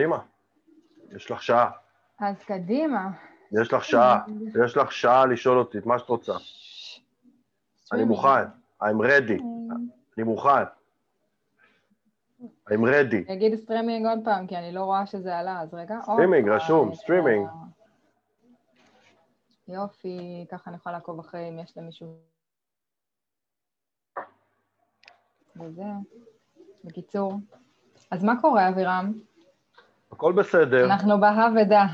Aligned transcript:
קדימה, 0.00 0.18
יש 1.10 1.30
לך 1.30 1.42
שעה. 1.42 1.70
אז 2.18 2.44
קדימה. 2.44 3.10
יש 3.52 3.72
לך 3.72 3.84
שעה, 3.84 4.24
יש 4.64 4.76
לך 4.76 4.92
שעה 4.92 5.26
לשאול 5.26 5.58
אותי 5.58 5.78
את 5.78 5.86
מה 5.86 5.98
שאת 5.98 6.08
רוצה. 6.08 6.32
אני 7.92 8.04
מוכן, 8.04 8.44
I'm 8.82 9.00
ready, 9.00 9.42
אני 10.16 10.24
מוכן. 10.24 10.64
I'm 12.40 12.82
ready. 12.84 13.26
אני 13.28 13.34
אגיד 13.34 13.54
סטרימינג 13.54 14.06
עוד 14.06 14.18
פעם, 14.24 14.46
כי 14.46 14.56
אני 14.56 14.72
לא 14.72 14.84
רואה 14.84 15.06
שזה 15.06 15.36
עלה, 15.38 15.60
אז 15.60 15.74
רגע. 15.74 15.98
סטרימינג, 16.02 16.48
רשום, 16.48 16.94
סטרימינג. 16.94 17.48
יופי, 19.68 20.46
ככה 20.50 20.70
אני 20.70 20.76
יכולה 20.76 20.94
לעקוב 20.94 21.18
אחרי 21.20 21.48
אם 21.48 21.58
יש 21.58 21.76
למישהו... 21.76 22.18
וזה. 25.56 25.82
בקיצור. 26.84 27.32
אז 28.10 28.24
מה 28.24 28.40
קורה, 28.40 28.68
אבירם? 28.68 29.12
הכל 30.12 30.32
בסדר. 30.32 30.84
אנחנו 30.84 31.20
בהא 31.20 31.48
ודע. 31.56 31.84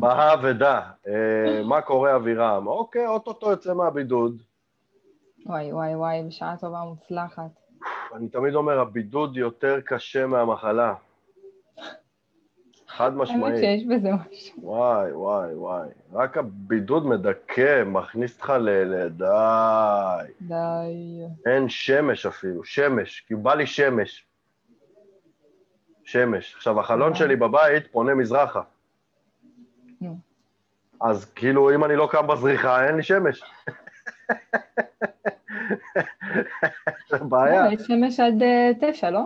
בהא 0.00 0.36
ודע. 0.42 0.80
אה, 1.08 1.62
מה 1.64 1.80
קורה, 1.80 2.16
אבירם? 2.16 2.66
אוקיי, 2.66 3.06
אוטוטו 3.06 3.50
יוצא 3.50 3.74
מהבידוד. 3.74 4.42
וואי, 5.46 5.72
וואי, 5.72 5.96
וואי, 5.96 6.22
בשעה 6.28 6.56
טובה 6.56 6.82
ומוצלחת. 6.82 7.50
אני 8.14 8.28
תמיד 8.28 8.54
אומר, 8.54 8.80
הבידוד 8.80 9.36
יותר 9.36 9.80
קשה 9.80 10.26
מהמחלה. 10.26 10.94
חד 12.88 13.14
משמעית. 13.16 13.44
האמת 13.44 13.58
שיש 13.58 13.84
בזה 13.84 14.08
משהו. 14.12 14.62
וואי, 14.62 15.12
וואי, 15.12 15.54
וואי. 15.54 15.88
רק 16.12 16.36
הבידוד 16.36 17.06
מדכא, 17.06 17.84
מכניס 17.86 18.36
אותך 18.36 18.50
ל... 18.50 18.70
ל... 18.70 19.08
די. 19.08 20.32
די. 20.40 21.22
אין 21.46 21.68
שמש 21.68 22.26
אפילו, 22.26 22.64
שמש, 22.64 23.20
כי 23.20 23.34
בא 23.34 23.54
לי 23.54 23.66
שמש. 23.66 24.26
שמש. 26.12 26.54
עכשיו, 26.56 26.80
החלון 26.80 27.14
שלי 27.14 27.36
בבית 27.36 27.86
פונה 27.86 28.14
מזרחה. 28.14 28.62
אז 31.00 31.24
כאילו, 31.24 31.74
אם 31.74 31.84
אני 31.84 31.96
לא 31.96 32.08
קם 32.10 32.26
בזריחה, 32.26 32.86
אין 32.86 32.96
לי 32.96 33.02
שמש. 33.02 33.42
זה 37.08 37.18
בעיה. 37.18 37.64
לא, 37.64 37.72
יש 37.72 37.82
שמש 37.82 38.20
עד 38.20 38.42
אה, 38.42 38.70
תשע, 38.80 39.10
לא? 39.10 39.22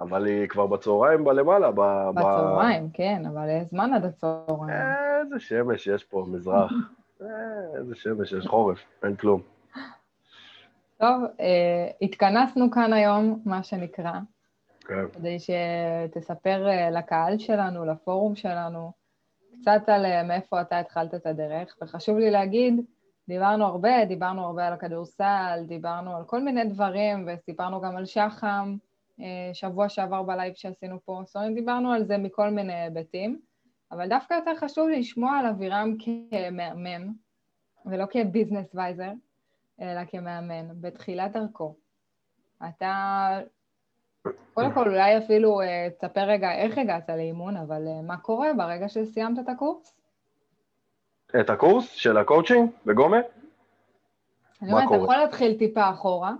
אבל 0.00 0.26
היא 0.26 0.48
כבר 0.48 0.66
בצהריים 0.66 1.24
בלמעלה. 1.24 1.70
בצהריים, 2.14 2.88
כן, 2.92 3.22
אבל 3.26 3.48
זמן 3.64 3.92
עד 3.92 4.04
הצהריים. 4.04 4.78
איזה 5.20 5.40
שמש 5.40 5.86
יש 5.86 6.04
פה, 6.04 6.26
מזרח. 6.28 6.72
אה, 7.22 7.26
איזה 7.78 7.94
שמש, 7.94 8.32
יש 8.32 8.46
חורף, 8.46 8.78
אין 9.04 9.16
כלום. 9.16 9.40
טוב, 10.98 11.22
אה, 11.40 11.88
התכנסנו 12.02 12.70
כאן 12.70 12.92
היום, 12.92 13.42
מה 13.44 13.62
שנקרא, 13.62 14.12
כן. 14.88 15.08
כדי 15.12 15.36
שתספר 15.38 16.68
אה, 16.68 16.90
לקהל 16.90 17.38
שלנו, 17.38 17.84
לפורום 17.84 18.36
שלנו, 18.36 18.92
קצת 19.60 19.82
על 19.86 20.04
אה, 20.04 20.22
מאיפה 20.22 20.60
אתה 20.60 20.78
התחלת 20.78 21.14
את 21.14 21.26
הדרך, 21.26 21.76
וחשוב 21.82 22.18
לי 22.18 22.30
להגיד, 22.30 22.80
דיברנו 23.28 23.64
הרבה, 23.64 24.04
דיברנו 24.04 24.44
הרבה 24.44 24.66
על 24.66 24.72
הכדורסל, 24.72 25.64
דיברנו 25.66 26.16
על 26.16 26.24
כל 26.24 26.40
מיני 26.40 26.64
דברים, 26.64 27.28
וסיפרנו 27.28 27.80
גם 27.80 27.96
על 27.96 28.06
שחם, 28.06 28.76
אה, 29.20 29.50
שבוע 29.52 29.88
שעבר 29.88 30.22
בלייב 30.22 30.54
שעשינו 30.54 30.98
פה, 31.04 31.22
זאת 31.24 31.36
אומרת, 31.36 31.54
דיברנו 31.54 31.92
על 31.92 32.04
זה 32.04 32.18
מכל 32.18 32.50
מיני 32.50 32.74
היבטים, 32.74 33.40
אבל 33.92 34.08
דווקא 34.08 34.34
יותר 34.34 34.56
חשוב 34.56 34.88
לי 34.88 35.00
לשמוע 35.00 35.38
על 35.38 35.46
אבירם 35.46 35.96
כמאמן, 35.98 37.08
ולא 37.86 38.04
כ 38.10 38.23
business 38.23 38.74
wiser, 38.74 39.12
אלא 39.80 40.04
כמאמן, 40.04 40.80
בתחילת 40.80 41.32
דרכו. 41.32 41.74
אתה, 42.68 43.40
קודם 44.54 44.72
כל 44.72 44.88
אולי 44.88 45.18
אפילו 45.18 45.60
אה, 45.60 45.88
תספר 45.98 46.20
רגע 46.20 46.52
איך 46.52 46.78
הגעת 46.78 47.08
לאימון, 47.08 47.56
אבל 47.56 47.86
אה, 47.86 48.02
מה 48.02 48.16
קורה 48.16 48.48
ברגע 48.56 48.88
שסיימת 48.88 49.38
את 49.38 49.48
הקורס? 49.48 49.94
את 51.40 51.50
הקורס 51.50 51.90
של 51.90 52.16
הקואוצ'ינג 52.16 52.70
בגומה? 52.86 53.18
אני 54.62 54.72
אומרת, 54.72 54.88
אתה? 54.88 54.96
יכול 54.96 55.16
להתחיל 55.16 55.58
טיפה 55.58 55.90
אחורה, 55.90 56.32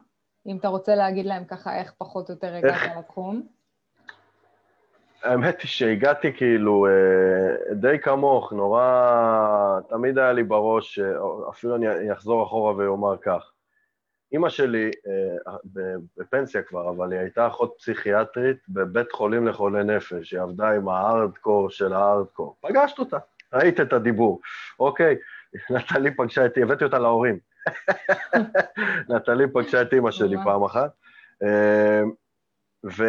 אם 0.46 0.56
אתה 0.56 0.68
רוצה 0.68 0.94
להגיד 0.94 1.26
להם 1.26 1.44
ככה 1.44 1.78
איך 1.78 1.92
פחות 1.98 2.28
או 2.28 2.34
יותר 2.34 2.54
הגעת? 2.54 2.96
לתחום. 2.98 3.42
האמת 5.22 5.60
היא 5.60 5.68
שהגעתי 5.68 6.32
כאילו 6.32 6.86
אה, 6.86 7.74
די 7.74 7.98
כמוך, 8.02 8.52
נורא... 8.52 9.80
תמיד 9.88 10.18
היה 10.18 10.32
לי 10.32 10.42
בראש, 10.42 10.98
אפילו 11.48 11.76
אני 11.76 12.12
אחזור 12.12 12.46
אחורה 12.46 12.76
ואומר 12.76 13.16
כך. 13.16 13.52
אימא 14.32 14.48
שלי, 14.48 14.90
אה, 15.06 15.52
בפנסיה 16.16 16.62
כבר, 16.62 16.90
אבל 16.90 17.12
היא 17.12 17.20
הייתה 17.20 17.46
אחות 17.46 17.74
פסיכיאטרית 17.78 18.56
בבית 18.68 19.12
חולים 19.12 19.46
לחולי 19.46 19.84
נפש, 19.84 20.32
היא 20.32 20.40
עבדה 20.40 20.70
עם 20.70 20.88
הארדקור 20.88 21.70
של 21.70 21.92
הארדקור. 21.92 22.56
פגשת 22.60 22.98
אותה, 22.98 23.18
ראית 23.52 23.80
את 23.80 23.92
הדיבור. 23.92 24.40
אוקיי, 24.80 25.16
נטלי 25.70 26.16
פגשה 26.16 26.46
את... 26.46 26.52
הבאתי 26.56 26.84
אותה 26.84 26.98
להורים. 26.98 27.38
נטלי 29.10 29.44
פגשה 29.52 29.82
את 29.82 29.92
אימא 29.92 30.10
שלי. 30.10 30.36
פעם 30.44 30.64
אחת. 30.64 30.90
אה, 31.42 32.02
ו... 32.84 33.04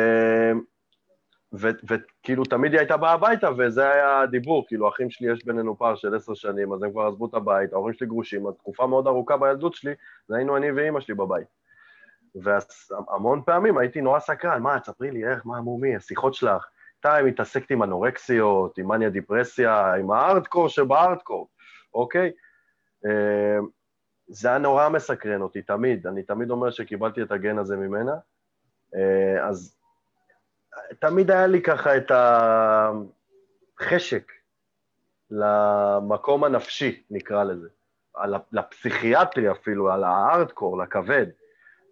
ו- 1.53 1.96
וכאילו 2.30 2.46
תמיד 2.46 2.72
היא 2.72 2.80
הייתה 2.80 2.98
באה 2.98 3.12
הביתה, 3.12 3.50
וזה 3.58 3.92
היה 3.92 4.22
הדיבור, 4.22 4.68
כאילו, 4.68 4.90
אחים 4.90 5.10
שלי 5.10 5.32
יש 5.32 5.46
בינינו 5.46 5.78
פער 5.78 5.96
של 5.96 6.16
עשר 6.16 6.34
שנים, 6.34 6.74
אז 6.74 6.84
הם 6.84 6.92
כבר 6.92 7.08
עזבו 7.08 7.26
את 7.26 7.34
הבית, 7.34 7.74
ההורים 7.74 7.94
שלי 7.94 8.08
גרושים, 8.08 8.48
אז 8.48 8.54
תקופה 8.58 8.88
מאוד 8.88 9.08
ארוכה 9.08 9.38
בילדות 9.38 9.74
שלי, 9.74 9.94
זה 10.28 10.36
היינו 10.36 10.58
אני 10.58 10.72
ואימא 10.72 11.00
שלי 11.00 11.16
בבית. 11.16 11.48
והמון 12.36 13.42
פעמים 13.46 13.78
הייתי 13.78 14.02
נורא 14.02 14.20
סקרן, 14.20 14.62
מה, 14.62 14.80
תספרי 14.80 15.12
לי 15.12 15.28
איך, 15.28 15.46
מה, 15.46 15.62
מומי, 15.62 15.96
השיחות 15.96 16.34
שלך, 16.34 16.66
אתה 17.00 17.18
מתעסקת 17.26 17.72
עם 17.72 17.84
אנורקסיות, 17.84 18.78
עם 18.78 18.88
מניה 18.88 19.10
דיפרסיה, 19.10 19.94
עם 19.94 20.12
הארדקור 20.12 20.70
שבארדקור, 20.70 21.48
אוקיי? 21.94 22.32
אה, 23.06 23.60
זה 24.28 24.50
היה 24.50 24.58
נורא 24.58 24.90
מסקרן 24.90 25.42
אותי, 25.42 25.62
תמיד, 25.62 26.08
אני 26.08 26.24
תמיד 26.24 26.50
אומר 26.50 26.72
שקיבלתי 26.72 27.22
את 27.22 27.32
הגן 27.32 27.58
הזה 27.58 27.78
ממנה, 27.78 28.14
אה, 28.96 29.48
אז 29.48 29.79
תמיד 31.00 31.31
היה 31.31 31.47
לי 31.47 31.62
ככה 31.62 31.97
את 31.97 32.12
החשק 33.80 34.31
למקום 35.31 36.44
הנפשי, 36.44 37.03
נקרא 37.12 37.44
לזה. 37.44 37.68
לפסיכיאטרי 38.52 39.52
אפילו, 39.52 39.91
על 39.91 40.03
הארדקור, 40.03 40.84
הכבד. 40.84 41.26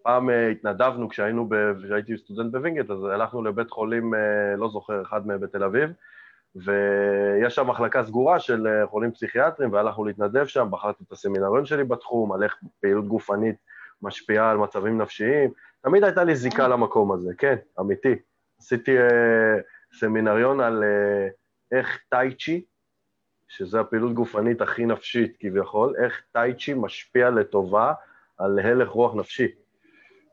פעם 0.03 0.29
אה, 0.29 0.49
התנדבנו 0.49 1.09
כשהיינו, 1.09 1.49
ב- 1.49 1.73
כשהייתי 1.85 2.17
סטודנט 2.17 2.51
בווינגייט, 2.51 2.89
אז 2.89 3.03
הלכנו 3.03 3.43
לבית 3.43 3.71
חולים, 3.71 4.13
אה, 4.13 4.55
לא 4.57 4.69
זוכר, 4.69 5.01
אחד 5.01 5.27
מהם 5.27 5.39
בתל 5.39 5.63
אביב, 5.63 5.89
ויש 6.55 7.55
שם 7.55 7.67
מחלקה 7.67 8.03
סגורה 8.03 8.39
של 8.39 8.67
אה, 8.67 8.87
חולים 8.87 9.11
פסיכיאטרים, 9.11 9.73
והלכנו 9.73 10.05
להתנדב 10.05 10.45
שם, 10.45 10.67
בחרתי 10.71 11.03
את 11.07 11.11
הסמינריון 11.11 11.65
שלי 11.65 11.83
בתחום, 11.83 12.33
על 12.33 12.43
איך 12.43 12.57
פעילות 12.81 13.07
גופנית 13.07 13.55
משפיעה 14.01 14.51
על 14.51 14.57
מצבים 14.57 15.01
נפשיים. 15.01 15.51
תמיד 15.81 16.03
הייתה 16.03 16.23
לי 16.23 16.35
זיקה 16.35 16.67
למקום 16.67 17.11
הזה, 17.11 17.33
כן, 17.37 17.55
אמיתי. 17.79 18.15
עשיתי 18.59 18.97
אה, 18.97 19.57
סמינריון 19.93 20.59
על 20.59 20.83
אה, 20.83 21.27
איך 21.77 21.99
טאי 22.09 22.35
צ'י, 22.35 22.65
שזה 23.47 23.79
הפעילות 23.79 24.13
גופנית 24.13 24.61
הכי 24.61 24.85
נפשית 24.85 25.37
כביכול, 25.39 25.95
איך 26.03 26.21
טאי 26.31 26.53
צ'י 26.59 26.73
משפיע 26.73 27.29
לטובה 27.29 27.93
על 28.37 28.59
הלך 28.59 28.89
רוח 28.89 29.15
נפשי. 29.15 29.47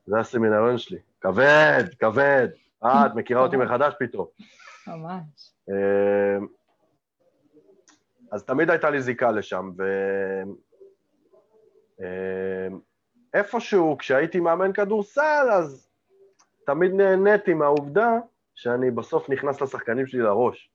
זה 0.06 0.18
הסמינריון 0.18 0.78
שלי. 0.78 0.98
כבד, 1.20 1.84
כבד. 1.98 2.48
אה, 2.84 3.06
את 3.06 3.14
מכירה 3.14 3.42
אותי 3.42 3.56
מחדש 3.56 3.94
פתאום. 3.98 4.26
ממש. 4.86 5.52
אה, 5.70 6.38
אז 8.32 8.44
תמיד 8.44 8.70
הייתה 8.70 8.90
לי 8.90 9.02
זיקה 9.02 9.30
לשם, 9.30 9.70
ו... 9.78 9.82
איפשהו, 13.34 13.98
כשהייתי 13.98 14.40
מאמן 14.40 14.72
כדורסל, 14.72 15.48
אז 15.52 15.83
תמיד 16.66 16.94
נהניתי 16.94 17.54
מהעובדה 17.54 18.18
שאני 18.54 18.90
בסוף 18.90 19.30
נכנס 19.30 19.60
לשחקנים 19.60 20.06
שלי 20.06 20.20
לראש, 20.20 20.70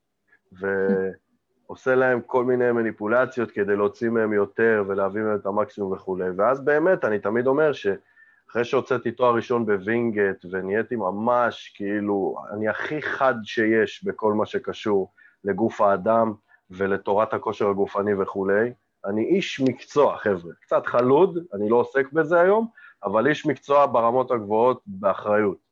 ועושה 0.52 1.96
להם 1.96 2.22
כל 2.22 2.46
מיני 2.46 2.72
מניפולציות 2.72 3.52
כדי 3.52 3.76
להוציא 3.76 4.10
מהם 4.10 4.34
יותר 4.34 4.84
ולהביא 4.88 5.22
מהם 5.22 5.36
את 5.36 5.46
המקסימום 5.46 5.92
וכולי. 5.92 6.30
ואז 6.38 6.66
באמת, 6.66 7.06
אני 7.06 7.20
תמיד 7.20 7.48
אומר 7.48 7.72
שאחרי 7.74 8.66
שהוצאתי 8.66 9.12
תואר 9.12 9.36
ראשון 9.36 9.66
בווינגייט 9.66 10.46
ונהייתי 10.52 10.96
ממש, 10.96 11.74
כאילו, 11.76 12.36
אני 12.54 12.68
הכי 12.68 13.02
חד 13.02 13.36
שיש 13.44 14.04
בכל 14.04 14.34
מה 14.34 14.46
שקשור 14.46 15.12
לגוף 15.44 15.82
האדם 15.82 16.34
ולתורת 16.72 17.34
הכושר 17.34 17.70
הגופני 17.70 18.14
וכולי, 18.14 18.74
אני 19.06 19.26
איש 19.26 19.62
מקצוע, 19.62 20.18
חבר'ה. 20.18 20.54
קצת 20.62 20.86
חלוד, 20.86 21.38
אני 21.54 21.70
לא 21.70 21.76
עוסק 21.76 22.12
בזה 22.14 22.40
היום, 22.42 22.68
אבל 23.04 23.28
איש 23.28 23.46
מקצוע 23.46 23.86
ברמות 23.86 24.32
הגבוהות 24.32 24.82
באחריות. 24.86 25.69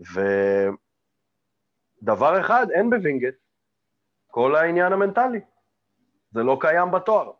ודבר 0.00 0.70
אחד, 2.40 2.66
אין 2.70 2.90
בווינגייט, 2.90 3.34
כל 4.26 4.56
העניין 4.56 4.92
המנטלי. 4.92 5.40
זה 6.30 6.42
לא 6.42 6.58
קיים 6.60 6.90
בתואר. 6.90 7.32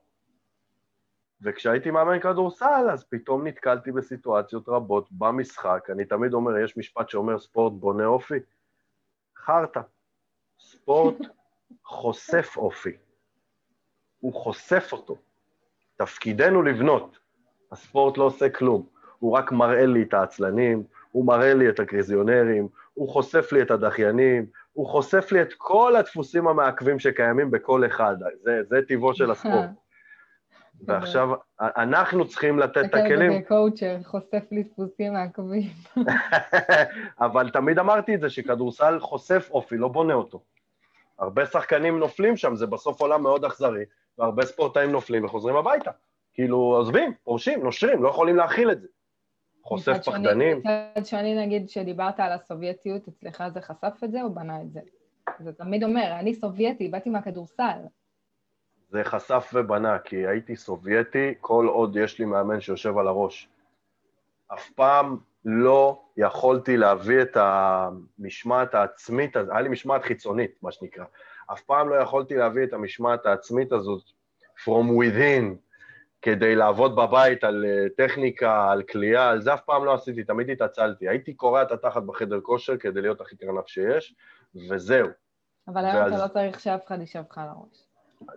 וכשהייתי 1.43 1.91
מאמן 1.91 2.21
כדורסל, 2.21 2.91
אז 2.93 3.05
פתאום 3.05 3.47
נתקלתי 3.47 3.93
בסיטואציות 3.93 4.69
רבות 4.69 5.13
במשחק. 5.13 5.89
אני 5.93 6.05
תמיד 6.05 6.35
אומר, 6.35 6.59
יש 6.59 6.77
משפט 6.77 7.09
שאומר 7.09 7.39
ספורט 7.39 7.73
בונה 7.73 8.07
אופי. 8.07 8.39
חרטא. 9.37 9.81
ספורט 10.61 11.17
חושף 11.85 12.55
אופי. 12.57 12.97
הוא 14.21 14.35
חושף 14.35 14.89
אותו. 14.93 15.17
תפקידנו 15.97 16.63
לבנות. 16.63 17.19
הספורט 17.73 18.19
לא 18.19 18.25
עושה 18.25 18.51
כלום. 18.51 18.87
הוא 19.19 19.33
רק 19.33 19.53
מראה 19.53 19.87
לי 19.87 20.03
את 20.03 20.15
העצלנים, 20.15 20.85
הוא 21.13 21.27
מראה 21.27 21.55
לי 21.55 21.69
את 21.69 21.81
הקריזיונרים, 21.81 22.69
הוא 22.95 23.09
חושף 23.09 23.53
לי 23.53 23.63
את 23.63 23.71
הדחיינים, 23.71 24.47
הוא 24.73 24.87
חושף 24.87 25.33
לי 25.33 25.43
את 25.43 25.53
כל 25.59 25.97
הדפוסים 25.97 26.49
המעכבים 26.49 26.99
שקיימים 26.99 27.51
בכל 27.51 27.87
אחד. 27.87 28.17
זה, 28.43 28.63
זה 28.69 28.81
טיבו 28.89 29.15
של 29.15 29.31
הספורט. 29.31 29.71
ועכשיו, 30.87 31.29
אנחנו 31.61 32.29
צריכים 32.29 32.59
לתת 32.59 32.85
את 32.85 32.95
הכלים... 32.95 33.33
זה 33.33 33.39
קואוצ'ר, 33.49 33.97
חושף 34.05 34.43
לי 34.51 34.63
דפוסים 34.63 35.13
מעכבים. 35.13 35.71
אבל 37.27 37.51
תמיד 37.51 37.79
אמרתי 37.79 38.15
את 38.15 38.21
זה, 38.21 38.31
שכדורסל 38.31 38.99
חושף 39.01 39.49
אופי, 39.51 39.77
לא 39.77 39.89
בונה 39.89 40.15
אותו. 40.15 40.41
הרבה 41.19 41.47
שחקנים 41.47 41.99
נופלים 41.99 42.37
שם, 42.37 42.57
זה 42.57 42.67
בסוף 42.67 43.01
עולם 43.01 43.23
מאוד 43.23 43.45
אכזרי, 43.45 43.85
והרבה 44.19 44.47
ספורטאים 44.47 44.93
נופלים 44.93 45.25
וחוזרים 45.25 45.57
הביתה. 45.57 45.91
כאילו, 46.35 46.57
עוזבים, 46.57 47.13
פורשים, 47.25 47.63
נושרים, 47.63 48.03
לא 48.03 48.09
יכולים 48.09 48.37
להכיל 48.37 48.71
את 48.71 48.81
זה. 48.81 48.89
חושף 49.69 49.97
פחדנים. 50.05 50.59
מצד 50.59 51.07
שני, 51.07 51.47
נגיד, 51.47 51.69
שדיברת 51.69 52.21
על 52.21 52.33
הסובייטיות, 52.33 53.09
אצלך 53.09 53.45
זה 53.55 53.61
חשף 53.61 54.05
את 54.05 54.13
זה 54.13 54.23
או 54.23 54.35
בנה 54.35 54.63
את 54.63 54.73
זה? 54.73 54.81
זה 55.39 55.53
תמיד 55.53 55.85
אומר, 55.85 56.17
אני 56.19 56.35
סובייטי, 56.35 56.89
באתי 56.89 57.11
מהכדורסל. 57.11 57.79
זה 58.91 59.05
חשף 59.05 59.51
ובנה, 59.55 59.99
כי 59.99 60.27
הייתי 60.27 60.57
סובייטי 60.57 61.35
כל 61.41 61.67
עוד 61.67 61.97
יש 61.97 62.19
לי 62.19 62.25
מאמן 62.25 62.61
שיושב 62.61 62.99
על 62.99 63.09
הראש. 63.09 63.49
אף 64.55 64.71
פעם 64.71 65.17
לא 65.45 66.01
יכולתי 66.17 66.77
להביא 66.77 67.23
את 67.23 67.37
המשמעת 67.37 68.75
העצמית, 68.75 69.37
היה 69.37 69.61
לי 69.61 69.69
משמעת 69.69 70.03
חיצונית, 70.03 70.51
מה 70.63 70.73
שנקרא. 70.73 71.05
אף 71.53 71.61
פעם 71.61 71.89
לא 71.89 71.95
יכולתי 71.95 72.37
להביא 72.37 72.65
את 72.65 72.73
המשמעת 72.73 73.27
העצמית 73.27 73.73
הזאת 73.73 74.03
from 74.65 74.89
within, 75.01 75.45
כדי 76.23 76.55
לעבוד 76.55 76.97
בבית 76.97 77.45
על 77.45 77.65
אה, 77.69 77.87
טכניקה, 77.97 78.71
על 78.71 78.83
כליאה, 78.83 79.31
על 79.31 79.41
זה 79.41 79.55
אף 79.55 79.61
פעם 79.61 79.85
לא 79.85 79.95
עשיתי, 79.95 80.25
תמיד 80.25 80.51
התעצלתי. 80.51 81.09
הייתי 81.09 81.35
קורע 81.35 81.63
את 81.63 81.73
התחת 81.73 82.03
בחדר 82.03 82.41
כושר 82.41 82.77
כדי 82.77 83.01
להיות 83.01 83.21
הכי 83.21 83.37
קרנף 83.37 83.67
שיש, 83.67 84.15
וזהו. 84.71 85.09
אבל 85.69 85.85
היום 85.85 85.97
ואז... 85.97 86.13
אתה 86.13 86.23
לא 86.23 86.29
צריך 86.29 86.61
שאף 86.61 86.87
אחד 86.87 87.01
יישב 87.01 87.23
לך 87.31 87.39
על 87.39 87.49
הראש. 87.49 87.85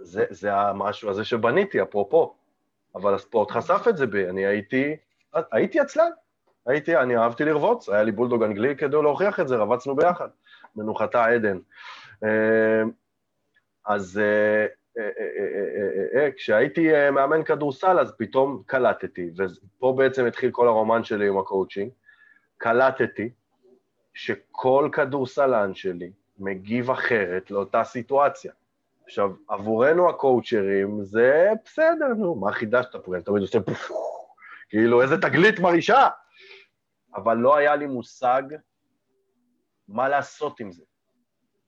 זה, 0.02 0.26
זה 0.30 0.54
המשהו 0.54 1.10
הזה 1.10 1.24
שבניתי, 1.26 1.82
אפרופו. 1.82 2.36
אבל 2.96 3.14
הספורט 3.14 3.52
חשף 3.52 3.86
את 3.90 3.98
זה 3.98 4.08
בי, 4.08 4.30
אני 4.30 4.46
הייתי, 4.46 4.96
הייתי 5.52 5.80
עצלן. 5.80 6.10
הייתי, 6.66 6.98
אני 6.98 7.18
אהבתי 7.18 7.46
לרבוץ, 7.46 7.90
היה 7.90 8.04
לי 8.04 8.12
בולדוג 8.12 8.44
אנגלי 8.44 8.76
כדי 8.76 8.96
להוכיח 8.96 9.40
את 9.40 9.48
זה, 9.48 9.56
רבצנו 9.56 9.96
ביחד. 9.96 10.28
מנוחתה 10.76 11.26
עדן. 11.26 11.58
אה, 12.24 12.84
אז 13.86 14.22
אה, 14.24 14.66
כשהייתי 16.38 17.10
מאמן 17.12 17.44
כדורסל, 17.44 18.00
אז 18.00 18.14
פתאום 18.18 18.64
קלטתי, 18.66 19.32
ופה 19.38 19.94
בעצם 19.98 20.26
התחיל 20.26 20.52
כל 20.52 20.68
הרומן 20.68 21.04
שלי 21.04 21.28
עם 21.28 21.38
הקואוצ'ינג, 21.38 21.92
קלטתי 22.58 23.30
שכל 24.14 24.90
כדורסלן 24.92 25.74
שלי 25.74 26.12
מגיב 26.40 26.92
אחרת 26.92 27.52
לאותה 27.52 27.84
סיטואציה. 27.84 28.54
עכשיו, 29.06 29.32
עבורנו 29.48 30.10
הקואוצ'רים 30.10 31.04
זה 31.04 31.50
בסדר, 31.66 32.08
נו, 32.18 32.36
מה 32.36 32.52
חידשת 32.52 32.96
פה? 32.96 33.16
אני 33.16 33.24
תמיד 33.24 33.42
עושה 33.42 33.62
פוף, 33.62 33.92
כאילו, 34.70 35.02
איזה 35.02 35.22
תגלית 35.22 35.60
מרעישה. 35.60 36.08
אבל 37.16 37.38
לא 37.38 37.56
היה 37.56 37.76
לי 37.76 37.88
מושג 37.88 38.42
מה 39.88 40.10
לעשות 40.10 40.60
עם 40.60 40.72
זה, 40.72 40.84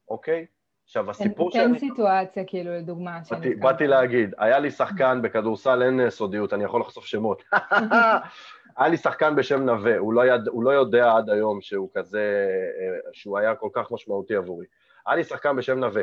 אוקיי? 0.10 0.46
עכשיו, 0.86 1.10
הסיפור 1.10 1.52
שאני... 1.52 1.74
תן 1.74 1.80
סיטואציה, 1.80 2.44
כאילו, 2.48 2.72
לדוגמה. 2.72 3.20
באתי, 3.32 3.56
באתי 3.56 3.88
להגיד, 3.88 4.36
היה 4.38 4.60
לי 4.60 4.72
שחקן 4.72 5.22
בכדורסל, 5.22 5.84
אין 5.84 6.00
אה, 6.00 6.10
סודיות, 6.10 6.54
אני 6.54 6.64
יכול 6.64 6.82
לחשוף 6.82 7.06
שמות. 7.06 7.44
היה 8.78 8.88
לי 8.88 8.98
שחקן 8.98 9.36
בשם 9.36 9.62
נווה, 9.66 9.98
הוא, 9.98 10.14
לא 10.14 10.26
יד, 10.26 10.48
הוא 10.48 10.64
לא 10.64 10.70
יודע 10.70 11.12
עד 11.16 11.30
היום 11.30 11.62
שהוא 11.62 11.90
כזה, 11.94 12.48
אה, 12.80 13.12
שהוא 13.14 13.38
היה 13.38 13.56
כל 13.56 13.70
כך 13.74 13.92
משמעותי 13.92 14.36
עבורי. 14.36 14.66
היה 15.08 15.16
לי 15.16 15.24
שחקן 15.24 15.56
בשם 15.56 15.80
נווה. 15.80 16.02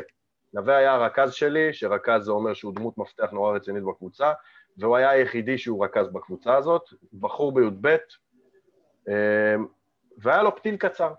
נווה 0.53 0.77
היה 0.77 0.93
הרכז 0.93 1.33
שלי, 1.33 1.73
שרכז 1.73 2.23
זה 2.23 2.31
אומר 2.31 2.53
שהוא 2.53 2.75
דמות 2.75 2.97
מפתח 2.97 3.31
נורא 3.31 3.55
רצינית 3.55 3.83
בקבוצה, 3.83 4.33
והוא 4.77 4.95
היה 4.95 5.09
היחידי 5.09 5.57
שהוא 5.57 5.85
רכז 5.85 6.07
בקבוצה 6.09 6.55
הזאת, 6.55 6.81
בחור 7.13 7.51
בי"ב, 7.51 7.87
אה, 9.07 9.55
והיה 10.17 10.43
לו 10.43 10.55
פתיל 10.55 10.77
קצר. 10.77 11.13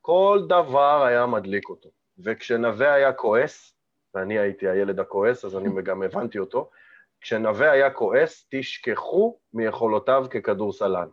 כל 0.00 0.40
דבר 0.48 1.02
היה 1.02 1.26
מדליק 1.26 1.68
אותו. 1.68 1.88
וכשנווה 2.24 2.92
היה 2.92 3.12
כועס, 3.12 3.74
ואני 4.14 4.38
הייתי 4.38 4.68
הילד 4.68 5.00
הכועס, 5.00 5.44
אז 5.44 5.56
אני 5.56 5.82
גם 5.82 6.02
הבנתי 6.02 6.38
אותו, 6.38 6.70
כשנווה 7.20 7.70
היה 7.70 7.90
כועס, 7.90 8.46
תשכחו 8.50 9.38
מיכולותיו 9.52 10.26
ככדורסלן. 10.30 11.08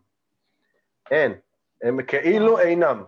אין, 1.11 1.33
הם 1.81 2.03
כאילו 2.03 2.59
אינם. 2.59 3.03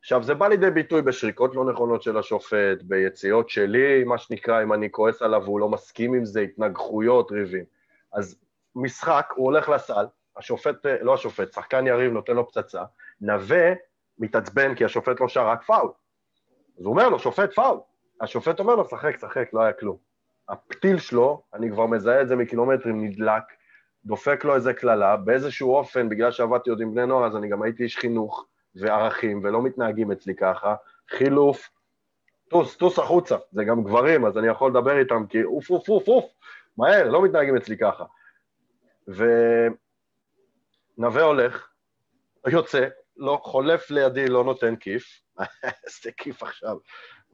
עכשיו, 0.00 0.22
זה 0.22 0.34
בא 0.34 0.48
לידי 0.48 0.70
ביטוי 0.70 1.02
בשריקות 1.02 1.54
לא 1.54 1.64
נכונות 1.64 2.02
של 2.02 2.18
השופט, 2.18 2.82
ביציאות 2.82 3.50
שלי, 3.50 4.04
מה 4.04 4.18
שנקרא, 4.18 4.62
אם 4.62 4.72
אני 4.72 4.90
כועס 4.90 5.22
עליו 5.22 5.42
והוא 5.44 5.60
לא 5.60 5.68
מסכים 5.68 6.14
עם 6.14 6.24
זה, 6.24 6.40
התנגחויות, 6.40 7.30
ריבים. 7.30 7.64
אז 8.12 8.40
משחק, 8.74 9.32
הוא 9.36 9.44
הולך 9.44 9.68
לסל, 9.68 10.06
השופט, 10.36 10.86
לא 11.00 11.14
השופט, 11.14 11.52
שחקן 11.52 11.86
יריב 11.86 12.12
נותן 12.12 12.32
לו 12.32 12.48
פצצה, 12.48 12.82
נווה 13.20 13.72
מתעצבן 14.18 14.74
כי 14.74 14.84
השופט 14.84 15.20
לא 15.20 15.28
שר 15.28 15.48
רק 15.48 15.62
פאול. 15.62 15.90
אז 16.80 16.86
הוא 16.86 16.92
אומר 16.92 17.08
לו, 17.08 17.18
שופט 17.18 17.54
פאול. 17.54 17.78
השופט 18.20 18.60
אומר 18.60 18.74
לו, 18.74 18.84
שחק, 18.84 19.18
שחק, 19.18 19.48
לא 19.52 19.60
היה 19.60 19.72
כלום. 19.72 19.96
הפתיל 20.48 20.98
שלו, 20.98 21.42
אני 21.54 21.70
כבר 21.70 21.86
מזהה 21.86 22.22
את 22.22 22.28
זה 22.28 22.36
מקילומטרים, 22.36 23.04
נדלק, 23.04 23.42
דופק 24.04 24.44
לו 24.44 24.54
איזה 24.54 24.74
קללה, 24.74 25.16
באיזשהו 25.16 25.74
אופן, 25.74 26.08
בגלל 26.08 26.30
שעבדתי 26.30 26.70
עוד 26.70 26.80
עם 26.80 26.94
בני 26.94 27.06
נוער, 27.06 27.26
אז 27.26 27.36
אני 27.36 27.48
גם 27.48 27.62
הייתי 27.62 27.82
איש 27.82 27.96
חינוך 27.96 28.46
וערכים, 28.74 29.40
ולא 29.44 29.62
מתנהגים 29.62 30.12
אצלי 30.12 30.34
ככה, 30.34 30.74
חילוף, 31.08 31.70
טוס, 32.48 32.76
טוס 32.76 32.98
החוצה, 32.98 33.36
זה 33.52 33.64
גם 33.64 33.84
גברים, 33.84 34.26
אז 34.26 34.38
אני 34.38 34.48
יכול 34.48 34.70
לדבר 34.70 34.98
איתם, 34.98 35.26
כי 35.28 35.44
אוף, 35.44 35.70
אוף, 35.70 35.88
אוף, 35.88 36.08
אוף, 36.08 36.24
מהר, 36.76 37.08
לא 37.08 37.22
מתנהגים 37.22 37.56
אצלי 37.56 37.76
ככה. 37.78 38.04
ונווה 40.98 41.22
הולך, 41.22 41.68
יוצא, 42.46 42.88
לא, 43.16 43.40
חולף 43.42 43.90
לידי, 43.90 44.28
לא 44.28 44.44
נותן 44.44 44.76
כיף, 44.76 45.20
איזה 45.64 46.12
כיף 46.16 46.42
עכשיו. 46.42 46.76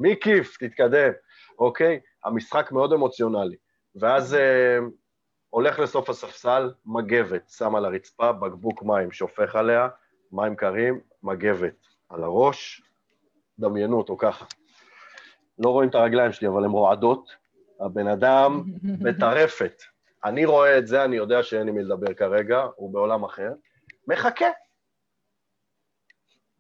מי 0.01 0.15
כיף? 0.21 0.57
תתקדם, 0.57 1.11
אוקיי? 1.59 2.01
המשחק 2.25 2.73
מאוד 2.73 2.93
אמוציונלי. 2.93 3.57
ואז 4.01 4.35
אה, 4.35 4.79
הולך 5.51 5.79
לסוף 5.79 6.11
הספסל, 6.11 6.73
מגבת, 6.87 7.49
שם 7.49 7.75
על 7.75 7.85
הרצפה, 7.85 8.33
בקבוק 8.33 8.83
מים, 8.83 9.13
שופך 9.13 9.57
עליה, 9.57 9.89
מים 10.33 10.57
קרים, 10.57 11.01
מגבת 11.23 11.87
על 12.09 12.23
הראש, 12.23 12.83
דמיינו 13.59 13.99
אותו 13.99 14.17
ככה. 14.17 14.45
לא 15.59 15.71
רואים 15.71 15.91
את 15.91 15.95
הרגליים 15.95 16.33
שלי, 16.33 16.49
אבל 16.49 16.65
הן 16.65 16.71
רועדות. 16.71 17.31
הבן 17.81 18.07
אדם 18.07 18.63
בטרפת. 19.05 19.83
אני 20.25 20.45
רואה 20.45 20.79
את 20.79 20.87
זה, 20.87 21.05
אני 21.05 21.17
יודע 21.17 21.43
שאין 21.43 21.67
לי 21.67 21.73
מי 21.73 21.83
לדבר 21.83 22.15
כרגע, 22.15 22.67
הוא 22.77 22.93
בעולם 22.93 23.25
אחר. 23.25 23.53
מחכה. 24.09 24.47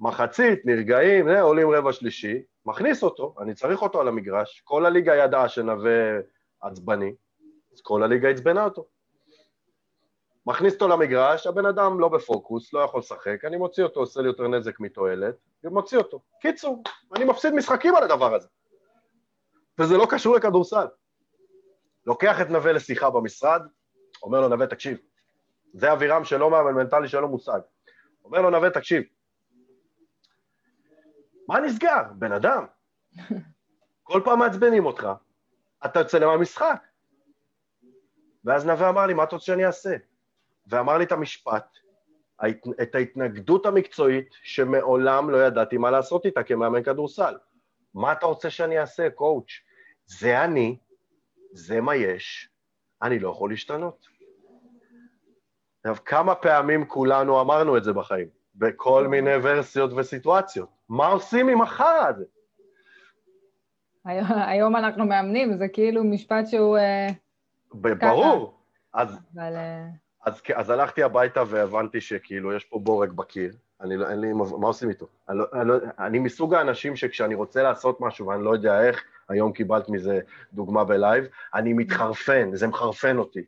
מחצית, 0.00 0.66
נרגעים, 0.66 1.28
אה, 1.28 1.40
עולים 1.40 1.70
רבע 1.70 1.92
שלישי, 1.92 2.42
מכניס 2.66 3.02
אותו, 3.02 3.34
אני 3.40 3.54
צריך 3.54 3.82
אותו 3.82 4.00
על 4.00 4.08
המגרש, 4.08 4.60
כל 4.64 4.86
הליגה 4.86 5.16
ידעה 5.16 5.48
שנווה 5.48 6.18
עצבני, 6.60 7.14
אז 7.72 7.80
כל 7.82 8.02
הליגה 8.02 8.28
עצבנה 8.28 8.64
אותו. 8.64 8.86
מכניס 10.46 10.74
אותו 10.74 10.88
למגרש, 10.88 11.46
הבן 11.46 11.66
אדם 11.66 12.00
לא 12.00 12.08
בפוקוס, 12.08 12.72
לא 12.72 12.80
יכול 12.80 13.00
לשחק, 13.00 13.44
אני 13.44 13.56
מוציא 13.56 13.84
אותו, 13.84 14.00
עושה 14.00 14.20
לי 14.20 14.26
יותר 14.26 14.48
נזק 14.48 14.80
מתועלת, 14.80 15.34
ומוציא 15.64 15.98
אותו. 15.98 16.20
קיצור, 16.40 16.82
אני 17.16 17.24
מפסיד 17.24 17.54
משחקים 17.54 17.96
על 17.96 18.02
הדבר 18.02 18.34
הזה. 18.34 18.48
וזה 19.78 19.96
לא 19.96 20.06
קשור 20.10 20.36
לכדורסל. 20.36 20.86
לוקח 22.06 22.40
את 22.40 22.50
נווה 22.50 22.72
לשיחה 22.72 23.10
במשרד, 23.10 23.62
אומר 24.22 24.40
לו, 24.40 24.48
נווה, 24.48 24.66
תקשיב, 24.66 24.98
זה 25.72 25.92
אבירם 25.92 26.24
שלא 26.24 26.50
מאמן 26.50 26.72
מנטלי 26.72 27.08
לו 27.12 27.28
מושג. 27.28 27.60
אומר 28.24 28.40
לו, 28.40 28.50
נווה, 28.50 28.70
תקשיב, 28.70 29.02
מה 31.48 31.60
נסגר? 31.60 32.02
בן 32.14 32.32
אדם. 32.32 32.66
כל 34.02 34.20
פעם 34.24 34.38
מעצבנים 34.38 34.86
אותך, 34.86 35.08
אתה 35.84 36.00
יוצא 36.00 36.18
למה 36.18 36.36
ואז 38.44 38.66
נווה 38.66 38.88
אמר 38.88 39.06
לי, 39.06 39.14
מה 39.14 39.24
אתה 39.24 39.36
רוצה 39.36 39.46
שאני 39.46 39.66
אעשה? 39.66 39.96
ואמר 40.66 40.98
לי 40.98 41.04
את 41.04 41.12
המשפט, 41.12 41.78
את 42.82 42.94
ההתנגדות 42.94 43.66
המקצועית 43.66 44.28
שמעולם 44.42 45.30
לא 45.30 45.46
ידעתי 45.46 45.76
מה 45.76 45.90
לעשות 45.90 46.26
איתה 46.26 46.42
כמאמן 46.42 46.82
כדורסל. 46.82 47.36
מה 47.94 48.12
אתה 48.12 48.26
רוצה 48.26 48.50
שאני 48.50 48.80
אעשה, 48.80 49.10
קואוץ'? 49.10 49.50
זה 50.06 50.44
אני, 50.44 50.78
זה 51.52 51.80
מה 51.80 51.96
יש, 51.96 52.50
אני 53.02 53.18
לא 53.18 53.30
יכול 53.30 53.50
להשתנות. 53.50 54.06
עכשיו, 55.78 56.04
כמה 56.04 56.34
פעמים 56.34 56.86
כולנו 56.86 57.40
אמרנו 57.40 57.76
את 57.76 57.84
זה 57.84 57.92
בחיים, 57.92 58.28
בכל 58.58 59.06
מיני 59.06 59.30
ורסיות 59.42 59.92
וסיטואציות. 59.96 60.68
מה 60.88 61.06
עושים 61.06 61.48
עם 61.48 61.62
החרא 61.62 62.06
הזה? 62.08 62.25
היום 64.30 64.76
אנחנו 64.76 65.06
מאמנים, 65.06 65.56
זה 65.56 65.68
כאילו 65.68 66.04
משפט 66.04 66.46
שהוא... 66.46 66.78
אה, 66.78 67.08
ברור. 67.75 68.58
אז, 68.92 69.18
אבל... 69.34 69.56
אה, 69.56 69.86
אז, 70.26 70.42
אז 70.54 70.70
הלכתי 70.70 71.02
הביתה 71.02 71.42
והבנתי 71.46 72.00
שכאילו 72.00 72.52
יש 72.52 72.64
פה 72.64 72.78
בורג 72.78 73.12
בקיר, 73.12 73.52
אני 73.80 73.96
לא, 73.96 74.10
אין 74.10 74.20
לי, 74.20 74.32
מה 74.32 74.66
עושים 74.66 74.88
איתו? 74.88 75.06
אני, 75.28 75.38
לא, 75.38 75.44
אני, 75.52 75.68
לא, 75.68 75.75
אני 75.98 76.18
מסוג 76.18 76.54
האנשים 76.54 76.96
שכשאני 76.96 77.34
רוצה 77.34 77.62
לעשות 77.62 78.00
משהו 78.00 78.26
ואני 78.26 78.44
לא 78.44 78.50
יודע 78.50 78.88
איך, 78.88 79.04
היום 79.28 79.52
קיבלת 79.52 79.88
מזה 79.88 80.20
דוגמה 80.52 80.84
ב 80.85 80.91
live, 80.91 81.25
אני 81.54 81.72
מתחרפן, 81.72 82.54
זה 82.54 82.66
מחרפן 82.66 83.18
אותי. 83.18 83.44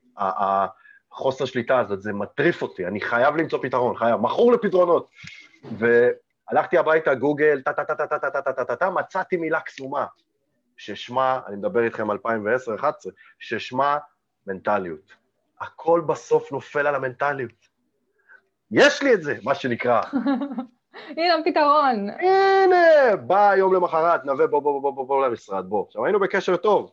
החוסר 1.18 1.44
שליטה 1.44 1.78
הזאת, 1.78 2.02
זה 2.02 2.12
מטריף 2.12 2.62
אותי, 2.62 2.86
אני 2.86 3.00
חייב 3.00 3.36
למצוא 3.36 3.58
פתרון, 3.62 3.96
חייב, 3.96 4.20
מכור 4.20 4.52
לפתרונות. 4.52 5.08
והלכתי 5.78 6.78
הביתה, 6.78 7.14
גוגל, 7.14 7.62
טה-טה-טה-טה-טה-טה-טה-טה, 7.62 8.90
מצאתי 8.90 9.36
מילה 9.36 9.60
קסומה, 9.60 10.06
ששמה, 10.76 11.40
אני 11.46 11.56
מדבר 11.56 11.84
איתכם 11.84 12.10
2010-2011, 12.10 12.14
ששמה 13.38 13.98
מנטליות. 14.46 15.12
הכל 15.60 16.02
בסוף 16.06 16.52
נופל 16.52 16.86
על 16.86 16.94
המנטליות. 16.94 17.68
יש 18.70 19.02
לי 19.02 19.14
את 19.14 19.22
זה, 19.22 19.36
מה 19.42 19.54
שנקרא. 19.54 20.02
הנה 21.16 21.34
הפתרון. 21.34 22.10
הנה, 22.10 23.16
בא 23.16 23.54
יום 23.56 23.74
למחרת, 23.74 24.24
נווה, 24.24 24.46
בוא, 24.46 24.60
בוא, 24.60 24.82
בוא, 24.82 24.92
בוא, 24.92 25.06
בוא 25.06 25.26
למשרד, 25.26 25.64
בוא. 25.68 25.84
עכשיו, 25.86 26.04
היינו 26.04 26.20
בקשר 26.20 26.56
טוב. 26.56 26.90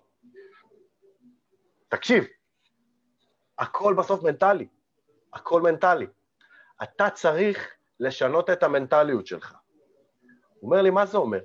תקשיב, 1.89 2.23
הכל 3.59 3.93
בסוף 3.93 4.23
מנטלי. 4.23 4.67
הכל 5.33 5.61
מנטלי. 5.61 6.07
אתה 6.83 7.09
צריך 7.09 7.73
לשנות 7.99 8.49
את 8.49 8.63
המנטליות 8.63 9.27
שלך. 9.27 9.53
הוא 10.59 10.71
אומר 10.71 10.81
לי, 10.81 10.89
מה 10.89 11.05
זה 11.05 11.17
אומר? 11.17 11.39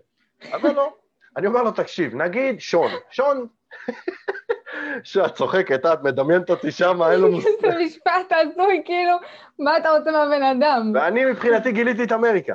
אומר 0.55 0.73
לו, 0.73 0.97
אני 1.37 1.47
אומר 1.47 1.63
לו, 1.63 1.71
תקשיב, 1.71 2.15
נגיד 2.15 2.61
שון, 2.61 2.91
שון, 3.11 3.47
שאת 5.03 5.35
צוחקת, 5.35 5.87
את 5.87 6.03
מדמיינת 6.03 6.51
אותי 6.51 6.71
שם, 6.71 7.03
אין 7.03 7.21
לנו... 7.21 7.41
זה 7.41 7.49
משפט 7.85 8.33
הזוי, 8.33 8.83
כאילו, 8.85 9.17
מה 9.59 9.77
אתה 9.77 9.91
רוצה 9.91 10.11
מהבן 10.11 10.43
אדם? 10.43 10.93
ואני 10.95 11.25
מבחינתי 11.25 11.73
גיליתי 11.73 12.05
את 12.05 12.13
אמריקה. 12.13 12.55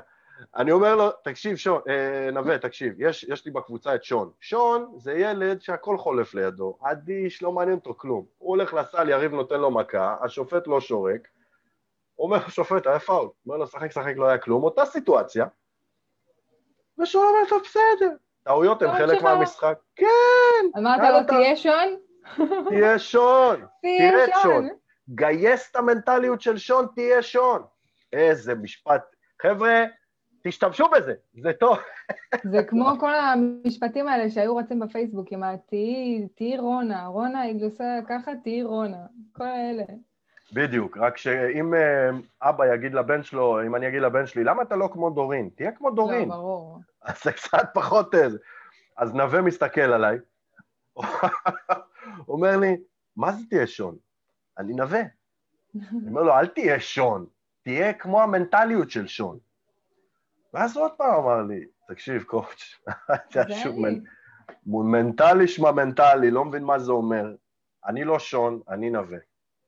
אני 0.56 0.72
אומר 0.72 0.96
לו, 0.96 1.12
תקשיב, 1.24 1.56
שון, 1.56 1.82
אה, 1.89 2.32
נווה, 2.32 2.58
תקשיב, 2.58 2.94
יש, 2.98 3.24
יש 3.24 3.46
לי 3.46 3.51
בקבוצה 3.51 3.96
את 3.96 4.04
שון. 4.04 4.32
שון 4.39 4.94
זה 4.98 5.13
ילד 5.13 5.62
שהכל 5.62 5.98
חולף 5.98 6.34
לידו, 6.34 6.77
אדיש, 6.82 7.44
לא 7.44 7.51
מעניין 7.51 7.77
אותו 7.77 7.94
כלום. 7.98 8.25
הוא 8.38 8.50
הולך 8.50 8.74
לסל, 8.74 9.10
יריב 9.10 9.32
נותן 9.32 9.60
לו 9.60 9.72
מכה, 9.72 10.15
השופט 10.22 10.68
לא 10.68 10.82
שורק, 10.82 11.27
אומר 12.20 12.38
לשופט, 12.48 12.88
היה 12.88 13.00
פאול. 13.00 13.30
אומר 13.46 13.58
לו, 13.58 13.68
שחק, 13.68 13.92
שחק, 13.92 14.13
לא 14.15 14.27
היה 14.27 14.38
כלום, 14.38 14.63
אותה 14.63 14.86
סיטואציה. 14.86 15.46
ושון 17.00 17.27
אומר 17.27 17.39
לו, 17.51 17.60
בסדר. 17.63 18.15
טעויות 18.44 18.82
הן 18.82 18.98
חלק 18.98 19.22
מהמשחק. 19.22 19.77
כן! 19.96 20.06
אמרת 20.77 21.00
לו, 21.00 21.27
תהיה 21.27 21.56
שון? 21.56 21.96
תהיה 22.70 23.00
שון. 23.00 23.65
תהיה 23.82 24.27
שון. 24.44 24.70
גייס 25.10 25.72
את 25.72 25.75
המנטליות 25.75 26.42
של 26.42 26.58
שון, 26.58 26.88
תהיה 26.96 27.22
שון. 27.22 27.63
איזה 28.13 28.56
משפט. 28.56 29.01
חבר'ה, 29.42 29.84
תשתמשו 30.48 30.86
בזה, 30.90 31.14
זה 31.34 31.54
טוב. 31.54 31.78
זה 32.52 32.64
כמו 32.64 32.90
כל 33.00 33.16
המשפטים 33.16 34.08
האלה 34.08 34.30
שהיו 34.30 34.56
רצים 34.56 34.80
בפייסבוק 34.80 35.28
עם 35.32 35.44
תהיי 36.36 36.58
רונה, 36.58 37.06
רונה 37.06 37.42
היא 37.42 37.66
עושה 37.66 38.00
ככה, 38.08 38.32
תהיי 38.44 38.64
רונה, 38.64 39.06
כל 39.34 39.44
האלה. 39.44 39.84
בדיוק, 40.54 40.98
רק 40.98 41.18
שאם 41.18 41.74
אה, 41.74 42.10
אבא 42.42 42.74
יגיד 42.74 42.94
לבן 42.94 43.24
שלו, 43.24 43.66
אם 43.66 43.75
אני 43.75 43.88
אגיד 43.88 44.02
לבן 44.02 44.28
שלי, 44.28 44.44
למה 44.44 44.62
אתה 44.62 44.75
לא 44.75 44.90
כמו 44.94 45.10
דורין? 45.10 45.50
תהיה 45.56 45.72
כמו 45.72 45.92
דורין. 45.92 46.30
לא, 46.30 46.36
ברור. 46.36 46.80
אז 47.02 47.24
זה 47.24 47.32
קצת 47.32 47.70
פחות 47.74 48.16
איזה. 48.16 48.38
אז 48.98 49.14
נווה 49.14 49.42
מסתכל 49.42 49.82
עליי, 49.82 50.18
אומר 52.28 52.58
לי, 52.58 52.78
מה 53.16 53.32
זה 53.32 53.44
תהיה 53.50 53.68
שון? 53.68 53.96
אני 54.58 54.74
נווה. 54.74 55.02
אני 55.75 56.10
אומר 56.10 56.24
לו, 56.24 56.34
אל 56.34 56.48
תהיה 56.48 56.80
שון, 56.80 57.25
תהיה 57.64 57.94
כמו 57.94 58.22
המנטליות 58.22 58.92
של 58.92 59.08
שון. 59.08 59.38
ואז 60.55 60.77
עוד 60.77 60.91
פעם 60.97 61.24
אמר 61.24 61.41
לי, 61.41 61.65
תקשיב, 61.88 62.24
קואוצ', 62.24 62.85
מנטלי 64.67 65.47
שמע 65.47 65.71
מנטלי, 65.71 66.31
לא 66.31 66.45
מבין 66.45 66.63
מה 66.63 66.79
זה 66.79 66.91
אומר. 66.91 67.35
אני 67.85 68.03
לא 68.03 68.19
שון, 68.19 68.62
אני 68.69 68.89
נווה. 68.89 69.17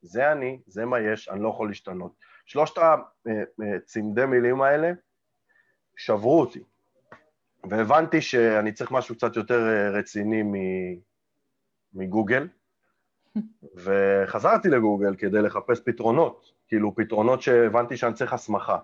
זה 0.02 0.32
אני, 0.32 0.60
זה 0.66 0.84
מה 0.84 1.00
יש, 1.00 1.28
אני 1.28 1.42
לא 1.42 1.48
יכול 1.48 1.68
להשתנות. 1.68 2.12
שלושת 2.46 2.74
הצמדי 3.76 4.26
מילים 4.26 4.62
האלה 4.62 4.92
שברו 5.96 6.40
אותי, 6.40 6.62
והבנתי 7.70 8.20
שאני 8.20 8.72
צריך 8.72 8.90
משהו 8.90 9.14
קצת 9.14 9.36
יותר 9.36 9.68
אה, 9.68 9.90
רציני 9.90 10.42
מגוגל, 11.94 12.48
וחזרתי 13.84 14.68
לגוגל 14.68 15.16
כדי 15.16 15.42
לחפש 15.42 15.80
פתרונות, 15.84 16.52
כאילו 16.68 16.94
פתרונות 16.94 17.42
שהבנתי 17.42 17.96
שאני 17.96 18.14
צריך 18.14 18.32
הסמכה. 18.32 18.78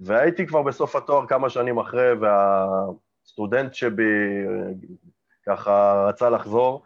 והייתי 0.00 0.46
כבר 0.46 0.62
בסוף 0.62 0.96
התואר 0.96 1.26
כמה 1.26 1.50
שנים 1.50 1.78
אחרי, 1.78 2.12
והסטודנט 2.12 3.74
שבי 3.74 4.44
ככה 5.46 6.04
רצה 6.08 6.30
לחזור 6.30 6.84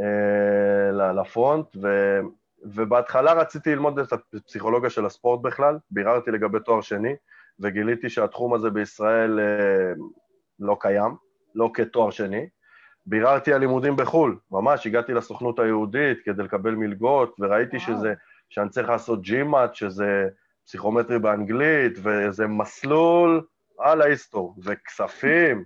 אה, 0.00 1.12
לפרונט, 1.12 1.66
ו... 1.82 2.18
ובהתחלה 2.62 3.32
רציתי 3.32 3.70
ללמוד 3.70 3.98
את 3.98 4.12
הפסיכולוגיה 4.12 4.90
של 4.90 5.06
הספורט 5.06 5.42
בכלל, 5.42 5.78
ביררתי 5.90 6.30
לגבי 6.30 6.58
תואר 6.64 6.80
שני, 6.80 7.14
וגיליתי 7.60 8.10
שהתחום 8.10 8.54
הזה 8.54 8.70
בישראל 8.70 9.40
אה, 9.40 9.92
לא 10.60 10.76
קיים, 10.80 11.14
לא 11.54 11.70
כתואר 11.74 12.10
שני. 12.10 12.48
ביררתי 13.06 13.52
על 13.52 13.60
לימודים 13.60 13.96
בחו"ל, 13.96 14.38
ממש, 14.50 14.86
הגעתי 14.86 15.12
לסוכנות 15.12 15.58
היהודית 15.58 16.18
כדי 16.24 16.42
לקבל 16.42 16.74
מלגות, 16.74 17.36
וראיתי 17.40 17.76
וואו. 17.76 17.88
שזה, 17.88 18.14
שאני 18.48 18.68
צריך 18.68 18.88
לעשות 18.88 19.22
ג'ימאט, 19.22 19.74
שזה 19.74 20.28
פסיכומטרי 20.68 21.18
באנגלית, 21.18 21.92
וזה 22.02 22.46
מסלול 22.46 23.46
על 23.78 24.02
ההיסטור, 24.02 24.54
וכספים, 24.64 25.64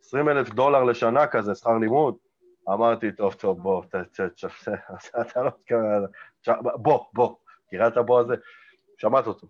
20 0.00 0.28
אלף 0.28 0.50
דולר 0.50 0.84
לשנה 0.84 1.26
כזה, 1.26 1.54
שכר 1.54 1.78
לימוד. 1.78 2.16
אמרתי, 2.72 3.12
טוב, 3.12 3.32
טוב, 3.32 3.62
בוא, 3.62 3.82
אתה 5.20 5.42
לא 5.42 5.50
מתכוון, 5.58 6.06
בוא, 6.82 7.04
בוא, 7.12 7.34
תראה 7.70 7.88
את 7.88 7.96
הבוא 7.96 8.20
הזה, 8.20 8.34
שמעת 8.98 9.26
אותו. 9.26 9.46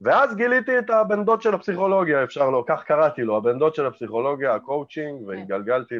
ואז 0.00 0.36
גיליתי 0.36 0.78
את 0.78 0.90
הבן 0.90 1.24
דוד 1.24 1.42
של 1.42 1.54
הפסיכולוגיה, 1.54 2.24
אפשר 2.24 2.50
לא, 2.50 2.64
כך 2.68 2.84
קראתי 2.84 3.22
לו, 3.22 3.36
הבן 3.36 3.58
דוד 3.58 3.74
של 3.74 3.86
הפסיכולוגיה, 3.86 4.54
הקואוצ'ינג, 4.54 5.20
כן. 5.20 5.28
והתגלגלתי 5.28 5.94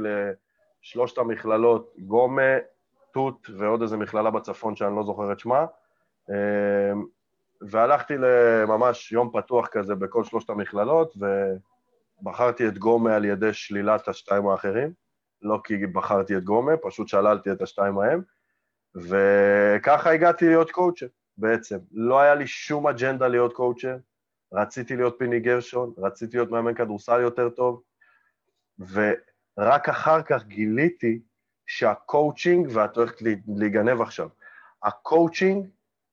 לשלושת 0.82 1.18
המכללות, 1.18 1.94
גומה, 1.98 2.52
תות 3.12 3.50
ועוד 3.58 3.82
איזה 3.82 3.96
מכללה 3.96 4.30
בצפון 4.30 4.76
שאני 4.76 4.96
לא 4.96 5.02
זוכר 5.02 5.32
את 5.32 5.38
שמה, 5.38 5.66
אמ, 6.30 7.04
והלכתי 7.70 8.14
לממש 8.18 9.12
יום 9.12 9.30
פתוח 9.32 9.66
כזה 9.66 9.94
בכל 9.94 10.24
שלושת 10.24 10.50
המכללות, 10.50 11.14
ובחרתי 12.20 12.68
את 12.68 12.78
גומה 12.78 13.16
על 13.16 13.24
ידי 13.24 13.52
שלילת 13.52 14.08
השתיים 14.08 14.46
האחרים. 14.46 14.92
לא 15.42 15.60
כי 15.64 15.86
בחרתי 15.86 16.36
את 16.36 16.44
גומה, 16.44 16.76
פשוט 16.76 17.08
שללתי 17.08 17.52
את 17.52 17.62
השתיים 17.62 17.98
ההם, 17.98 18.22
וככה 18.94 20.10
הגעתי 20.10 20.46
להיות 20.46 20.70
קואוצ'ר 20.70 21.06
בעצם. 21.36 21.78
לא 21.92 22.20
היה 22.20 22.34
לי 22.34 22.46
שום 22.46 22.86
אג'נדה 22.86 23.28
להיות 23.28 23.52
קואוצ'ר, 23.52 23.96
רציתי 24.52 24.96
להיות 24.96 25.16
פיני 25.18 25.40
גרשון, 25.40 25.92
רציתי 25.98 26.36
להיות 26.36 26.50
מאמן 26.50 26.74
כדורסל 26.74 27.20
יותר 27.20 27.48
טוב, 27.48 27.82
ורק 28.78 29.88
אחר 29.88 30.22
כך 30.22 30.44
גיליתי 30.44 31.20
שהקואוצ'ינג, 31.66 32.68
ואת 32.72 32.96
הולכת 32.96 33.22
להיגנב 33.46 34.00
עכשיו, 34.00 34.28
הקואוצ'ינג 34.82 35.66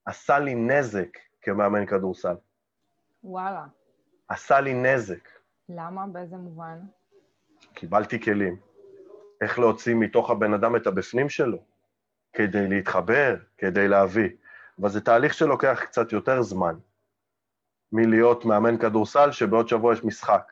עשה 0.06 0.40
לי 0.40 0.56
נזק 0.56 1.18
כמאמן 1.42 1.86
כדורסל. 1.86 2.36
וואלה. 3.24 3.66
עשה 4.28 4.62
לי 4.62 4.74
נזק. 4.74 5.30
למה? 5.70 6.08
באיזה 6.08 6.38
מובן? 6.38 6.80
קיבלתי 7.74 8.22
כלים. 8.22 8.60
איך 9.42 9.60
להוציא 9.60 9.96
מתוך 9.96 10.30
הבן 10.30 10.54
אדם 10.54 10.76
את 10.76 10.88
הבפנים 10.88 11.30
שלו, 11.30 11.58
כדי 12.34 12.68
להתחבר, 12.68 13.36
כדי 13.58 13.88
להביא. 13.88 14.30
אבל 14.82 14.90
זה 14.90 15.02
תהליך 15.02 15.34
שלוקח 15.34 15.82
קצת 15.84 16.12
יותר 16.12 16.42
זמן 16.42 16.76
מלהיות 17.92 18.46
מאמן 18.46 18.78
כדורסל, 18.78 19.32
שבעוד 19.32 19.68
שבוע 19.68 19.94
יש 19.94 20.04
משחק. 20.04 20.52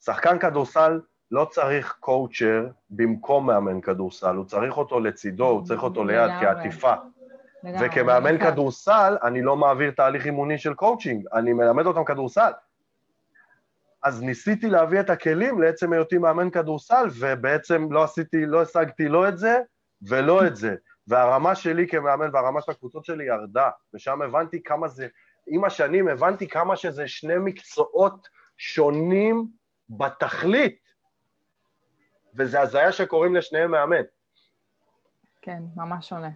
שחקן 0.00 0.38
כדורסל 0.38 1.00
לא 1.30 1.44
צריך 1.50 1.96
קואוצ'ר 2.00 2.66
במקום 2.90 3.46
מאמן 3.46 3.80
כדורסל, 3.80 4.36
הוא 4.36 4.44
צריך 4.44 4.76
אותו 4.76 5.00
לצידו, 5.00 5.46
הוא 5.46 5.64
צריך 5.64 5.82
אותו 5.82 6.04
ליד, 6.04 6.30
כעטיפה. 6.40 6.94
וכמאמן 7.64 8.38
כדורסל, 8.38 9.16
אני 9.22 9.42
לא 9.42 9.56
מעביר 9.56 9.90
תהליך 9.90 10.26
אימוני 10.26 10.58
של 10.58 10.74
קואוצ'ינג, 10.74 11.26
אני 11.32 11.52
מלמד 11.52 11.86
אותם 11.86 12.04
כדורסל. 12.04 12.52
אז 14.02 14.22
ניסיתי 14.22 14.70
להביא 14.70 15.00
את 15.00 15.10
הכלים 15.10 15.62
לעצם 15.62 15.92
היותי 15.92 16.18
מאמן 16.18 16.50
כדורסל, 16.50 17.06
ובעצם 17.18 17.92
לא 17.92 18.04
עשיתי, 18.04 18.46
לא 18.46 18.62
השגתי 18.62 19.08
לא 19.08 19.28
את 19.28 19.38
זה 19.38 19.58
ולא 20.02 20.46
את 20.46 20.56
זה. 20.56 20.74
והרמה 21.08 21.54
שלי 21.54 21.88
כמאמן 21.88 22.30
והרמה 22.32 22.60
של 22.60 22.70
הקבוצות 22.72 23.04
שלי 23.04 23.24
ירדה, 23.24 23.70
ושם 23.94 24.22
הבנתי 24.22 24.62
כמה 24.62 24.88
זה, 24.88 25.06
עם 25.46 25.64
השנים 25.64 26.08
הבנתי 26.08 26.48
כמה 26.48 26.76
שזה 26.76 27.08
שני 27.08 27.34
מקצועות 27.38 28.28
שונים 28.56 29.46
בתכלית. 29.90 30.78
וזה 32.34 32.60
הזיה 32.60 32.92
שקוראים 32.92 33.34
לשניהם 33.34 33.70
מאמן. 33.70 34.02
כן, 35.42 35.62
ממש 35.76 36.08
שונה. 36.08 36.28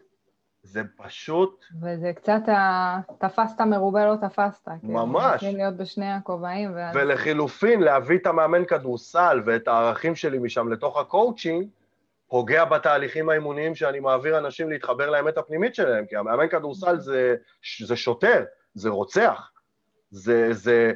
זה 0.67 0.83
פשוט... 0.97 1.65
וזה 1.81 2.13
קצת, 2.17 2.49
ה... 2.49 2.99
תפסת 3.19 3.61
מרובה 3.61 4.07
לא 4.07 4.15
תפסת. 4.17 4.69
ממש. 4.83 5.31
צריכים 5.31 5.57
להיות 5.57 5.77
בשני 5.77 6.13
הכובעים. 6.13 6.73
ואז... 6.75 6.97
ולחילופין, 6.97 7.81
להביא 7.81 8.19
את 8.19 8.27
המאמן 8.27 8.65
כדורסל 8.65 9.43
ואת 9.47 9.69
הערכים 9.69 10.15
שלי 10.15 10.39
משם 10.39 10.73
לתוך 10.73 10.99
הקואוצ'ינג, 10.99 11.69
פוגע 12.29 12.65
בתהליכים 12.65 13.29
האימוניים 13.29 13.75
שאני 13.75 14.01
מעביר 14.01 14.39
אנשים 14.39 14.71
להתחבר 14.71 15.11
לאמת 15.11 15.39
הפנימית 15.39 15.75
שלהם, 15.75 16.07
כי 16.07 16.17
המאמן 16.17 16.49
כדורסל 16.49 16.99
זה, 16.99 17.35
זה 17.85 17.97
שוטר, 17.97 18.45
זה 18.75 18.89
רוצח, 18.89 19.53
זה, 20.11 20.49
זה, 20.53 20.93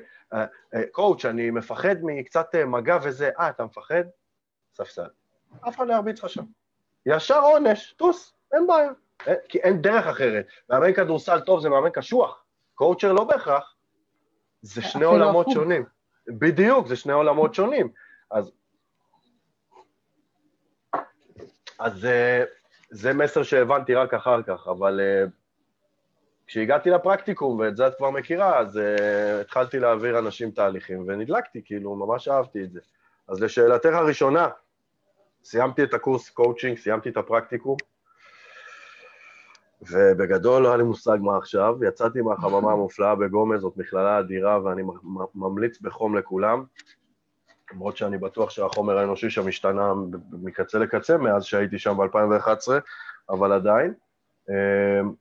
coach, 0.92 1.24
אני 1.24 1.50
מפחד 1.50 1.96
מקצת 2.02 2.54
מגע 2.66 2.98
וזה, 3.02 3.30
אה, 3.38 3.48
אתה 3.48 3.64
מפחד? 3.64 4.04
ספסל. 4.74 5.08
אף 5.68 5.76
אחד 5.76 5.86
לא 5.86 5.94
ירביץ 5.94 6.18
לך 6.24 6.30
שם. 6.30 6.44
ישר 7.06 7.40
עונש, 7.40 7.94
טוס, 7.96 8.32
אין 8.52 8.66
בעיה. 8.66 8.90
כי 9.48 9.58
אין 9.58 9.82
דרך 9.82 10.06
אחרת. 10.06 10.46
מאמן 10.70 10.92
כדורסל 10.92 11.40
טוב 11.40 11.60
זה 11.60 11.68
מאמן 11.68 11.90
קשוח, 11.90 12.44
קואוצ'ר 12.74 13.12
לא 13.12 13.24
בהכרח. 13.24 13.74
זה 14.62 14.82
שני 14.82 15.04
עולמות 15.04 15.46
אחוד. 15.46 15.54
שונים. 15.54 15.84
בדיוק, 16.28 16.86
זה 16.86 16.96
שני 16.96 17.12
עולמות 17.12 17.54
שונים. 17.54 17.88
אז, 18.30 18.52
אז 21.78 22.06
זה 22.90 23.12
מסר 23.12 23.42
שהבנתי 23.42 23.94
רק 23.94 24.14
אחר 24.14 24.42
כך, 24.42 24.68
אבל 24.68 25.00
כשהגעתי 26.46 26.90
לפרקטיקום, 26.90 27.58
ואת 27.58 27.76
זה 27.76 27.86
את 27.86 27.94
כבר 27.96 28.10
מכירה, 28.10 28.58
אז 28.58 28.80
התחלתי 29.40 29.78
להעביר 29.78 30.18
אנשים 30.18 30.50
תהליכים, 30.50 31.04
ונדלקתי, 31.08 31.62
כאילו, 31.64 31.94
ממש 31.94 32.28
אהבתי 32.28 32.64
את 32.64 32.72
זה. 32.72 32.80
אז 33.28 33.42
לשאלתך 33.42 33.92
הראשונה, 33.92 34.48
סיימתי 35.44 35.82
את 35.82 35.94
הקורס 35.94 36.30
קואוצ'ינג, 36.30 36.78
סיימתי 36.78 37.08
את 37.08 37.16
הפרקטיקום, 37.16 37.76
ובגדול 39.82 40.62
לא 40.62 40.68
היה 40.68 40.76
לי 40.76 40.82
מושג 40.82 41.18
מה 41.20 41.36
עכשיו, 41.36 41.84
יצאתי 41.84 42.20
מהחממה 42.20 42.72
המופלאה 42.72 43.14
בגומז, 43.14 43.60
זאת 43.60 43.76
מכללה 43.76 44.18
אדירה, 44.20 44.64
ואני 44.64 44.82
ממליץ 45.34 45.80
בחום 45.80 46.16
לכולם, 46.16 46.64
למרות 47.72 47.96
שאני 47.96 48.18
בטוח 48.18 48.50
שהחומר 48.50 48.98
האנושי 48.98 49.30
שם 49.30 49.48
השתנה 49.48 49.92
מקצה 50.32 50.78
לקצה 50.78 51.16
מאז 51.16 51.44
שהייתי 51.44 51.78
שם 51.78 51.96
ב-2011, 51.96 52.68
אבל 53.30 53.52
עדיין. 53.52 53.94
אמ, 54.48 55.12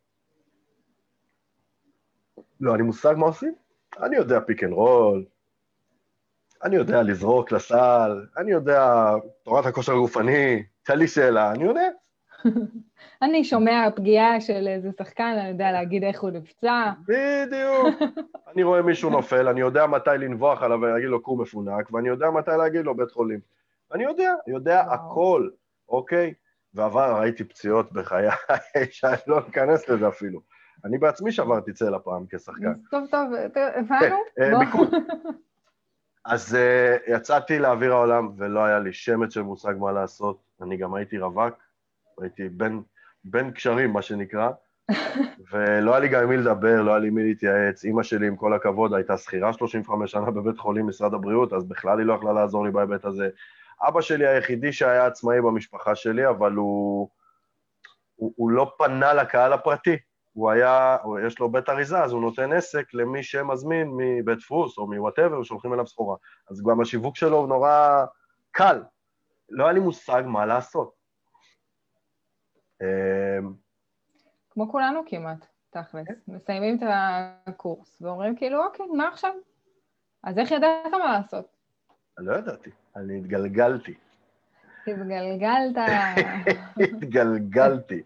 לא, 2.61 2.75
אין 2.75 2.80
לי 2.80 2.83
מושג 2.83 3.13
מה 3.17 3.25
עושים? 3.25 3.55
אני 4.03 4.15
יודע 4.15 4.39
pick 4.39 4.63
and 4.63 4.73
roll, 4.73 5.25
אני 6.63 6.75
יודע 6.75 7.01
לזרוק 7.03 7.51
לסל, 7.51 8.25
אני 8.37 8.51
יודע 8.51 9.13
תורת 9.43 9.65
הכושר 9.65 9.93
הגופני, 9.93 10.63
תן 10.83 10.97
לי 10.97 11.07
שאלה, 11.07 11.51
אני 11.51 11.63
יודע. 11.63 11.89
אני 13.21 13.43
שומע 13.43 13.87
פגיעה 13.95 14.41
של 14.41 14.67
איזה 14.67 14.89
שחקן, 14.99 15.35
אני 15.39 15.49
יודע 15.49 15.71
להגיד 15.71 16.03
איך 16.03 16.21
הוא 16.21 16.29
נפצע. 16.29 16.91
בדיוק. 17.07 18.11
אני 18.53 18.63
רואה 18.63 18.81
מישהו 18.81 19.09
נופל, 19.09 19.47
אני 19.47 19.61
יודע 19.61 19.87
מתי 19.87 20.09
לנבוח 20.19 20.63
עליו 20.63 20.79
ולהגיד 20.81 21.09
לו 21.09 21.21
קום 21.21 21.41
מפונק, 21.41 21.93
ואני 21.93 22.09
יודע 22.09 22.29
מתי 22.29 22.51
להגיד 22.57 22.85
לו 22.85 22.95
בית 22.95 23.11
חולים. 23.11 23.39
אני 23.93 24.03
יודע, 24.03 24.33
יודע 24.47 24.81
הכל, 24.81 25.49
אוקיי? 25.89 26.33
ועבר, 26.73 27.19
ראיתי 27.19 27.43
פציעות 27.43 27.93
בחיי, 27.93 28.29
שאני 28.91 29.17
לא 29.27 29.39
אכנס 29.39 29.89
לזה 29.89 30.07
אפילו. 30.07 30.41
אני 30.85 30.97
בעצמי 30.97 31.31
שברתי 31.31 31.73
צלע 31.73 31.99
פעם 31.99 32.25
כשחקן. 32.29 32.73
טוב, 32.91 33.05
טוב, 33.11 33.33
הבנו? 33.75 34.17
כן, 34.35 34.43
אה, 34.43 34.59
אז 36.33 36.55
אה, 36.55 36.97
יצאתי 37.07 37.59
לאוויר 37.59 37.93
העולם 37.93 38.29
ולא 38.37 38.65
היה 38.65 38.79
לי 38.79 38.93
שמץ 38.93 39.33
של 39.33 39.41
מושג 39.41 39.73
מה 39.79 39.91
לעשות. 39.91 40.39
אני 40.61 40.77
גם 40.77 40.93
הייתי 40.93 41.17
רווק, 41.17 41.55
הייתי 42.21 42.49
בן, 42.49 42.79
בן 43.23 43.51
קשרים, 43.51 43.93
מה 43.93 44.01
שנקרא, 44.01 44.49
ולא 45.51 45.91
היה 45.91 45.99
לי 45.99 46.07
גם 46.07 46.23
עם 46.23 46.29
מי 46.29 46.37
לדבר, 46.37 46.81
לא 46.81 46.91
היה 46.91 46.99
לי 46.99 47.09
מי 47.09 47.23
להתייעץ. 47.23 47.85
אימא 47.85 48.03
שלי, 48.03 48.27
עם 48.27 48.35
כל 48.35 48.53
הכבוד, 48.53 48.93
הייתה 48.93 49.17
שכירה 49.17 49.53
35 49.53 50.11
שנה 50.11 50.31
בבית 50.31 50.59
חולים 50.59 50.87
משרד 50.87 51.13
הבריאות, 51.13 51.53
אז 51.53 51.63
בכלל 51.63 51.99
היא 51.99 52.05
לא 52.05 52.13
יכלה 52.13 52.33
לעזור 52.33 52.65
לי 52.65 52.71
בהיבט 52.71 53.05
הזה. 53.05 53.29
אבא 53.87 54.01
שלי 54.01 54.27
היחידי 54.27 54.73
שהיה 54.73 55.05
עצמאי 55.05 55.41
במשפחה 55.41 55.95
שלי, 55.95 56.29
אבל 56.29 56.53
הוא, 56.53 57.09
הוא, 58.15 58.33
הוא 58.35 58.51
לא 58.51 58.71
פנה 58.77 59.13
לקהל 59.13 59.53
הפרטי. 59.53 59.97
הוא 60.33 60.49
היה, 60.49 60.97
יש 61.27 61.39
לו 61.39 61.51
בית 61.51 61.69
אריזה, 61.69 62.03
אז 62.03 62.11
הוא 62.11 62.21
נותן 62.21 62.53
עסק 62.53 62.93
למי 62.93 63.23
שמזמין 63.23 63.91
מבית 63.97 64.37
דפוס 64.37 64.77
או 64.77 64.87
מוואטאבר, 64.87 65.43
שולחים 65.43 65.73
אליו 65.73 65.87
סחורה. 65.87 66.15
אז 66.51 66.63
גם 66.63 66.81
השיווק 66.81 67.15
שלו 67.15 67.37
הוא 67.37 67.47
נורא 67.47 68.05
קל. 68.51 68.83
לא 69.49 69.63
היה 69.63 69.73
לי 69.73 69.79
מושג 69.79 70.23
מה 70.25 70.45
לעשות. 70.45 70.98
אמ, 72.81 73.53
כמו 74.49 74.71
כולנו 74.71 75.01
כמעט, 75.05 75.45
תכלס. 75.69 76.07
כן. 76.07 76.13
מסיימים 76.27 76.77
את 76.77 76.83
הקורס 77.47 78.01
ואומרים 78.01 78.35
כאילו, 78.35 78.65
אוקיי, 78.65 78.85
מה 78.85 79.07
עכשיו? 79.07 79.33
אז 80.23 80.37
איך 80.37 80.51
ידעת 80.51 80.91
מה 80.91 81.11
לעשות? 81.11 81.45
לא 82.17 82.35
ידעתי, 82.37 82.69
אני 82.95 83.17
התגלגלתי. 83.17 83.93
התגלגלת. 84.87 85.77
התגלגלתי. 86.83 88.03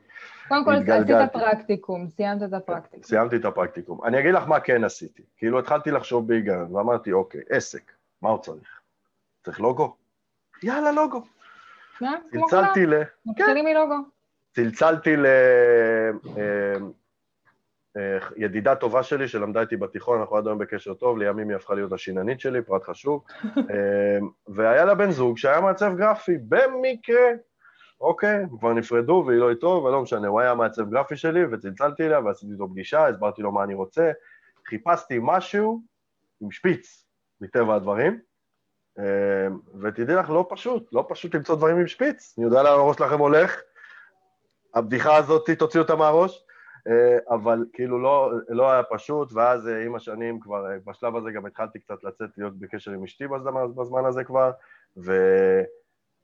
קודם 0.48 0.66
כל 0.66 0.92
עשית 0.92 1.32
פרקטיקום, 1.34 2.10
סיימת 2.10 2.44
את 2.44 2.54
הפרקטיקום. 2.54 3.04
סיימתי 3.04 3.36
את 3.36 3.46
הפרקטיקום. 3.46 4.06
אני 4.06 4.20
אגיד 4.20 4.34
לך 4.34 4.48
מה 4.48 4.60
כן 4.60 4.84
עשיתי. 4.84 5.24
כאילו 5.38 5.60
התחלתי 5.60 5.92
לחשוב 5.92 6.28
בהיגיון, 6.28 6.76
ואמרתי, 6.76 7.12
אוקיי, 7.12 7.42
עסק, 7.50 7.92
מה 8.22 8.30
הוא 8.30 8.38
צריך? 8.38 8.80
צריך 9.44 9.60
לוגו? 9.60 9.96
יאללה, 10.64 10.92
לוגו. 10.92 11.24
צלצלתי 12.32 12.86
ל... 12.86 12.94
מתחילים 13.26 13.66
מלוגו. 13.66 13.96
צלצלתי 14.56 15.16
לידידה 18.36 18.72
אה, 18.72 18.76
טובה 18.76 19.04
שלי 19.04 19.28
שלמדה 19.28 19.62
איתי 19.62 19.78
בתיכון, 19.78 20.20
אנחנו 20.20 20.38
עד 20.38 20.48
היום 20.48 20.60
בקשר 20.60 20.94
טוב, 20.94 21.18
לימים 21.18 21.50
היא 21.50 21.56
הפכה 21.56 21.74
להיות 21.74 21.94
השיננית 21.94 22.40
שלי, 22.40 22.62
פרט 22.62 22.84
חשוב, 22.84 23.24
אה, 23.72 24.20
והיה 24.48 24.86
לה 24.86 24.96
בן 24.96 25.12
זוג 25.12 25.38
שהיה 25.38 25.62
מעצב 25.62 25.96
גרפי, 25.98 26.38
במקרה, 26.48 27.32
אוקיי, 28.02 28.36
הם 28.36 28.58
כבר 28.60 28.74
נפרדו 28.74 29.24
והיא 29.28 29.40
לא 29.40 29.50
איתו, 29.50 29.68
ולא 29.68 30.02
משנה, 30.02 30.28
הוא 30.28 30.42
היה 30.42 30.56
מעצב 30.56 30.90
גרפי 30.90 31.16
שלי, 31.16 31.46
וצלצלתי 31.46 32.06
אליה 32.06 32.20
ועשיתי 32.20 32.54
איתו 32.54 32.70
פגישה, 32.70 33.08
הסברתי 33.08 33.42
לו 33.42 33.52
מה 33.52 33.64
אני 33.64 33.74
רוצה, 33.74 34.12
חיפשתי 34.68 35.20
משהו 35.22 35.82
עם 36.42 36.52
שפיץ, 36.52 37.06
מטבע 37.42 37.76
הדברים, 37.76 38.20
אה, 39.00 39.48
ותדעי 39.82 40.16
לך, 40.16 40.30
לא 40.30 40.48
פשוט, 40.50 40.94
לא 40.94 41.06
פשוט 41.10 41.36
למצוא 41.36 41.56
דברים 41.56 41.78
עם 41.78 41.88
שפיץ, 41.88 42.36
אני 42.38 42.46
יודע 42.46 42.64
לאן 42.64 42.80
הראש 42.80 42.98
שלכם 42.98 43.20
הולך, 43.20 43.62
הבדיחה 44.74 45.16
הזאת, 45.16 45.50
תוציא 45.50 45.80
אותה 45.80 45.96
מהראש, 45.96 46.46
אה, 46.88 47.18
אבל 47.30 47.66
כאילו 47.74 48.00
לא, 48.00 48.32
לא 48.50 48.72
היה 48.72 48.84
פשוט, 48.84 49.34
ואז 49.34 49.68
אה, 49.68 49.86
עם 49.86 49.96
השנים 49.96 50.40
כבר, 50.40 50.66
בשלב 50.86 51.16
הזה 51.16 51.32
גם 51.32 51.46
התחלתי 51.46 51.80
קצת 51.80 52.04
לצאת 52.04 52.30
להיות 52.38 52.60
בקשר 52.60 52.92
עם 52.92 53.04
אשתי 53.04 53.28
בזמן, 53.28 53.76
בזמן 53.76 54.06
הזה 54.06 54.24
כבר, 54.24 54.52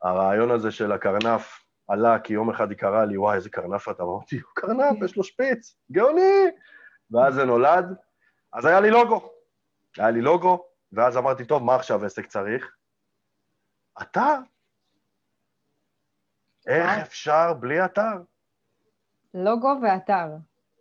והרעיון 0.04 0.52
הזה 0.52 0.72
של 0.72 0.92
הקרנף 0.92 1.64
עלה 1.88 2.20
כי 2.20 2.34
יום 2.34 2.50
אחד 2.50 2.70
היא 2.70 2.78
קראה 2.78 3.06
לי, 3.06 3.18
וואי, 3.18 3.36
איזה 3.36 3.50
קרנף 3.50 3.90
אתה, 3.90 4.04
אמרתי, 4.04 4.36
הוא 4.36 4.52
קרנף, 4.54 5.02
יש 5.06 5.18
לו 5.18 5.24
שפיץ, 5.24 5.76
גאוני! 5.92 6.46
ואז 7.12 7.34
זה 7.34 7.46
נולד, 7.46 7.86
אז 8.54 8.66
היה 8.66 8.80
לי 8.80 8.92
לוגו, 8.92 9.32
היה 9.98 10.10
לי 10.10 10.22
לוגו, 10.22 10.66
ואז 10.92 11.18
אמרתי, 11.18 11.46
טוב, 11.46 11.64
מה 11.64 11.76
עכשיו 11.76 12.06
עסק 12.06 12.26
צריך? 12.26 12.76
אתר. 14.02 14.36
איך 16.68 17.00
אפשר 17.02 17.54
בלי 17.54 17.86
אתר? 17.86 18.18
לוגו 19.34 19.74
ואתר. 19.82 20.28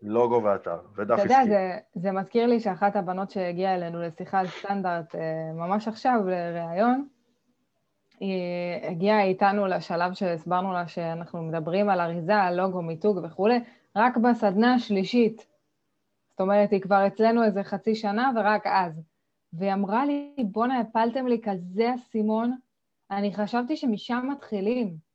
לוגו 0.03 0.43
ואתר, 0.43 0.79
ודף 0.97 1.15
עסקי. 1.15 1.27
אתה 1.27 1.35
יודע, 1.35 1.45
זה, 1.45 1.79
זה 1.95 2.13
מזכיר 2.13 2.47
לי 2.47 2.61
שאחת 2.61 2.97
הבנות 2.97 3.31
שהגיעה 3.31 3.75
אלינו 3.75 4.03
לשיחה 4.03 4.39
על 4.39 4.47
סטנדרט 4.47 5.15
אה, 5.15 5.53
ממש 5.55 5.89
עכשיו, 5.89 6.21
לראיון, 6.27 7.09
היא 8.21 8.43
הגיעה 8.83 9.23
איתנו 9.23 9.67
לשלב 9.67 10.13
שהסברנו 10.13 10.73
לה 10.73 10.89
שאנחנו 10.89 11.43
מדברים 11.43 11.89
על 11.89 12.01
אריזה, 12.01 12.35
על 12.35 12.61
לוגו, 12.61 12.83
מיתוג 12.83 13.21
וכולי, 13.25 13.61
רק 13.97 14.17
בסדנה 14.17 14.75
השלישית. 14.75 15.47
זאת 16.31 16.41
אומרת, 16.41 16.71
היא 16.71 16.81
כבר 16.81 17.07
אצלנו 17.07 17.45
איזה 17.45 17.63
חצי 17.63 17.95
שנה 17.95 18.31
ורק 18.37 18.67
אז. 18.67 19.03
והיא 19.53 19.73
אמרה 19.73 20.07
לי, 20.07 20.35
בואנה, 20.39 20.81
הפלתם 20.81 21.27
לי 21.27 21.41
כזה 21.43 21.95
אסימון, 21.95 22.57
אני 23.11 23.35
חשבתי 23.35 23.77
שמשם 23.77 24.29
מתחילים. 24.33 25.08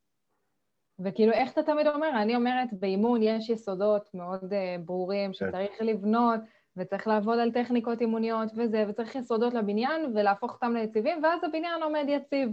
וכאילו, 0.98 1.32
איך 1.32 1.52
אתה 1.52 1.62
תמיד 1.62 1.86
אומר? 1.86 2.10
אני 2.22 2.36
אומרת, 2.36 2.68
באימון 2.72 3.22
יש 3.22 3.50
יסודות 3.50 4.10
מאוד 4.14 4.52
uh, 4.52 4.80
ברורים 4.84 5.30
כן. 5.30 5.34
שצריך 5.34 5.78
כן. 5.78 5.86
לבנות, 5.86 6.40
וצריך 6.76 7.06
לעבוד 7.06 7.38
על 7.38 7.52
טכניקות 7.52 8.00
אימוניות 8.00 8.48
וזה, 8.56 8.84
וצריך 8.88 9.14
יסודות 9.14 9.54
לבניין 9.54 10.12
ולהפוך 10.14 10.54
אותם 10.54 10.74
ליציבים, 10.74 11.22
ואז 11.22 11.44
הבניין 11.44 11.82
עומד 11.82 12.04
יציב. 12.08 12.50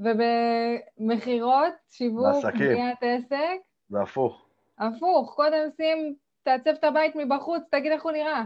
ובמכירות, 0.00 1.72
שיווק, 1.90 2.44
בניית 2.58 2.98
עסק... 3.00 3.58
זה 3.88 4.02
הפוך. 4.02 4.46
הפוך, 4.78 5.34
קודם 5.36 5.68
שים, 5.76 6.14
תעצב 6.42 6.70
את 6.70 6.84
הבית 6.84 7.16
מבחוץ, 7.16 7.62
תגיד 7.70 7.92
איך 7.92 8.02
הוא 8.02 8.12
נראה. 8.12 8.44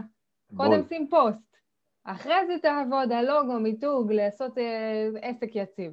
בול. 0.51 0.67
קודם 0.67 0.83
שים 0.83 1.07
פוסט. 1.09 1.57
אחרי 2.03 2.47
זה 2.47 2.53
תעבוד 2.61 3.11
על 3.11 3.25
לוגו, 3.25 3.59
מיתוג, 3.59 4.11
לעשות 4.11 4.57
uh, 4.57 4.61
עסק 5.21 5.55
יציב. 5.55 5.91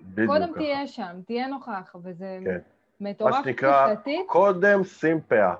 בדיוק 0.00 0.30
קודם 0.30 0.48
ככה. 0.48 0.58
תהיה 0.58 0.86
שם, 0.86 1.20
תהיה 1.26 1.46
נוכח, 1.46 1.96
וזה 2.02 2.38
כן. 2.44 2.58
מטורף 3.00 3.34
מה 3.34 3.44
שנקרא, 3.44 3.94
תפיסתית, 3.94 4.26
קודם 4.26 4.84
שים 4.84 5.20
פאה. 5.20 5.54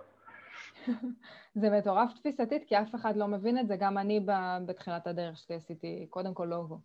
זה 1.60 1.70
מטורף 1.70 2.12
תפיסתית, 2.12 2.64
כי 2.66 2.78
אף 2.78 2.94
אחד 2.94 3.16
לא 3.16 3.28
מבין 3.28 3.58
את 3.58 3.68
זה, 3.68 3.76
גם 3.76 3.98
אני 3.98 4.20
בתחילת 4.66 5.06
הדרך 5.06 5.36
שלי 5.36 5.56
עשיתי 5.56 6.06
קודם 6.10 6.34
כל 6.34 6.44
לוגו. 6.44 6.78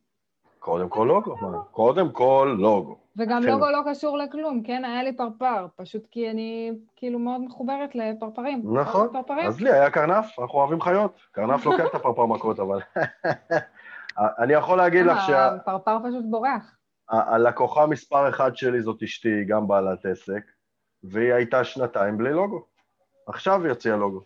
קודם 0.59 0.89
כל 0.89 1.05
לוגו, 1.07 1.35
מה? 1.41 1.57
קודם 1.71 2.11
כל 2.11 2.55
לוגו. 2.59 2.95
וגם 3.17 3.41
כן. 3.41 3.47
לוגו 3.47 3.65
לא 3.69 3.79
קשור 3.89 4.17
לכלום, 4.17 4.63
כן? 4.63 4.85
היה 4.85 5.03
לי 5.03 5.17
פרפר, 5.17 5.67
פשוט 5.75 6.07
כי 6.11 6.29
אני 6.29 6.71
כאילו 6.95 7.19
מאוד 7.19 7.41
מחוברת 7.41 7.95
לפרפרים. 7.95 8.61
נכון? 8.73 9.07
אז 9.45 9.61
לי 9.61 9.71
היה 9.71 9.89
קרנף, 9.89 10.39
אנחנו 10.39 10.59
אוהבים 10.59 10.81
חיות. 10.81 11.19
קרנף 11.31 11.65
לוקח 11.65 11.85
את 11.89 11.95
הפרפר 11.95 12.25
מכות, 12.25 12.59
אבל... 12.59 12.79
אני 14.41 14.53
יכול 14.53 14.77
להגיד 14.77 15.05
לך 15.05 15.17
שה... 15.27 15.47
הפרפר 15.47 15.97
פשוט 15.99 16.25
בורח. 16.29 16.75
הלקוחה 17.09 17.85
מספר 17.85 18.29
אחת 18.29 18.57
שלי 18.57 18.81
זאת 18.81 19.03
אשתי, 19.03 19.29
היא 19.29 19.47
גם 19.47 19.67
בעלת 19.67 20.05
עסק, 20.05 20.43
והיא 21.03 21.33
הייתה 21.33 21.63
שנתיים 21.63 22.17
בלי 22.17 22.33
לוגו. 22.33 22.65
עכשיו 23.27 23.63
היא 23.63 23.69
הוציאה 23.69 23.95
לוגו. 23.95 24.21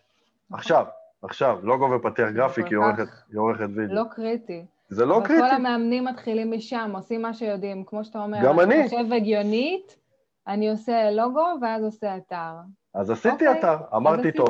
עכשיו, 0.52 0.86
עכשיו, 1.22 1.58
לוגו 1.62 1.90
ופתח 1.90 2.28
גרפי, 2.34 2.62
כי 2.64 2.74
היא 2.74 3.38
עורכת, 3.38 3.68
וידאו. 3.74 3.94
לא 3.94 4.04
קריטי. 4.10 4.66
זה 4.88 5.04
לא 5.04 5.20
קריטי. 5.24 5.42
כל 5.42 5.50
המאמנים 5.50 6.04
מתחילים 6.04 6.50
משם, 6.50 6.90
עושים 6.94 7.22
מה 7.22 7.34
שיודעים. 7.34 7.84
כמו 7.84 8.04
שאתה 8.04 8.18
אומר, 8.18 8.38
גם 8.44 8.60
אני. 8.60 8.84
חושב 8.84 9.12
הגיונית, 9.12 9.96
אני 10.46 10.70
עושה 10.70 11.10
לוגו 11.10 11.46
ואז 11.62 11.84
עושה 11.84 12.16
אתר. 12.16 12.52
אז 12.94 13.10
עשיתי 13.10 13.48
אוקיי, 13.48 13.60
אתר, 13.60 13.76
אמרתי 13.96 14.32
טוב. 14.32 14.48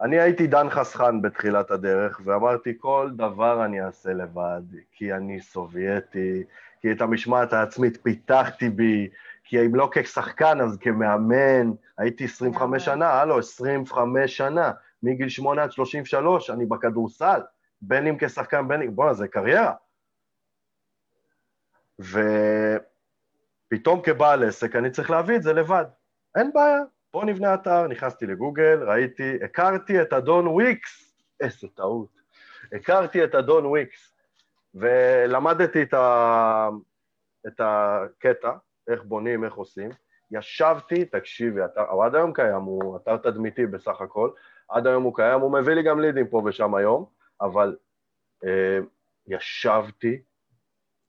אני 0.00 0.20
הייתי 0.20 0.46
דן 0.46 0.70
חסכן 0.70 1.22
בתחילת 1.22 1.70
הדרך, 1.70 2.20
ואמרתי, 2.24 2.72
כל 2.78 3.10
דבר 3.16 3.64
אני 3.64 3.82
אעשה 3.82 4.12
לבד, 4.12 4.62
כי 4.92 5.12
אני 5.12 5.40
סובייטי, 5.40 6.44
כי 6.80 6.92
את 6.92 7.00
המשמעת 7.00 7.52
העצמית 7.52 7.98
פיתחתי 8.02 8.68
בי, 8.68 9.08
כי 9.44 9.66
אם 9.66 9.74
לא 9.74 9.90
כשחקן, 9.92 10.60
אז 10.60 10.78
כמאמן, 10.80 11.70
הייתי 11.98 12.24
25 12.24 12.62
לגמרי. 12.62 12.80
שנה, 12.80 13.12
הלו, 13.12 13.38
25 13.38 14.36
שנה, 14.36 14.72
מגיל 15.02 15.28
8 15.28 15.62
עד 15.62 15.72
33, 15.72 16.50
אני 16.50 16.66
בכדורסל, 16.66 17.40
בין 17.82 18.06
אם 18.06 18.16
כשחקן, 18.18 18.68
בין 18.68 18.82
אם... 18.82 18.96
בואנה, 18.96 19.14
זה 19.14 19.28
קריירה. 19.28 19.72
ופתאום 23.68 24.02
כבעל 24.02 24.44
עסק 24.44 24.76
אני 24.76 24.90
צריך 24.90 25.10
להביא 25.10 25.36
את 25.36 25.42
זה 25.42 25.52
לבד. 25.52 25.84
אין 26.36 26.50
בעיה, 26.54 26.82
בוא 27.12 27.24
נבנה 27.24 27.54
אתר, 27.54 27.86
נכנסתי 27.86 28.26
לגוגל, 28.26 28.82
ראיתי, 28.88 29.38
הכרתי 29.44 30.02
את 30.02 30.12
אדון 30.12 30.46
וויקס, 30.46 31.22
איזה 31.40 31.68
טעות. 31.74 32.18
הכרתי 32.72 33.24
את 33.24 33.34
אדון 33.34 33.66
וויקס, 33.66 34.07
ולמדתי 34.78 35.82
את, 35.82 35.94
ה... 35.94 36.68
את 37.46 37.60
הקטע, 37.64 38.52
איך 38.88 39.02
בונים, 39.04 39.44
איך 39.44 39.54
עושים. 39.54 39.90
ישבתי, 40.30 41.04
תקשיבי, 41.04 41.64
אתר, 41.64 41.90
הוא 41.90 42.04
עד 42.04 42.14
היום 42.14 42.32
קיים, 42.32 42.62
הוא 42.62 42.96
אתר 42.96 43.16
תדמיתי 43.16 43.66
בסך 43.66 44.00
הכל, 44.00 44.30
עד 44.68 44.86
היום 44.86 45.02
הוא 45.02 45.14
קיים, 45.16 45.40
הוא 45.40 45.52
מביא 45.52 45.74
לי 45.74 45.82
גם 45.82 46.00
לידים 46.00 46.28
פה 46.28 46.42
ושם 46.44 46.74
היום, 46.74 47.04
אבל 47.40 47.76
אה, 48.44 48.78
ישבתי 49.26 50.22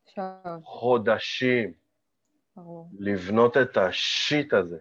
שוב, 0.06 0.24
חודשים 0.64 1.74
ברור. 2.56 2.90
לבנות 3.00 3.58
את 3.58 3.78
השיט 3.78 4.54
הזה, 4.54 4.78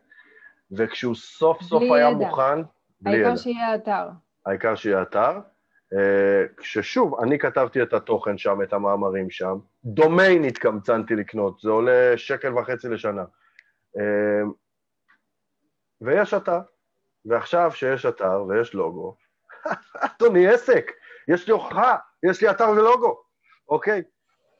וכשהוא 0.71 1.15
סוף 1.15 1.63
סוף 1.63 1.83
היה 1.83 2.09
ידע. 2.09 2.11
מוכן, 2.11 2.63
בלי 3.01 3.15
העיקר 3.15 3.29
ידע, 3.29 3.37
שיהיה 3.37 3.75
אתר. 3.75 4.09
העיקר 4.47 4.75
שיהיה 4.75 5.03
אתר, 5.03 5.39
כששוב, 6.57 7.21
אני 7.21 7.39
כתבתי 7.39 7.83
את 7.83 7.93
התוכן 7.93 8.39
שם, 8.39 8.63
את 8.63 8.73
המאמרים 8.73 9.31
שם, 9.31 9.59
דומיין 9.85 10.45
התקמצנתי 10.45 11.15
לקנות, 11.15 11.61
זה 11.61 11.71
עולה 11.71 12.13
שקל 12.17 12.59
וחצי 12.59 12.89
לשנה. 12.89 13.25
אה, 13.99 14.43
ויש 16.01 16.35
אתר, 16.35 16.61
ועכשיו 17.25 17.71
שיש 17.75 18.07
אתר 18.07 18.45
ויש 18.49 18.75
לוגו, 18.75 19.17
אדוני 20.07 20.49
עסק, 20.49 20.93
יש 21.29 21.47
לי 21.47 21.53
הוכחה, 21.53 21.97
יש 22.23 22.43
לי 22.43 22.51
אתר 22.51 22.71
ולוגו, 22.71 23.23
אוקיי? 23.69 24.03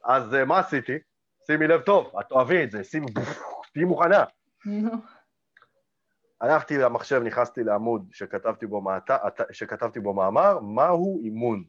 אז 0.05 0.35
אה, 0.35 0.45
מה 0.45 0.59
עשיתי? 0.59 0.97
שימי 1.47 1.67
לב 1.67 1.81
טוב, 1.81 2.11
את 2.19 2.31
אוהבי 2.31 2.63
את 2.63 2.71
זה, 2.71 2.83
שימי, 2.83 3.07
תהיי 3.73 3.85
מוכנה. 3.85 4.23
הלכתי 6.41 6.77
למחשב, 6.77 7.21
נכנסתי 7.23 7.63
לעמוד 7.63 8.09
שכתבתי 8.11 8.67
בו, 8.67 8.81
מעט, 8.81 9.09
שכתבתי 9.51 9.99
בו 9.99 10.13
מאמר, 10.13 10.59
מהו 10.59 11.19
אימון, 11.23 11.63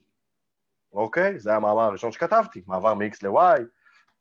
אוקיי? 0.92 1.38
זה 1.38 1.50
היה 1.50 1.56
המאמר 1.56 1.82
הראשון 1.82 2.12
שכתבתי, 2.12 2.62
מעבר 2.66 2.94
מ-X 2.94 3.16
ל-Y, 3.22 3.60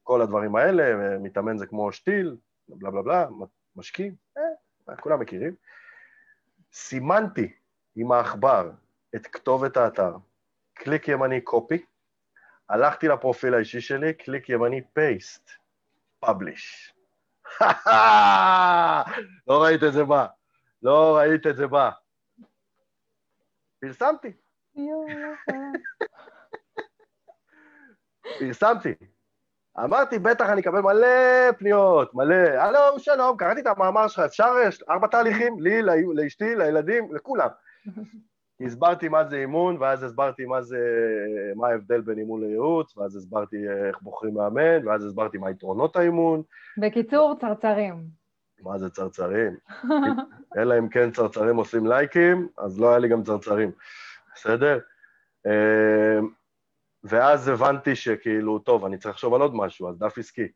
כל 0.04 0.22
הדברים 0.22 0.56
האלה, 0.56 1.18
מתאמן 1.20 1.58
זה 1.58 1.66
כמו 1.66 1.92
שתיל, 1.92 2.38
בלה 2.68 2.92
בלה 2.92 3.02
בלה, 3.02 3.26
משקיעים, 3.76 4.16
אה, 4.38 4.96
כולם 4.96 5.20
מכירים. 5.20 5.56
סימנתי 6.74 7.54
עם 7.96 8.12
העכבר 8.12 8.72
את 9.16 9.28
כתובת 9.28 9.78
האתר, 9.78 10.18
קליק 10.74 11.08
ימני 11.08 11.42
copy, 11.42 11.86
הלכתי 12.70 13.08
לפרופיל 13.08 13.54
האישי 13.54 13.82
שלי, 13.82 14.14
קליק 14.14 14.50
ימני 14.50 14.82
paste, 14.94 15.50
פאבליש. 16.20 16.94
לא 19.48 19.64
ראית 19.64 19.84
את 19.84 19.94
זה 19.94 20.04
בא. 20.04 20.26
לא 20.84 21.18
ראית 21.18 21.48
את 21.48 21.56
זה 21.56 21.68
בא. 21.68 21.90
פרסמתי. 23.82 24.32
פרסמתי. 28.40 28.94
אמרתי, 29.84 30.20
בטח 30.20 30.50
אני 30.50 30.62
אקבל 30.62 30.82
מלא 30.82 31.52
פניות, 31.58 32.14
מלא. 32.14 32.36
הלו, 32.36 33.00
שלום, 33.00 33.38
קראתי 33.38 33.62
את 33.62 33.68
המאמר 33.68 34.08
שלך, 34.08 34.20
אפשר 34.20 34.54
ארבע 34.90 35.08
תהליכים? 35.08 35.60
לי, 35.60 35.82
לא- 35.82 35.94
לאשתי, 36.16 36.56
לילדים, 36.56 37.16
לכולם. 37.16 37.48
הסברתי 38.66 39.10
מה 39.10 39.26
זה 39.26 39.36
אימון, 39.36 39.78
ואז 39.78 40.04
הסברתי 40.04 40.46
מה 40.46 40.62
זה, 40.62 40.80
מה 41.56 41.68
ההבדל 41.68 42.02
בין 42.02 42.18
אימון 42.20 42.42
לייעוץ, 42.44 42.98
ואז 42.98 43.16
הסברתי 43.16 43.58
איך 43.88 44.02
בוחרים 44.02 44.34
מאמן, 44.34 44.88
ואז 44.88 45.06
הסברתי 45.06 45.38
מה 45.38 45.52
יתרונות 45.52 45.96
האימון, 45.96 46.44
בקיצור, 46.78 47.36
צרצרים. 47.42 48.19
מה 48.62 48.78
זה 48.78 48.90
צרצרים. 48.90 49.58
אלא 50.58 50.78
אם 50.80 50.90
כן 50.90 51.12
צרצרים 51.12 51.56
עושים 51.56 51.88
לייקים, 51.88 52.48
אז 52.58 52.80
לא 52.80 52.90
היה 52.90 53.00
לי 53.00 53.10
גם 53.10 53.24
צרצרים, 53.24 53.72
בסדר? 54.36 54.80
אה, 55.46 56.20
ואז 57.04 57.48
הבנתי 57.48 57.96
שכאילו, 57.96 58.60
טוב, 58.60 58.86
אני 58.86 58.98
צריך 58.98 59.16
לחשוב 59.16 59.34
על 59.34 59.42
עוד 59.42 59.56
משהו, 59.56 59.90
אז 59.90 59.98
דף 59.98 60.18
עסקי. 60.18 60.52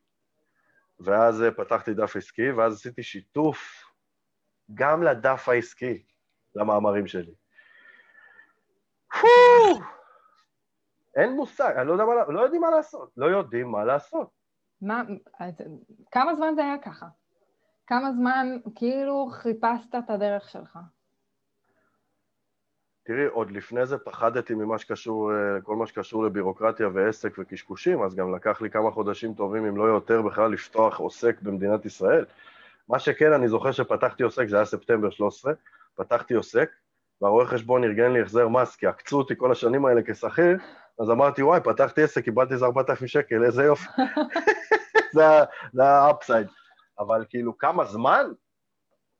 ואז 0.99 1.43
אה, 1.43 1.51
פתחתי 1.51 1.93
דף 1.93 2.15
עסקי, 2.15 2.51
ואז 2.51 2.73
עשיתי 2.73 3.03
שיתוף 3.03 3.83
גם 4.73 5.03
לדף 5.03 5.49
העסקי, 5.49 6.03
למאמרים 6.55 7.07
שלי. 7.07 7.33
אין 11.15 11.35
מושג, 11.35 11.73
אני 11.77 11.87
לא 11.87 11.93
יודע 11.93 12.05
מה, 12.05 12.13
לא 12.27 12.41
יודעים 12.41 12.61
מה 12.61 12.69
לעשות, 12.69 13.11
לא 13.17 13.25
יודעים 13.25 13.71
מה 13.71 13.85
לעשות. 13.85 14.29
מה, 14.81 15.01
כמה 16.11 16.35
זמן 16.35 16.55
זה 16.55 16.61
היה 16.61 16.77
ככה? 16.77 17.05
כמה 17.87 18.11
זמן 18.11 18.47
כאילו 18.75 19.27
חיפשת 19.31 19.95
את 19.95 20.09
הדרך 20.09 20.49
שלך? 20.49 20.79
תראי, 23.05 23.25
עוד 23.25 23.51
לפני 23.51 23.85
זה 23.85 23.97
פחדתי 23.97 24.53
ממה 24.53 24.77
שקשור, 24.77 25.31
אה, 25.31 25.61
כל 25.61 25.75
מה 25.75 25.87
שקשור 25.87 26.23
לבירוקרטיה 26.23 26.87
ועסק 26.93 27.33
וקשקושים, 27.39 28.03
אז 28.03 28.15
גם 28.15 28.35
לקח 28.35 28.61
לי 28.61 28.69
כמה 28.69 28.91
חודשים 28.91 29.33
טובים, 29.33 29.65
אם 29.65 29.77
לא 29.77 29.83
יותר, 29.83 30.21
בכלל 30.21 30.51
לפתוח 30.51 30.99
עוסק 30.99 31.41
במדינת 31.41 31.85
ישראל. 31.85 32.25
מה 32.89 32.99
שכן, 32.99 33.33
אני 33.33 33.47
זוכר 33.47 33.71
שפתחתי 33.71 34.23
עוסק, 34.23 34.47
זה 34.47 34.55
היה 34.55 34.65
ספטמבר 34.65 35.09
13, 35.09 35.53
פתחתי 35.95 36.33
עוסק, 36.33 36.69
והרואה 37.21 37.45
חשבון 37.45 37.83
ארגן 37.83 38.11
לי 38.11 38.21
החזר 38.21 38.47
מס, 38.47 38.75
כי 38.75 38.87
עקצו 38.87 39.17
אותי 39.17 39.33
כל 39.37 39.51
השנים 39.51 39.85
האלה 39.85 40.01
כשכיר, 40.05 40.57
אז 40.99 41.09
אמרתי, 41.09 41.43
וואי, 41.43 41.59
פתחתי 41.63 42.03
עסק, 42.03 42.23
קיבלתי 42.23 42.53
איזה 42.53 42.65
4,000 42.65 43.07
שקל, 43.07 43.43
איזה 43.43 43.63
יופי. 43.63 43.89
זה 45.15 45.27
ה- 45.29 45.43
זה 45.73 45.83
האפסייד. 45.83 46.47
אבל 46.99 47.25
כאילו, 47.29 47.57
כמה 47.57 47.85
זמן? 47.85 48.25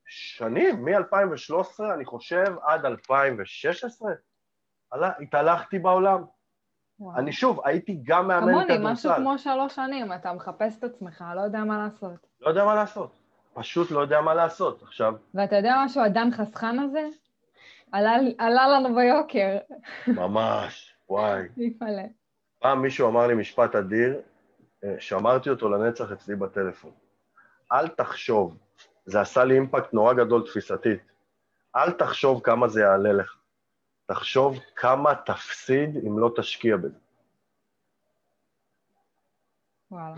שנים, 0.06 0.84
מ-2013, 0.84 1.84
אני 1.94 2.04
חושב, 2.04 2.54
עד 2.62 2.84
2016, 2.84 4.12
עלה, 4.90 5.10
התהלכתי 5.20 5.78
בעולם. 5.78 6.24
וואו. 6.98 7.18
אני 7.18 7.32
שוב, 7.32 7.60
הייתי 7.64 8.00
גם 8.02 8.28
מאמן 8.28 8.52
כמוני, 8.52 8.64
כדורסל. 8.64 8.90
משהו 8.92 9.10
כמו 9.16 9.38
שלוש 9.38 9.74
שנים, 9.74 10.12
אתה 10.12 10.32
מחפש 10.32 10.78
את 10.78 10.84
עצמך, 10.84 11.24
לא 11.36 11.40
יודע 11.40 11.64
מה 11.64 11.78
לעשות. 11.78 12.26
לא 12.40 12.48
יודע 12.48 12.64
מה 12.64 12.74
לעשות. 12.74 13.12
פשוט 13.54 13.90
לא 13.90 14.00
יודע 14.00 14.20
מה 14.20 14.34
לעשות. 14.34 14.82
עכשיו, 14.82 15.14
ואתה 15.34 15.56
יודע 15.56 15.74
משהו, 15.84 16.04
הדן 16.04 16.30
חסכן 16.32 16.78
הזה? 16.78 17.08
עלה, 17.92 18.16
עלה 18.38 18.68
לנו 18.68 18.94
ביוקר. 18.94 19.56
ממש, 20.06 20.96
וואי. 21.08 21.42
יפלא. 21.56 22.02
פעם 22.58 22.82
מישהו 22.82 23.08
אמר 23.08 23.26
לי 23.26 23.34
משפט 23.34 23.74
אדיר, 23.74 24.20
אה, 24.84 24.94
שמרתי 24.98 25.50
אותו 25.50 25.68
לנצח 25.68 26.12
אצלי 26.12 26.36
בטלפון. 26.36 26.90
אל 27.74 27.88
תחשוב, 27.88 28.58
זה 29.06 29.20
עשה 29.20 29.44
לי 29.44 29.54
אימפקט 29.54 29.92
נורא 29.92 30.12
גדול 30.12 30.46
תפיסתית. 30.46 31.00
אל 31.76 31.90
תחשוב 31.90 32.40
כמה 32.44 32.68
זה 32.68 32.80
יעלה 32.80 33.12
לך. 33.12 33.36
תחשוב 34.06 34.58
כמה 34.76 35.14
תפסיד 35.14 35.96
אם 36.06 36.18
לא 36.18 36.30
תשקיע 36.36 36.76
בזה. 36.76 36.98
וואלה. 39.90 40.14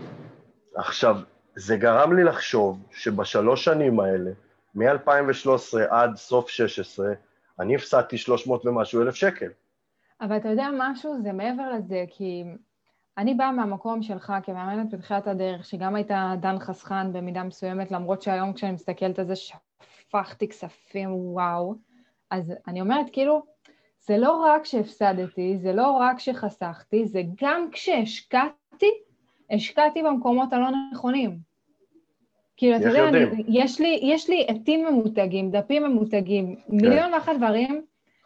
עכשיו, 0.75 1.15
זה 1.55 1.77
גרם 1.77 2.15
לי 2.15 2.23
לחשוב 2.23 2.87
שבשלוש 2.91 3.65
שנים 3.65 3.99
האלה, 3.99 4.31
מ-2013 4.75 5.79
עד 5.89 6.15
סוף 6.15 6.49
16, 6.49 7.07
אני 7.59 7.75
הפסדתי 7.75 8.17
300 8.17 8.65
ומשהו 8.65 9.01
אלף 9.01 9.15
שקל. 9.15 9.49
אבל 10.21 10.37
אתה 10.37 10.49
יודע 10.49 10.67
משהו? 10.77 11.21
זה 11.23 11.31
מעבר 11.31 11.71
לזה, 11.71 12.05
כי 12.09 12.43
אני 13.17 13.33
באה 13.33 13.51
מהמקום 13.51 14.01
שלך 14.01 14.33
כמאמנת 14.43 14.93
בתחילת 14.93 15.27
הדרך, 15.27 15.65
שגם 15.65 15.95
הייתה 15.95 16.33
דן 16.39 16.59
חסכן 16.59 17.13
במידה 17.13 17.43
מסוימת, 17.43 17.91
למרות 17.91 18.21
שהיום 18.21 18.53
כשאני 18.53 18.71
מסתכלת 18.71 19.19
על 19.19 19.25
זה 19.25 19.33
שפכתי 19.35 20.47
כספים, 20.47 21.09
וואו. 21.13 21.75
אז 22.31 22.53
אני 22.67 22.81
אומרת, 22.81 23.05
כאילו, 23.11 23.41
זה 23.99 24.17
לא 24.17 24.31
רק 24.31 24.65
שהפסדתי, 24.65 25.57
זה 25.57 25.73
לא 25.73 25.91
רק 25.91 26.19
שחסכתי, 26.19 27.05
זה 27.05 27.21
גם 27.41 27.67
כשהשקעתי, 27.71 28.91
השקעתי 29.51 30.03
במקומות 30.03 30.53
הלא 30.53 30.67
נכונים. 30.91 31.39
כאילו, 32.57 32.77
אתה 32.77 32.85
יודע, 32.85 33.07
אני, 33.07 33.43
יש, 33.47 33.81
לי, 33.81 33.99
יש 34.03 34.29
לי 34.29 34.45
עטים 34.47 34.85
ממותגים, 34.85 35.51
דפים 35.51 35.83
ממותגים, 35.83 36.55
כן. 36.55 36.75
מיליון 36.75 37.13
ואחת 37.13 37.35
דברים, 37.37 37.81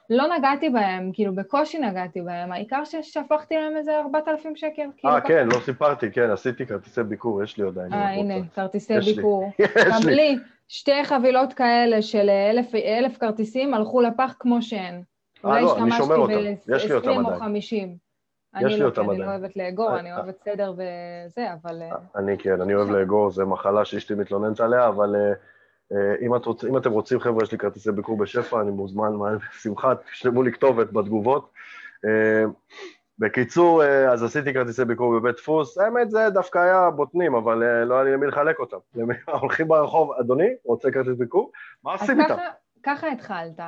לא 0.09 0.37
נגעתי 0.37 0.69
בהם, 0.69 1.11
כאילו, 1.13 1.35
בקושי 1.35 1.79
נגעתי 1.79 2.21
בהם, 2.21 2.51
העיקר 2.51 2.83
ששפכתי 2.85 3.55
להם 3.55 3.77
איזה 3.77 3.99
4,000 3.99 4.55
שקל. 4.55 4.83
כאילו, 4.97 5.13
אה, 5.13 5.21
כן, 5.21 5.47
לא 5.47 5.59
סיפרתי, 5.65 6.11
כן, 6.11 6.29
עשיתי 6.29 6.65
כרטיסי 6.65 7.03
ביקור, 7.03 7.43
יש 7.43 7.57
לי 7.57 7.67
עדיין. 7.67 7.93
אה, 7.93 8.09
הנה, 8.09 8.35
כרטיסי 8.55 8.93
ביקור. 9.15 9.51
גם 9.91 10.09
לי, 10.09 10.37
שתי 10.67 11.03
חבילות 11.03 11.53
כאלה 11.53 12.01
של 12.01 12.29
אלף, 12.29 12.75
אלף 12.75 13.17
כרטיסים 13.17 13.73
הלכו 13.73 14.01
לפח 14.01 14.35
כמו 14.39 14.61
שהן. 14.61 15.01
אה, 15.45 15.61
לא, 15.61 15.77
אני 15.77 15.91
שומר 15.91 16.15
אותם, 16.15 16.33
יש 16.75 16.85
לי 16.85 16.93
אותם 16.93 17.09
עדיין. 17.09 17.25
20 17.25 17.25
או 17.25 17.39
50. 17.39 17.97
יש 18.61 18.73
לי 18.73 18.83
אותם 18.83 19.01
עדיין. 19.01 19.21
אני 19.21 19.27
לא 19.27 19.31
אוהבת 19.31 19.55
לאגור, 19.55 19.91
אה, 19.91 19.99
אני 19.99 20.13
אוהבת 20.13 20.39
סדר 20.45 20.73
וזה, 20.73 21.47
אבל... 21.53 21.81
אה, 21.81 21.95
אני 22.15 22.37
כן, 22.37 22.61
אני 22.61 22.75
אוהב 22.75 22.89
לאגור, 22.89 23.31
זו 23.31 23.47
מחלה 23.47 23.85
שאשתי 23.85 24.13
מתלוננת 24.13 24.59
עליה, 24.59 24.87
אבל 24.87 25.15
אם, 26.25 26.33
רוצ, 26.45 26.63
אם 26.63 26.77
אתם 26.77 26.91
רוצים, 26.91 27.19
חבר'ה, 27.19 27.43
יש 27.43 27.51
לי 27.51 27.57
כרטיסי 27.57 27.91
ביקור 27.91 28.17
בשפע, 28.17 28.61
אני 28.61 28.71
מוזמן, 28.71 29.11
בשמחה, 29.53 29.93
תשלמו 29.95 30.43
לי 30.43 30.51
כתובת 30.51 30.91
בתגובות. 30.91 31.51
בקיצור, 33.19 33.83
אז 33.83 34.23
עשיתי 34.23 34.53
כרטיסי 34.53 34.85
ביקור 34.85 35.19
בבית 35.19 35.35
דפוס, 35.35 35.77
האמת 35.77 36.11
זה 36.11 36.29
דווקא 36.29 36.59
היה 36.59 36.89
בוטנים, 36.89 37.35
אבל 37.35 37.83
לא 37.83 37.95
היה 37.95 38.03
לי 38.03 38.13
למי 38.13 38.27
לחלק 38.27 38.59
אותם. 38.59 38.77
הולכים 39.41 39.67
ברחוב, 39.67 40.11
אדוני, 40.19 40.49
רוצה 40.65 40.91
כרטיס 40.91 41.17
ביקור? 41.17 41.51
מה 41.83 41.91
עושים 41.91 42.21
איתם? 42.21 42.35
ככה 42.83 43.07
התחלת, 43.07 43.59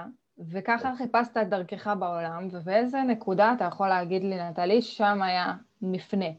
וככה 0.52 0.96
חיפשת 0.98 1.38
את 1.38 1.50
דרכך 1.50 1.94
בעולם, 2.00 2.48
ובאיזה 2.52 2.98
נקודה 3.08 3.54
אתה 3.58 3.66
יכול 3.66 3.88
להגיד 3.88 4.24
לי, 4.24 4.50
נטלי, 4.50 4.82
שם 4.82 5.22
היה 5.22 5.54
מפנה. 5.82 6.30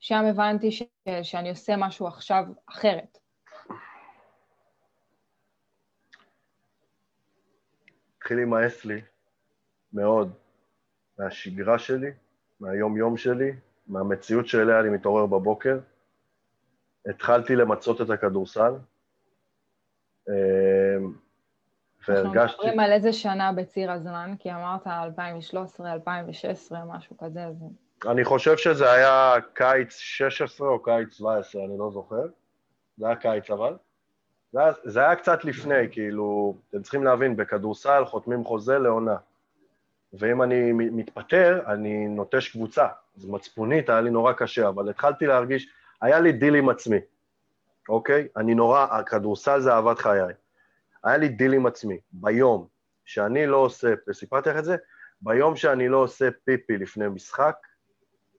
שם 0.00 0.24
הבנתי 0.24 0.72
ש... 0.72 0.82
שאני 1.22 1.50
עושה 1.50 1.76
משהו 1.76 2.06
עכשיו 2.06 2.44
אחרת. 2.70 3.18
התחיל 8.28 8.38
להימאס 8.38 8.84
לי 8.84 9.00
מאוד 9.92 10.32
מהשגרה 11.18 11.78
שלי, 11.78 12.10
מהיום-יום 12.60 13.16
שלי, 13.16 13.52
מהמציאות 13.86 14.46
שאליה 14.46 14.80
אני 14.80 14.88
מתעורר 14.88 15.26
בבוקר. 15.26 15.78
התחלתי 17.06 17.56
למצות 17.56 18.00
את 18.00 18.10
הכדורסל. 18.10 18.72
אמ, 20.28 20.34
והרגשתי... 22.08 22.38
אנחנו 22.38 22.64
מדברים 22.64 22.80
על 22.80 22.92
איזה 22.92 23.12
שנה 23.12 23.52
בציר 23.52 23.92
הזמן, 23.92 24.34
כי 24.38 24.52
אמרת 24.52 24.86
2013, 24.86 25.92
2016, 25.92 26.84
משהו 26.84 27.16
כזה. 27.18 27.44
אז... 27.44 27.64
אני 28.10 28.24
חושב 28.24 28.56
שזה 28.56 28.92
היה 28.92 29.34
קיץ 29.54 29.96
16 29.98 30.68
או 30.68 30.82
קיץ 30.82 31.14
17, 31.14 31.64
אני 31.64 31.78
לא 31.78 31.90
זוכר. 31.90 32.26
זה 32.96 33.06
היה 33.06 33.16
קיץ 33.16 33.50
אבל. 33.50 33.76
זה 34.84 35.00
היה, 35.00 35.16
קצת 35.16 35.44
לפני, 35.44 35.90
כאילו, 35.90 36.56
אתם 36.70 36.82
צריכים 36.82 37.04
להבין, 37.04 37.36
בכדורסל 37.36 38.04
חותמים 38.04 38.44
חוזה 38.44 38.78
לעונה. 38.78 39.16
ואם 40.12 40.42
אני 40.42 40.72
מתפטר, 40.72 41.62
אני 41.66 42.08
נוטש 42.08 42.48
קבוצה. 42.48 42.86
אז 43.16 43.24
מצפונית 43.26 43.88
היה 43.88 44.00
לי 44.00 44.10
נורא 44.10 44.32
קשה, 44.32 44.68
אבל 44.68 44.90
התחלתי 44.90 45.26
להרגיש, 45.26 45.68
היה 46.02 46.20
לי 46.20 46.32
דיל 46.32 46.54
עם 46.54 46.68
עצמי, 46.68 46.98
אוקיי? 47.88 48.28
אני 48.36 48.54
נורא, 48.54 48.86
הכדורסל 48.90 49.60
זה 49.60 49.72
אהבת 49.72 49.98
חיי. 49.98 50.34
היה 51.04 51.16
לי 51.16 51.28
דיל 51.28 51.52
עם 51.52 51.66
עצמי. 51.66 51.98
ביום 52.12 52.66
שאני 53.04 53.46
לא 53.46 53.56
עושה, 53.56 53.94
וסיפרתי 54.08 54.50
לך 54.50 54.56
את 54.58 54.64
זה, 54.64 54.76
ביום 55.20 55.56
שאני 55.56 55.88
לא 55.88 55.96
עושה 55.96 56.28
פיפי 56.44 56.78
לפני 56.78 57.08
משחק, 57.08 57.56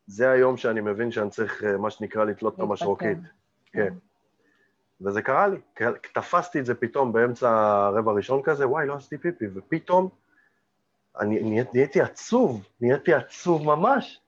זה 0.07 0.31
היום 0.31 0.57
שאני 0.57 0.81
מבין 0.81 1.11
שאני 1.11 1.29
צריך, 1.29 1.63
אה, 1.63 1.77
מה 1.77 1.89
שנקרא, 1.89 2.25
לתלות 2.25 2.55
את 2.55 2.59
המשרוקית. 2.59 3.17
כן. 3.71 3.93
וזה 5.01 5.21
קרה 5.21 5.47
לי, 5.47 5.57
תפסתי 6.13 6.59
את 6.59 6.65
זה 6.65 6.75
פתאום 6.75 7.13
באמצע 7.13 7.49
הרבע 7.49 8.11
הראשון 8.11 8.41
כזה, 8.43 8.67
וואי, 8.67 8.87
לא 8.87 8.95
עשיתי 8.95 9.17
פיפי, 9.17 9.45
ופתאום 9.55 10.09
אני 11.19 11.63
נהייתי 11.73 12.01
עצוב, 12.01 12.67
נהייתי 12.81 13.13
עצוב 13.13 13.65
ממש. 13.65 14.21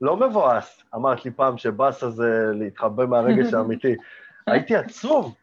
לא 0.00 0.16
מבואס, 0.16 0.82
אמרת 0.94 1.24
לי 1.24 1.30
פעם 1.30 1.58
שבאסה 1.58 2.10
זה 2.10 2.50
להתחבא 2.54 3.06
מהרגש 3.06 3.54
האמיתי. 3.54 3.94
הייתי 4.46 4.76
עצוב, 4.76 5.34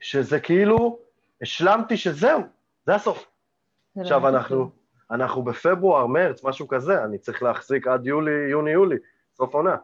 שזה 0.00 0.40
כאילו, 0.40 0.98
השלמתי 1.42 1.96
שזהו, 1.96 2.42
זה 2.86 2.94
הסוף. 2.94 3.26
זה 3.94 4.00
עכשיו 4.00 4.28
אנחנו, 4.28 4.70
אנחנו 5.10 5.42
בפברואר, 5.42 6.06
מרץ, 6.06 6.44
משהו 6.44 6.68
כזה, 6.68 7.04
אני 7.04 7.18
צריך 7.18 7.42
להחזיק 7.42 7.86
עד 7.86 8.06
יולי, 8.06 8.50
יוני, 8.50 8.70
יולי, 8.70 8.96
סוף 9.34 9.54
עונה. 9.54 9.76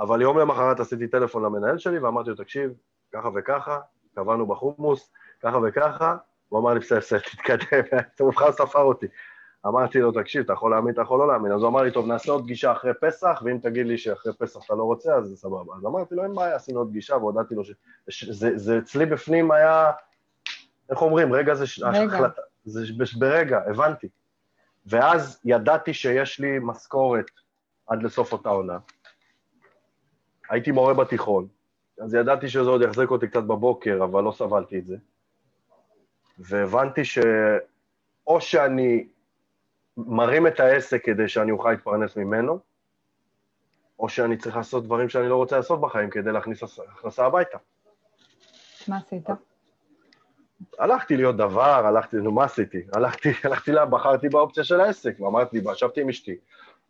אבל 0.00 0.22
יום 0.22 0.38
למחרת 0.38 0.80
עשיתי 0.80 1.08
טלפון 1.08 1.44
למנהל 1.44 1.78
שלי 1.78 1.98
ואמרתי 1.98 2.30
לו, 2.30 2.36
תקשיב, 2.36 2.72
ככה 3.12 3.28
וככה, 3.34 3.78
קבענו 4.14 4.46
בחומוס, 4.46 5.12
ככה 5.42 5.58
וככה, 5.68 6.16
הוא 6.48 6.60
אמר 6.60 6.74
לי, 6.74 6.80
בסדר, 6.80 6.98
בסדר, 6.98 7.18
תתקדם, 7.18 7.98
בכלל 8.30 8.52
ספר 8.52 8.82
אותי. 8.82 9.06
אמרתי 9.66 10.00
לו, 10.00 10.12
תקשיב, 10.12 10.44
אתה 10.44 10.52
יכול 10.52 10.70
להאמין, 10.70 10.94
אתה 10.94 11.02
יכול 11.02 11.18
לא 11.18 11.28
להאמין. 11.28 11.52
אז 11.52 11.60
הוא 11.60 11.68
אמר 11.68 11.82
לי, 11.82 11.90
טוב, 11.90 12.06
נעשה 12.06 12.32
עוד 12.32 12.42
פגישה 12.42 12.72
אחרי 12.72 12.92
פסח, 13.00 13.42
ואם 13.44 13.58
תגיד 13.58 13.86
לי 13.86 13.98
שאחרי 13.98 14.32
פסח 14.38 14.60
אתה 14.66 14.74
לא 14.74 14.82
רוצה, 14.82 15.14
אז 15.14 15.28
זה 15.28 15.36
סבבה. 15.36 15.74
אז 15.76 15.86
אמרתי 15.86 16.14
לו, 16.14 16.24
אין 16.24 16.34
בעיה, 16.34 16.56
עשינו 16.56 16.78
עוד 16.78 16.88
פגישה, 16.88 17.16
והודעתי 17.16 17.54
לו 17.54 17.62
ש... 17.64 18.24
זה, 18.30 18.58
זה 18.58 18.78
אצלי 18.78 19.06
בפנים 19.06 19.50
היה, 19.50 19.90
איך 20.90 21.02
אומרים, 21.02 21.32
רגע 21.32 21.54
זה... 21.54 21.64
החלטה, 21.86 22.42
זה 22.64 22.82
ברגע, 23.18 23.60
הבנתי. 23.66 24.08
ואז 24.86 25.40
ידעתי 25.44 25.94
שיש 25.94 26.40
לי 26.40 26.58
משכורת 26.62 27.30
עד 27.86 28.02
לסוף 28.02 28.32
אותה 28.32 28.48
עונה. 28.48 28.78
הייתי 30.50 30.70
מורה 30.70 30.94
בתיכון, 30.94 31.48
אז 32.00 32.14
ידעתי 32.14 32.48
שזה 32.48 32.70
עוד 32.70 32.82
יחזק 32.82 33.10
אותי 33.10 33.28
קצת 33.28 33.42
בבוקר, 33.42 34.04
אבל 34.04 34.22
לא 34.22 34.32
סבלתי 34.32 34.78
את 34.78 34.86
זה. 34.86 34.96
והבנתי 36.38 37.04
שאו 37.04 38.40
שאני 38.40 39.08
מרים 39.96 40.46
את 40.46 40.60
העסק 40.60 41.04
כדי 41.04 41.28
שאני 41.28 41.50
אוכל 41.50 41.70
להתפרנס 41.70 42.16
ממנו, 42.16 42.58
או 43.98 44.08
שאני 44.08 44.36
צריך 44.36 44.56
לעשות 44.56 44.84
דברים 44.84 45.08
שאני 45.08 45.28
לא 45.28 45.36
רוצה 45.36 45.56
לעשות 45.56 45.80
בחיים 45.80 46.10
כדי 46.10 46.32
להכניס 46.32 46.62
הכנסה 46.62 47.26
הביתה. 47.26 47.58
מה 48.88 48.96
עשית? 48.96 49.26
הלכתי 50.78 51.16
להיות 51.16 51.36
דבר, 51.36 51.86
הלכתי, 51.86 52.16
נו, 52.16 52.32
מה 52.32 52.44
עשיתי? 52.44 52.82
הלכתי, 52.92 53.28
הלכתי 53.44 53.72
לה, 53.72 53.86
בחרתי 53.86 54.28
באופציה 54.28 54.64
של 54.64 54.80
העסק, 54.80 55.20
ואמרתי, 55.20 55.60
ישבתי 55.72 56.00
עם 56.00 56.08
אשתי, 56.08 56.36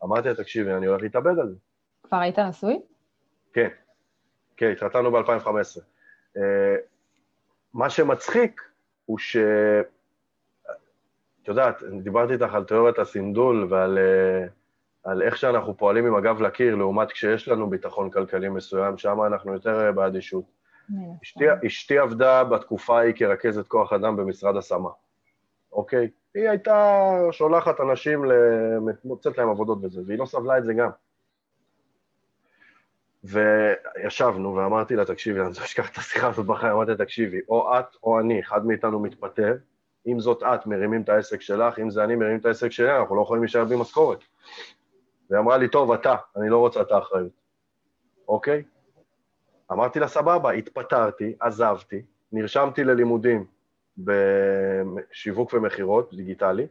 אמרתי 0.05 0.29
לה, 0.29 0.35
תקשיבי, 0.35 0.73
אני 0.73 0.87
הולך 0.87 1.03
להתאבד 1.03 1.39
על 1.39 1.49
זה. 1.49 1.55
כבר 2.03 2.17
היית 2.19 2.39
נשוי? 2.39 2.81
כן, 3.53 3.69
כן, 4.57 4.71
התחתנו 4.71 5.11
ב-2015. 5.13 5.81
Uh, 6.37 6.41
מה 7.75 7.91
שמצחיק 7.91 8.63
הוא 9.07 9.19
ש... 9.19 9.37
את 11.43 11.49
יודעת, 11.49 11.83
דיברתי 12.03 12.33
איתך 12.33 12.55
על 12.55 12.65
תיאוריית 12.65 12.99
הסינדול 12.99 13.67
ועל 13.71 13.99
אה, 13.99 14.47
על 15.05 15.23
איך 15.23 15.37
שאנחנו 15.37 15.77
פועלים 15.77 16.07
עם 16.07 16.15
הגב 16.15 16.41
לקיר, 16.41 16.75
לעומת 16.75 17.13
כשיש 17.13 17.49
לנו 17.49 17.71
ביטחון 17.71 18.11
כלכלי 18.11 18.49
מסוים, 18.49 18.99
שם 18.99 19.23
אנחנו 19.27 19.53
יותר 19.53 19.87
אה, 19.87 19.93
באדישות. 19.93 20.45
אשתי, 21.23 21.45
אשתי 21.67 21.99
עבדה 21.99 22.45
בתקופה 22.45 22.99
ההיא 22.99 23.15
כרכזת 23.17 23.69
כוח 23.69 23.93
אדם 23.93 24.17
במשרד 24.17 24.57
השמה, 24.57 24.89
אוקיי? 25.73 26.11
היא 26.35 26.49
הייתה 26.49 27.11
שולחת 27.31 27.81
אנשים, 27.81 28.25
מוצאת 29.05 29.39
להם 29.39 29.49
עבודות 29.49 29.79
וזה, 29.83 30.01
והיא 30.07 30.19
לא 30.19 30.27
סבלה 30.27 30.59
את 30.59 30.65
זה 30.65 30.75
גם. 30.75 30.91
וישבנו, 33.25 34.55
ואמרתי 34.55 34.97
לה, 34.97 35.05
תקשיבי, 35.05 35.41
אני 35.41 35.49
לא 35.49 35.65
אשכח 35.65 35.91
את 35.91 35.99
השיחה 35.99 36.29
הזאת 36.29 36.47
בחיים, 36.47 36.73
אמרתי 36.73 36.91
לה, 36.91 36.97
תקשיבי, 36.97 37.41
או 37.49 37.79
את 37.79 37.97
או 38.03 38.21
אני, 38.21 38.41
אחד 38.41 38.67
מאיתנו 38.67 39.01
מתפטר, 39.01 39.57
אם 40.07 40.21
זאת 40.21 40.43
את, 40.43 40.67
מרימים 40.67 41.03
את 41.03 41.09
העסק 41.09 41.41
שלך, 41.41 41.79
אם 41.79 41.91
זה 41.91 42.05
אני, 42.05 42.17
מרימים 42.17 42.39
את 42.39 42.47
העסק 42.47 42.69
שלי, 42.69 42.99
אנחנו 42.99 43.17
לא 43.17 43.23
יכולים 43.23 43.43
להישאר 43.43 43.65
בלי 43.65 43.77
משכורת. 43.77 44.19
והיא 45.31 45.41
אמרה 45.41 45.57
לי, 45.57 45.69
טוב, 45.69 45.93
אתה, 45.93 46.15
אני 46.37 46.49
לא 46.49 46.59
רוצה 46.59 46.81
את 46.81 46.93
האחריות, 46.93 47.33
אוקיי? 48.29 48.63
אמרתי 49.73 50.01
לה, 50.01 50.09
סבבה, 50.09 50.51
התפטרתי, 50.51 51.35
עזבתי, 51.41 52.03
נרשמתי 52.33 52.85
ללימודים 52.85 53.45
בשיווק 53.99 55.55
ומכירות, 55.55 56.15
דיגיטלי, 56.15 56.67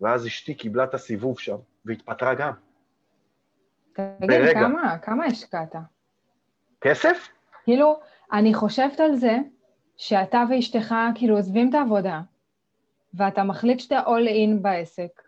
ואז 0.00 0.26
אשתי 0.26 0.54
קיבלה 0.54 0.84
את 0.84 0.94
הסיבוב 0.94 1.38
שם, 1.38 1.56
והתפטרה 1.84 2.34
גם. 2.34 2.52
תגיד, 3.92 4.52
כמה, 4.54 4.98
כמה 5.02 5.24
השקעת? 5.24 5.74
כסף? 6.80 7.28
כאילו, 7.64 8.00
אני 8.32 8.54
חושבת 8.54 9.00
על 9.00 9.14
זה 9.14 9.36
שאתה 9.96 10.42
ואשתך 10.50 10.94
כאילו 11.14 11.36
עוזבים 11.36 11.70
את 11.70 11.74
העבודה, 11.74 12.20
ואתה 13.14 13.42
מחליט 13.42 13.80
שאתה 13.80 14.00
all 14.00 14.28
in 14.28 14.62
בעסק, 14.62 15.22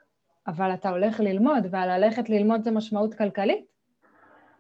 אבל 0.47 0.75
אתה 0.75 0.89
הולך 0.89 1.21
ללמוד, 1.21 1.67
והללכת 1.71 2.29
ללמוד 2.29 2.65
זה 2.65 2.71
משמעות 2.71 3.15
כלכלית? 3.15 3.65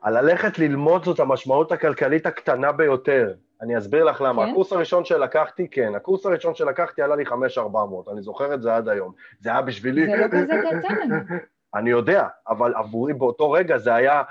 הללכת 0.03 0.59
ללמוד 0.59 1.05
זאת 1.05 1.21
המשמעות 1.21 1.73
הכלכלית 1.73 2.27
הקטנה 2.27 2.73
ביותר. 2.73 3.35
אני 3.62 3.79
אסביר 3.79 4.05
לך 4.05 4.21
למה. 4.21 4.45
כן? 4.45 4.51
הקורס 4.51 4.73
הראשון 4.73 5.05
שלקחתי, 5.05 5.69
כן, 5.71 5.95
הקורס 5.95 6.27
הראשון 6.27 6.55
שלקחתי 6.55 7.03
עלה 7.03 7.17
לי 7.17 7.27
5,400, 7.27 8.09
אני 8.09 8.23
זוכר 8.23 8.55
את 8.55 8.62
זה 8.62 8.77
עד 8.77 8.88
היום. 8.88 9.12
זה 9.40 9.51
היה 9.51 9.62
בשבילי... 9.62 10.07
זה 10.07 10.17
לא 10.17 10.27
כזה 10.29 10.53
קטן. 10.83 11.09
אני 11.74 11.90
יודע, 11.90 12.28
אבל 12.48 12.74
עבורי 12.74 13.14
באותו 13.14 13.50
רגע 13.50 13.78
זה 13.78 13.94
היה... 13.94 14.22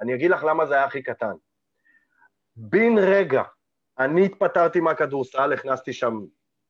אני 0.00 0.14
אגיד 0.14 0.30
לך 0.30 0.44
למה 0.44 0.66
זה 0.66 0.74
היה 0.74 0.84
הכי 0.84 1.02
קטן. 1.02 1.32
בן 2.56 2.98
רגע, 2.98 3.42
אני 3.98 4.26
התפטרתי 4.26 4.80
מהכדורסל, 4.80 5.52
הכנסתי 5.52 5.92
שם 5.92 6.20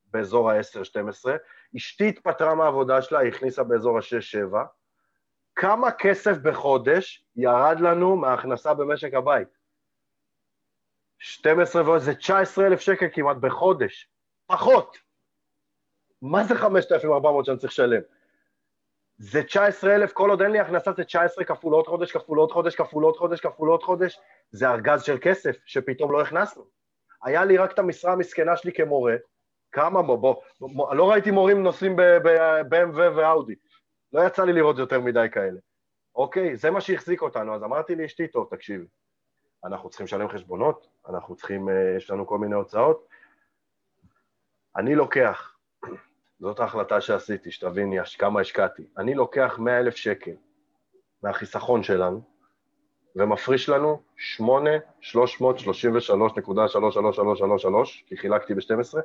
באזור 0.05 0.51
ה-10-12, 0.51 1.29
אשתי 1.77 2.09
התפטרה 2.09 2.55
מהעבודה 2.55 3.01
שלה, 3.01 3.19
היא 3.19 3.29
הכניסה 3.29 3.63
באזור 3.63 3.97
ה-6-7, 3.97 4.55
כמה 5.55 5.91
כסף 5.91 6.37
בחודש 6.37 7.25
ירד 7.35 7.79
לנו 7.79 8.15
מההכנסה 8.15 8.73
במשק 8.73 9.13
הבית? 9.13 9.47
12 11.19 11.81
ועוד, 11.81 12.01
זה 12.01 12.15
19 12.15 12.67
אלף 12.67 12.79
שקל 12.79 13.05
כמעט 13.13 13.37
בחודש, 13.37 14.09
פחות. 14.45 14.97
מה 16.21 16.43
זה 16.43 16.55
5,400 16.55 17.45
שאני 17.45 17.57
צריך 17.57 17.71
לשלם? 17.71 18.01
זה 19.17 19.43
19 19.43 19.95
אלף, 19.95 20.13
כל 20.13 20.29
עוד 20.29 20.41
אין 20.41 20.51
לי 20.51 20.59
הכנסה 20.59 20.91
זה 20.91 21.03
19 21.03 21.43
כפול 21.43 21.73
עוד 21.73 21.87
חודש, 21.87 22.11
כפול 22.11 22.37
עוד 22.37 22.51
חודש, 22.51 22.75
כפול 22.75 23.03
עוד 23.03 23.17
חודש, 23.17 23.39
כפול 23.39 23.69
עוד 23.69 23.83
חודש, 23.83 24.19
זה 24.51 24.69
ארגז 24.69 25.03
של 25.03 25.17
כסף 25.21 25.55
שפתאום 25.65 26.11
לא 26.11 26.21
הכנסנו. 26.21 26.63
היה 27.23 27.45
לי 27.45 27.57
רק 27.57 27.71
את 27.71 27.79
המשרה 27.79 28.13
המסכנה 28.13 28.57
שלי 28.57 28.73
כמורה, 28.73 29.15
כמה, 29.71 30.01
בוא, 30.01 30.17
בוא, 30.17 30.35
בוא 30.59 30.95
לא 30.95 31.11
ראיתי 31.11 31.31
מורים 31.31 31.63
נוסעים 31.63 31.95
ב-BMW 31.95 32.99
ואאודי, 33.15 33.55
לא 34.13 34.27
יצא 34.27 34.43
לי 34.43 34.53
לראות 34.53 34.77
יותר 34.77 34.99
מדי 34.99 35.27
כאלה. 35.31 35.59
אוקיי, 36.15 36.55
זה 36.55 36.71
מה 36.71 36.81
שהחזיק 36.81 37.21
אותנו, 37.21 37.55
אז 37.55 37.63
אמרתי 37.63 37.95
לאשתי, 37.95 38.27
טוב, 38.27 38.47
תקשיבי, 38.51 38.85
אנחנו 39.65 39.89
צריכים 39.89 40.05
לשלם 40.05 40.29
חשבונות, 40.29 40.87
אנחנו 41.09 41.35
צריכים, 41.35 41.69
אה, 41.69 41.93
יש 41.97 42.11
לנו 42.11 42.27
כל 42.27 42.37
מיני 42.37 42.55
הוצאות. 42.55 43.07
אני 44.77 44.95
לוקח, 44.95 45.54
זאת 46.39 46.59
ההחלטה 46.59 47.01
שעשיתי, 47.01 47.51
שתביני 47.51 47.97
כמה 48.17 48.41
השקעתי, 48.41 48.87
אני 48.97 49.13
לוקח 49.15 49.59
100 49.59 49.79
אלף 49.79 49.95
שקל 49.95 50.31
מהחיסכון 51.23 51.83
שלנו, 51.83 52.21
ומפריש 53.15 53.69
לנו 53.69 54.01
8,333.33333, 54.39 54.45
כי 58.07 58.17
חילקתי 58.17 58.53
ב-12, 58.53 58.97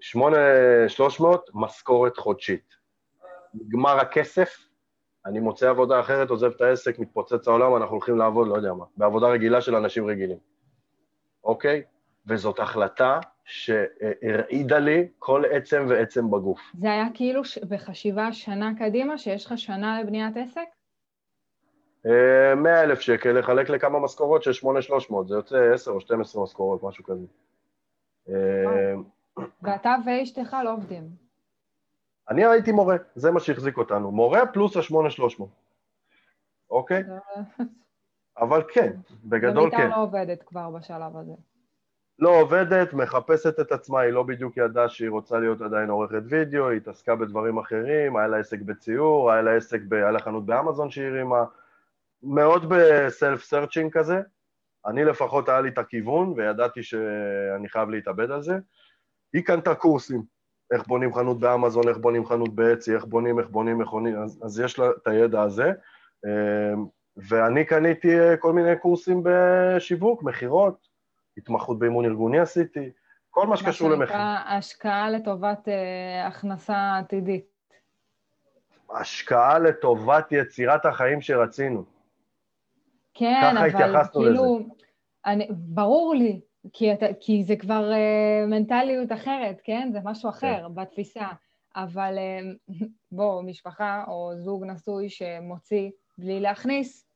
8,300 0.00 1.50
משכורת 1.54 2.16
חודשית. 2.16 2.74
נגמר 3.54 3.98
הכסף, 4.00 4.56
אני 5.26 5.40
מוצא 5.40 5.70
עבודה 5.70 6.00
אחרת, 6.00 6.30
עוזב 6.30 6.50
את 6.50 6.60
העסק, 6.60 6.98
מתפוצץ 6.98 7.48
העולם, 7.48 7.76
אנחנו 7.76 7.94
הולכים 7.94 8.18
לעבוד, 8.18 8.48
לא 8.48 8.54
יודע 8.54 8.72
מה, 8.72 8.84
בעבודה 8.96 9.28
רגילה 9.28 9.60
של 9.60 9.76
אנשים 9.76 10.06
רגילים, 10.06 10.38
אוקיי? 11.44 11.82
וזאת 12.26 12.58
החלטה 12.58 13.20
שהרעידה 13.50 14.78
לי 14.78 15.08
כל 15.18 15.42
עצם 15.50 15.86
ועצם 15.88 16.30
בגוף. 16.30 16.60
זה 16.78 16.92
היה 16.92 17.06
כאילו 17.14 17.42
בחשיבה 17.68 18.32
שנה 18.32 18.72
קדימה, 18.78 19.18
שיש 19.18 19.46
לך 19.46 19.58
שנה 19.58 20.00
לבניית 20.00 20.36
עסק? 20.36 20.68
100 22.04 22.12
אה, 22.74 22.82
אלף 22.82 23.00
שקל, 23.00 23.38
לחלק 23.38 23.70
לכמה 23.70 24.00
משכורות 24.00 24.42
של 24.42 24.52
8,300, 24.52 25.28
זה 25.28 25.34
יוצא 25.34 25.72
10 25.74 25.90
או 25.90 26.00
12 26.00 26.42
משכורות, 26.42 26.82
משהו 26.82 27.04
כזה. 27.04 27.26
אה, 28.28 28.94
ואתה 29.62 29.96
ואשתך 30.06 30.56
לא 30.64 30.72
עובדים. 30.72 31.02
אני 32.28 32.46
הייתי 32.46 32.72
מורה, 32.72 32.96
זה 33.14 33.30
מה 33.30 33.40
שהחזיק 33.40 33.76
אותנו. 33.76 34.10
מורה 34.10 34.46
פלוס 34.46 34.76
ה-8300, 34.76 35.42
אוקיי? 36.70 37.02
אבל 38.38 38.62
כן, 38.72 38.92
בגדול 39.24 39.70
כן. 39.70 39.76
ומיטל 39.76 39.96
לא 39.96 40.02
עובדת 40.02 40.42
כבר 40.42 40.70
בשלב 40.70 41.16
הזה. 41.16 41.32
לא 42.20 42.40
עובדת, 42.40 42.92
מחפשת 42.94 43.60
את 43.60 43.72
עצמה, 43.72 44.00
היא 44.00 44.12
לא 44.12 44.22
בדיוק 44.22 44.56
ידעה 44.56 44.88
שהיא 44.88 45.10
רוצה 45.10 45.38
להיות 45.38 45.60
עדיין 45.60 45.90
עורכת 45.90 46.22
וידאו, 46.28 46.68
היא 46.68 46.76
התעסקה 46.76 47.16
בדברים 47.16 47.58
אחרים, 47.58 48.16
היה 48.16 48.26
לה 48.26 48.36
עסק 48.36 48.60
בציור, 48.60 49.32
היה 49.32 49.42
לה 49.42 49.56
עסק, 49.56 49.80
ב... 49.88 49.94
היה 49.94 50.10
לה 50.10 50.18
חנות 50.18 50.46
באמזון 50.46 50.90
שהיא 50.90 51.06
הרימה, 51.06 51.44
מאוד 52.22 52.64
ב 52.68 52.83
self 52.83 53.44
searching 53.44 53.92
כזה. 53.92 54.20
אני 54.86 55.04
לפחות 55.04 55.48
היה 55.48 55.60
לי 55.60 55.68
את 55.68 55.78
הכיוון, 55.78 56.32
וידעתי 56.36 56.82
שאני 56.82 57.68
חייב 57.68 57.90
להתאבד 57.90 58.30
על 58.30 58.42
זה. 58.42 58.58
היא 59.32 59.42
קנתה 59.42 59.74
קורסים, 59.74 60.22
איך 60.72 60.86
בונים 60.86 61.14
חנות 61.14 61.40
באמזון, 61.40 61.88
איך 61.88 61.96
בונים 61.96 62.26
חנות 62.26 62.54
באצי, 62.54 62.94
איך 62.94 63.04
בונים, 63.04 63.38
איך 63.38 63.48
בונים, 63.48 63.80
איך 63.80 63.90
בונים, 63.90 64.22
אז, 64.22 64.40
אז 64.44 64.60
יש 64.60 64.78
לה 64.78 64.90
את 64.90 65.06
הידע 65.06 65.42
הזה. 65.42 65.72
אמ, 66.26 66.86
ואני 67.28 67.64
קניתי 67.64 68.20
אה, 68.20 68.36
כל 68.36 68.52
מיני 68.52 68.76
קורסים 68.76 69.22
בשיווק, 69.24 70.22
מכירות, 70.22 70.89
התמחות 71.36 71.78
באימון 71.78 72.04
ארגוני 72.04 72.38
עשיתי, 72.38 72.90
כל 73.30 73.46
מה 73.46 73.56
שקשור 73.56 73.88
למכירות. 73.90 74.20
מה 74.20 74.38
שנקרא 74.38 74.56
השקעה 74.56 75.10
לטובת 75.10 75.68
uh, 75.68 76.26
הכנסה 76.26 76.98
עתידית. 76.98 77.44
השקעה 78.90 79.58
לטובת 79.58 80.32
יצירת 80.32 80.86
החיים 80.86 81.20
שרצינו. 81.20 81.84
כן, 83.14 83.54
אבל 83.56 84.04
כאילו, 84.12 84.58
אני, 85.26 85.48
ברור 85.50 86.14
לי, 86.14 86.40
כי, 86.72 86.92
אתה, 86.92 87.06
כי 87.20 87.44
זה 87.44 87.56
כבר 87.56 87.90
uh, 87.92 88.46
מנטליות 88.50 89.12
אחרת, 89.12 89.60
כן? 89.64 89.88
זה 89.92 89.98
משהו 90.04 90.30
אחר 90.30 90.66
כן. 90.68 90.74
בתפיסה. 90.74 91.26
אבל 91.76 92.18
uh, 92.18 92.74
בוא, 93.12 93.42
משפחה 93.42 94.04
או 94.08 94.32
זוג 94.36 94.64
נשוי 94.64 95.08
שמוציא 95.08 95.90
בלי 96.18 96.40
להכניס, 96.40 97.09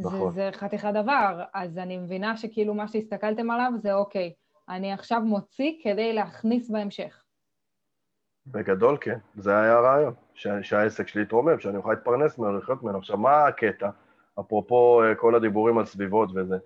נכון. 0.00 0.32
זה, 0.32 0.34
זה 0.34 0.50
חתיכת 0.52 0.90
דבר. 0.94 1.42
אז 1.54 1.78
אני 1.78 1.98
מבינה 1.98 2.36
שכאילו 2.36 2.74
מה 2.74 2.88
שהסתכלתם 2.88 3.50
עליו 3.50 3.72
זה 3.76 3.94
אוקיי, 3.94 4.32
אני 4.68 4.92
עכשיו 4.92 5.20
מוציא 5.20 5.72
כדי 5.82 6.12
להכניס 6.12 6.70
בהמשך. 6.70 7.24
בגדול 8.46 8.96
כן, 9.00 9.18
זה 9.36 9.58
היה 9.58 9.72
הרעיון, 9.72 10.14
שהעסק 10.62 11.08
שלי 11.08 11.22
יתרומם, 11.22 11.60
שאני 11.60 11.76
אוכל 11.76 11.90
להתפרנס 11.90 12.38
ממנו, 12.38 12.58
לחיות 12.58 12.82
ממנו. 12.82 12.98
עכשיו, 12.98 13.16
מה 13.16 13.46
הקטע? 13.46 13.90
אפרופו 14.40 15.02
אה, 15.02 15.14
כל 15.14 15.34
הדיבורים 15.34 15.78
על 15.78 15.84
סביבות 15.84 16.30
וזה, 16.34 16.56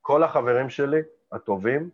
כל 0.00 0.22
החברים 0.22 0.70
שלי, 0.70 1.00
הטובים, 1.32 1.90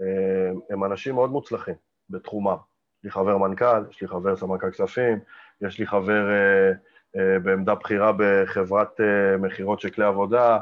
אה, 0.00 0.50
הם 0.70 0.84
אנשים 0.84 1.14
מאוד 1.14 1.30
מוצלחים 1.30 1.74
בתחומם. 2.10 2.56
יש 2.98 3.04
לי 3.04 3.10
חבר 3.10 3.38
מנכ"ל, 3.38 3.84
יש 3.90 4.02
לי 4.02 4.08
חבר 4.08 4.36
סמנכ"ל 4.36 4.70
כספים, 4.70 5.18
יש 5.60 5.78
לי 5.78 5.86
חבר 5.86 6.30
אה, 6.30 6.72
בעמדה 7.42 7.74
בכירה 7.74 8.12
בחברת 8.18 9.00
מכירות 9.38 9.80
של 9.80 9.90
כלי 9.90 10.04
עבודה, 10.04 10.58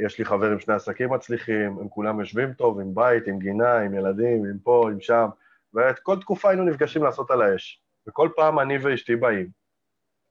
יש 0.00 0.18
לי 0.18 0.24
חבר 0.24 0.50
עם 0.50 0.60
שני 0.60 0.74
עסקים 0.74 1.12
מצליחים, 1.12 1.78
הם 1.80 1.88
כולם 1.88 2.20
יושבים 2.20 2.52
טוב, 2.52 2.80
עם 2.80 2.94
בית, 2.94 3.26
עם 3.26 3.38
גינה, 3.38 3.78
עם 3.78 3.94
ילדים, 3.94 4.44
עם 4.44 4.58
פה, 4.62 4.88
עם 4.92 5.00
שם, 5.00 5.28
ואת 5.74 5.98
כל 5.98 6.20
תקופה 6.20 6.48
היינו 6.48 6.64
נפגשים 6.64 7.02
לעשות 7.02 7.30
על 7.30 7.42
האש. 7.42 7.82
וכל 8.08 8.28
פעם 8.36 8.58
אני 8.58 8.78
ואשתי 8.78 9.16
באים. 9.16 9.48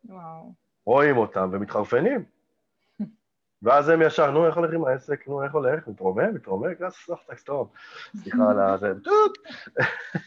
וואו. 0.05 0.53
רואים 0.85 1.17
אותם 1.17 1.49
ומתחרפנים. 1.51 2.23
ואז 3.63 3.89
הם 3.89 4.01
ישר, 4.01 4.31
נו, 4.31 4.47
איך 4.47 4.57
הולך 4.57 4.73
עם 4.73 4.85
העסק? 4.85 5.27
נו, 5.27 5.43
איך 5.43 5.53
הולך? 5.53 5.87
מתרומם, 5.87 6.33
מתרומם, 6.33 6.73
סוף 6.89 7.23
טקסט 7.27 7.45
טוב. 7.45 7.71
סליחה 8.15 8.43
על 8.49 8.99
טוט. 9.03 9.37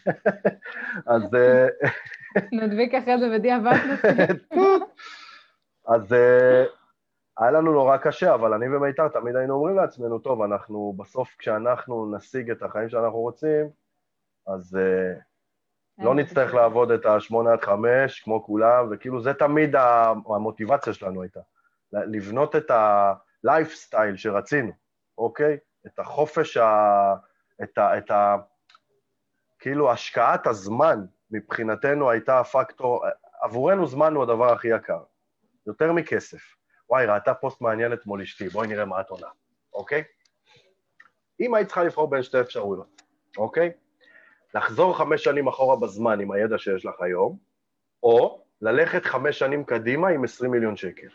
אז... 1.15 1.35
אה, 1.35 1.67
נדביק 2.53 2.95
אחרי 2.95 3.19
זה 3.19 3.31
בדיעבד. 3.39 3.79
אז 5.95 6.13
אה, 6.13 6.65
היה 7.39 7.51
לנו 7.51 7.73
נורא 7.73 7.97
קשה, 7.97 8.35
אבל 8.35 8.53
אני 8.53 8.77
ומיתר 8.77 9.09
תמיד 9.09 9.37
היינו 9.37 9.55
אומרים 9.55 9.77
לעצמנו, 9.77 10.19
טוב, 10.19 10.43
אנחנו 10.43 10.95
בסוף, 10.97 11.37
כשאנחנו 11.39 12.15
נשיג 12.17 12.51
את 12.51 12.63
החיים 12.63 12.89
שאנחנו 12.89 13.19
רוצים, 13.19 13.67
אז 14.47 14.77
אה, 14.77 15.21
לא 16.05 16.15
נצטרך 16.15 16.55
לעבוד 16.55 16.91
את 16.91 17.07
השמונה 17.07 17.53
עד 17.53 17.61
חמש, 17.61 18.21
כמו 18.21 18.45
כולם, 18.45 18.89
וכאילו 18.91 19.23
זה 19.23 19.35
תמיד 19.35 19.77
המוטיבציה 20.27 20.93
שלנו 20.93 21.23
הייתה. 21.23 21.41
לבנות 21.93 22.57
את 22.57 22.71
ה-lifestyle 22.71 24.17
שרצינו, 24.17 24.73
אוקיי? 25.19 25.57
את 25.87 25.99
החופש, 25.99 26.57
ה... 26.57 27.15
את 27.63 27.79
ה... 27.79 27.99
את 27.99 28.11
ה... 28.11 28.37
כאילו 29.59 29.93
השקעת 29.93 30.47
הזמן 30.47 31.05
מבחינתנו 31.31 32.11
הייתה 32.11 32.41
הפקטור, 32.41 33.05
עבורנו 33.43 33.87
זמן 33.87 34.15
הוא 34.15 34.23
הדבר 34.23 34.53
הכי 34.53 34.69
יקר, 34.69 35.03
יותר 35.67 35.93
מכסף. 35.93 36.43
וואי, 36.91 37.07
ראתה 37.07 37.35
פוסט 37.35 37.61
מעניין 37.61 37.93
אתמול 37.93 38.23
אשתי, 38.23 38.49
בואי 38.49 38.69
נראה 38.69 38.85
מה 38.85 39.01
את 39.01 39.11
עונה, 39.11 39.29
אוקיי? 39.73 40.05
אם 41.41 41.55
היית 41.55 41.67
צריכה 41.67 41.85
לבחור 41.85 42.11
בין 42.11 42.23
שתי 42.23 42.41
אפשרויות, 42.41 43.03
אוקיי? 43.37 43.73
לחזור 44.55 44.99
חמש 44.99 45.25
שנים 45.25 45.49
אחורה 45.49 45.77
בזמן 45.77 46.21
עם 46.21 46.33
הידע 46.33 46.59
שיש 46.59 46.87
לך 46.87 47.01
היום, 47.01 47.39
או 48.03 48.45
ללכת 48.61 49.05
חמש 49.05 49.39
שנים 49.39 49.65
קדימה 49.65 50.09
עם 50.09 50.25
עשרים 50.25 50.51
מיליון 50.51 50.77
שקל. 50.77 51.09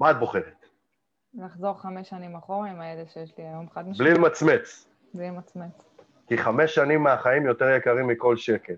מה 0.00 0.10
את 0.10 0.18
בוחרת? 0.18 0.66
לחזור 1.34 1.74
חמש 1.74 2.08
שנים 2.08 2.36
אחורה 2.36 2.70
עם 2.70 2.80
הידע 2.80 3.06
שיש 3.06 3.38
לי 3.38 3.44
היום, 3.44 3.70
חד 3.70 3.88
משמעית. 3.88 4.12
בלי 4.12 4.18
למצמץ. 4.18 4.88
בלי 5.14 5.28
למצמץ. 5.28 5.90
כי 6.26 6.38
חמש 6.38 6.74
שנים 6.74 7.02
מהחיים 7.02 7.46
יותר 7.46 7.68
יקרים 7.76 8.06
מכל 8.06 8.36
שקל. 8.36 8.74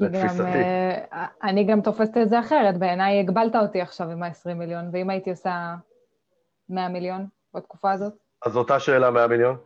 לתפיסתי. 0.00 0.42
אה, 0.42 1.26
אני 1.42 1.64
גם 1.64 1.80
תופסת 1.80 2.16
את 2.16 2.28
זה 2.28 2.40
אחרת, 2.40 2.78
בעיניי 2.78 3.20
הגבלת 3.20 3.56
אותי 3.56 3.80
עכשיו 3.80 4.10
עם 4.10 4.22
ה-20 4.22 4.54
מיליון, 4.54 4.88
ואם 4.92 5.10
הייתי 5.10 5.30
עושה 5.30 5.74
100 6.68 6.88
מיליון 6.88 7.26
בתקופה 7.54 7.92
הזאת? 7.92 8.14
אז 8.46 8.56
אותה 8.56 8.80
שאלה 8.80 9.10
100 9.10 9.26
מיליון? 9.26 9.56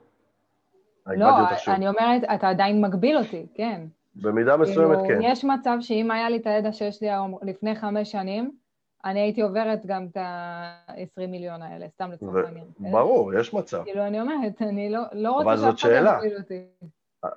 לא. 1.07 1.27
אני 1.69 1.89
אומרת, 1.89 2.23
אתה 2.35 2.49
עדיין 2.49 2.85
מגביל 2.85 3.19
אותי, 3.19 3.47
כן. 3.55 3.81
במידה 4.17 4.57
מסוימת 4.57 4.99
כאילו, 5.07 5.21
כן. 5.21 5.21
יש 5.23 5.45
מצב 5.45 5.77
שאם 5.81 6.11
היה 6.11 6.31
לי 6.31 6.37
את 6.37 6.47
הידע 6.47 6.73
שיש 6.73 7.03
לי 7.03 7.09
לפני 7.43 7.75
חמש 7.75 8.13
שנים, 8.13 8.64
אני 9.05 9.21
הייתי 9.21 9.41
עוברת 9.41 9.87
גם 9.87 10.07
את 10.11 10.17
ה-20 10.17 11.27
מיליון 11.29 11.63
האלה, 11.63 11.89
סתם 11.89 12.11
לצורך 12.13 12.47
העניין. 12.47 12.67
ברור, 12.79 13.35
יש 13.35 13.55
מצב. 13.55 13.85
כאילו, 13.85 14.07
אני 14.07 14.21
אומרת, 14.21 14.63
אני 14.63 14.91
לא, 14.91 15.01
לא 15.13 15.33
רוצה 15.33 15.77
שאף 15.77 15.93
אחד. 15.93 16.19
יגביל 16.23 16.39
אותי. 16.39 16.63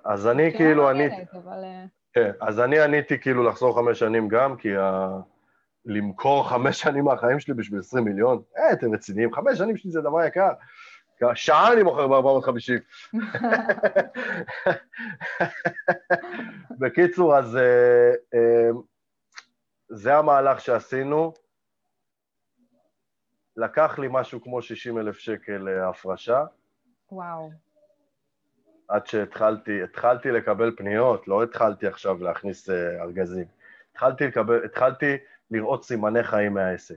אז 0.06 0.28
אני 0.28 0.58
כאילו 0.58 0.90
עניתי, 0.90 1.22
אבל... 1.34 1.64
אה, 1.64 1.86
כן, 2.14 2.32
אז 2.42 2.60
אני 2.60 2.80
עניתי 2.80 3.20
כאילו 3.20 3.44
לחזור 3.44 3.76
חמש 3.76 4.00
שנים 4.00 4.28
גם, 4.28 4.58
כי 4.58 4.78
ה... 4.78 5.10
למכור 5.86 6.50
חמש 6.50 6.82
שנים 6.82 7.06
מהחיים 7.06 7.40
שלי 7.40 7.54
בשביל 7.54 7.80
20 7.80 8.06
מיליון? 8.06 8.42
אה, 8.58 8.74
אתם 8.74 8.94
רציניים, 8.94 9.34
חמש 9.34 9.58
שנים 9.58 9.78
שלי 9.78 9.92
זה 9.92 10.02
דבר 10.02 10.24
יקר. 10.24 10.50
שעה 11.34 11.74
אני 11.74 11.84
מוכר 11.84 12.08
ב-450. 12.08 13.14
בקיצור, 16.80 17.38
אז 17.38 17.58
אה, 17.58 18.14
אה, 18.34 18.70
זה 19.90 20.18
המהלך 20.18 20.62
שעשינו. 20.62 21.34
לקח 23.58 24.00
לי 24.00 24.08
משהו 24.12 24.42
כמו 24.42 24.62
60 24.62 24.98
אלף 24.98 25.18
שקל 25.18 25.68
אה, 25.70 25.90
הפרשה, 25.90 26.46
וואו. 27.12 27.50
עד 28.88 29.08
שהתחלתי, 29.08 29.84
התחלתי 29.84 30.32
לקבל 30.32 30.76
פניות, 30.78 31.28
לא 31.28 31.44
התחלתי 31.44 31.88
עכשיו 31.88 32.24
להכניס 32.24 32.70
אה, 32.70 33.02
ארגזים. 33.02 33.46
התחלתי, 33.92 34.28
לקבל, 34.28 34.66
התחלתי 34.66 35.18
לראות 35.52 35.84
סימני 35.84 36.24
חיים 36.24 36.54
מהעסק. 36.54 36.96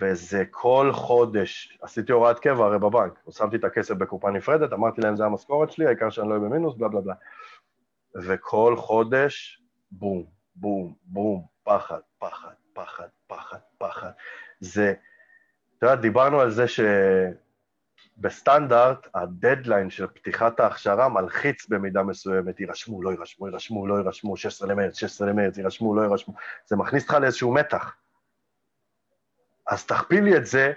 וזה 0.00 0.44
כל 0.50 0.90
חודש, 0.92 1.78
עשיתי 1.82 2.12
הוראת 2.12 2.38
קבע 2.38 2.64
הרי 2.64 2.78
בבנק, 2.78 3.18
שמתי 3.30 3.56
את 3.56 3.64
הכסף 3.64 3.94
בקופה 3.94 4.30
נפרדת, 4.30 4.72
אמרתי 4.72 5.00
להם 5.00 5.16
זה 5.16 5.24
המשכורת 5.24 5.70
שלי, 5.70 5.86
העיקר 5.86 6.10
שאני 6.10 6.28
לא 6.28 6.34
אהיה 6.34 6.48
במינוס, 6.48 6.76
בלה 6.76 6.88
בלה 6.88 7.00
בלה. 7.00 7.14
וכל 8.14 8.74
חודש, 8.76 9.62
בום, 9.90 10.24
בום, 10.54 10.94
בום, 11.04 11.46
פחד, 11.64 12.00
פחד, 12.18 12.52
פחד, 12.72 13.08
פחד, 13.26 13.58
פחד. 13.78 14.10
זה, 14.60 14.94
אתה 15.82 15.90
יודע, 15.90 16.02
דיברנו 16.02 16.40
על 16.40 16.50
זה 16.50 16.64
שבסטנדרט, 18.18 19.06
הדדליין 19.14 19.90
של 19.90 20.06
פתיחת 20.06 20.60
ההכשרה 20.60 21.08
מלחיץ 21.08 21.68
במידה 21.68 22.02
מסוימת, 22.02 22.60
יירשמו, 22.60 23.02
לא 23.02 23.10
יירשמו, 23.10 23.46
יירשמו, 23.46 23.86
לא 23.86 23.94
יירשמו, 23.94 24.36
16 24.36 24.68
למרץ, 24.68 24.96
16 24.96 25.28
למרץ, 25.28 25.58
יירשמו, 25.58 25.94
לא 25.94 26.02
יירשמו. 26.02 26.34
זה 26.66 26.76
מכניס 26.76 27.02
אותך 27.02 27.14
לאיזשהו 27.14 27.54
מתח. 27.54 27.96
אז 29.66 29.86
תכפיל 29.86 30.24
לי 30.24 30.36
את 30.36 30.46
זה 30.46 30.72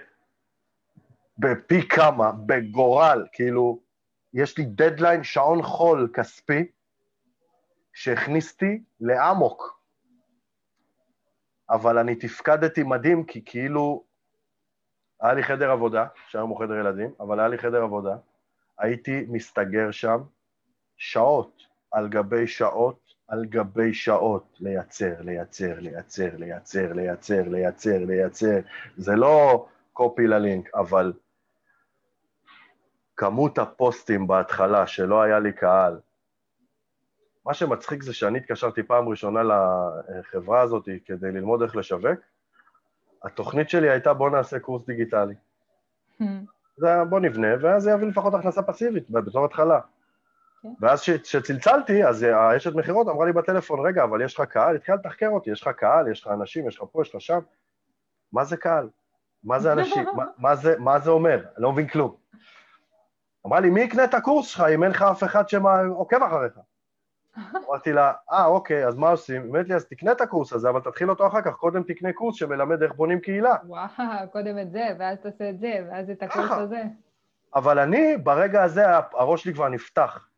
בפי 1.38 1.88
כמה, 1.88 2.32
בגורל, 2.32 3.26
כאילו, 3.32 3.80
יש 4.34 4.58
לי 4.58 4.64
דדליין, 4.64 5.24
שעון 5.24 5.62
חול 5.62 6.10
כספי, 6.14 6.66
שהכניס 7.92 8.52
אותי 8.52 8.82
לאמוק. 9.00 9.80
אבל 11.70 11.98
אני 11.98 12.14
תפקדתי 12.14 12.82
מדהים, 12.82 13.24
כי 13.24 13.44
כאילו, 13.44 14.05
היה 15.20 15.34
לי 15.34 15.42
חדר 15.42 15.70
עבודה, 15.70 16.06
שהיום 16.28 16.50
הוא 16.50 16.58
חדר 16.58 16.74
ילדים, 16.74 17.10
אבל 17.20 17.40
היה 17.40 17.48
לי 17.48 17.58
חדר 17.58 17.82
עבודה, 17.82 18.16
הייתי 18.78 19.26
מסתגר 19.28 19.90
שם 19.90 20.18
שעות 20.96 21.62
על 21.90 22.08
גבי 22.08 22.46
שעות 22.46 23.06
על 23.28 23.44
גבי 23.44 23.94
שעות, 23.94 24.56
לייצר, 24.60 25.14
לייצר, 25.20 25.78
לייצר, 25.80 26.36
לייצר, 26.36 26.92
לייצר, 26.92 27.42
לייצר, 27.48 27.98
לייצר. 27.98 28.58
זה 28.96 29.16
לא 29.16 29.66
קופי 29.92 30.26
ללינק, 30.26 30.74
אבל 30.74 31.12
כמות 33.16 33.58
הפוסטים 33.58 34.26
בהתחלה 34.26 34.86
שלא 34.86 35.22
היה 35.22 35.38
לי 35.38 35.52
קהל, 35.52 36.00
מה 37.46 37.54
שמצחיק 37.54 38.02
זה 38.02 38.14
שאני 38.14 38.38
התקשרתי 38.38 38.82
פעם 38.82 39.08
ראשונה 39.08 39.40
לחברה 39.42 40.60
הזאת 40.60 40.88
כדי 41.04 41.32
ללמוד 41.32 41.62
איך 41.62 41.76
לשווק, 41.76 42.20
התוכנית 43.26 43.70
שלי 43.70 43.90
הייתה 43.90 44.14
בוא 44.14 44.30
נעשה 44.30 44.58
קורס 44.58 44.86
דיגיטלי. 44.86 45.34
זה 46.76 46.88
היה 46.88 47.04
בוא 47.04 47.20
נבנה, 47.20 47.48
ואז 47.60 47.82
זה 47.82 47.90
יביא 47.90 48.06
לפחות 48.06 48.34
הכנסה 48.34 48.62
פסיבית 48.62 49.10
בתור 49.10 49.44
התחלה. 49.44 49.80
כן. 50.62 50.68
ואז 50.80 51.00
כשצלצלתי, 51.00 52.04
אז 52.04 52.22
האשת 52.22 52.74
מכירות 52.74 53.08
אמרה 53.08 53.26
לי 53.26 53.32
בטלפון, 53.32 53.86
רגע, 53.86 54.04
אבל 54.04 54.22
יש 54.22 54.34
לך 54.34 54.40
קהל? 54.40 54.76
התחילה 54.76 54.98
לתחקר 54.98 55.28
אותי, 55.28 55.50
יש 55.50 55.62
לך 55.62 55.68
קהל, 55.68 56.12
יש 56.12 56.22
לך 56.22 56.28
אנשים, 56.32 56.68
יש 56.68 56.76
לך 56.76 56.84
פה, 56.92 57.02
יש 57.02 57.14
לך 57.14 57.20
שם. 57.20 57.38
מה 58.32 58.44
זה 58.44 58.56
קהל? 58.56 58.88
מה 59.44 59.58
זה 59.58 59.72
אנשים? 59.72 60.04
מה, 60.16 60.24
מה, 60.38 60.56
זה, 60.56 60.78
מה 60.78 60.98
זה 60.98 61.10
אומר? 61.10 61.34
אני 61.34 61.62
לא 61.62 61.72
מבין 61.72 61.88
כלום. 61.88 62.16
אמרה 63.46 63.60
לי, 63.60 63.70
מי 63.70 63.80
יקנה 63.80 64.04
את 64.04 64.14
הקורס 64.14 64.46
שלך 64.46 64.64
אם 64.74 64.82
אין 64.82 64.90
לך 64.90 65.02
אף 65.02 65.24
אחד 65.24 65.48
שעוקב 65.48 66.22
אחריך? 66.22 66.58
אמרתי 67.68 67.92
לה, 67.92 68.12
אה, 68.32 68.46
אוקיי, 68.46 68.86
אז 68.86 68.96
מה 68.96 69.10
עושים? 69.10 69.42
היא 69.42 69.48
אומרת 69.48 69.68
לי, 69.68 69.74
אז 69.74 69.84
תקנה 69.84 70.12
את 70.12 70.20
הקורס 70.20 70.52
הזה, 70.52 70.70
אבל 70.70 70.80
תתחיל 70.80 71.10
אותו 71.10 71.26
אחר 71.26 71.42
כך, 71.42 71.54
קודם 71.54 71.82
תקנה 71.82 72.12
קורס 72.12 72.36
שמלמד 72.36 72.82
איך 72.82 72.92
בונים 72.92 73.20
קהילה. 73.20 73.54
וואו, 73.66 73.88
קודם 74.32 74.58
את 74.58 74.70
זה, 74.70 74.88
ואז 74.98 75.18
תעשה 75.18 75.50
את 75.50 75.60
זה, 75.60 75.86
ואז 75.90 76.10
את 76.10 76.22
הקורס. 76.22 76.50
הזה. 76.50 76.82
אבל 77.54 77.78
אני, 77.78 78.16
ברגע 78.16 78.62
הזה, 78.62 78.84
הראש 79.12 79.42
שלי 79.42 79.54
כבר 79.54 79.68
נפתח. 79.68 80.28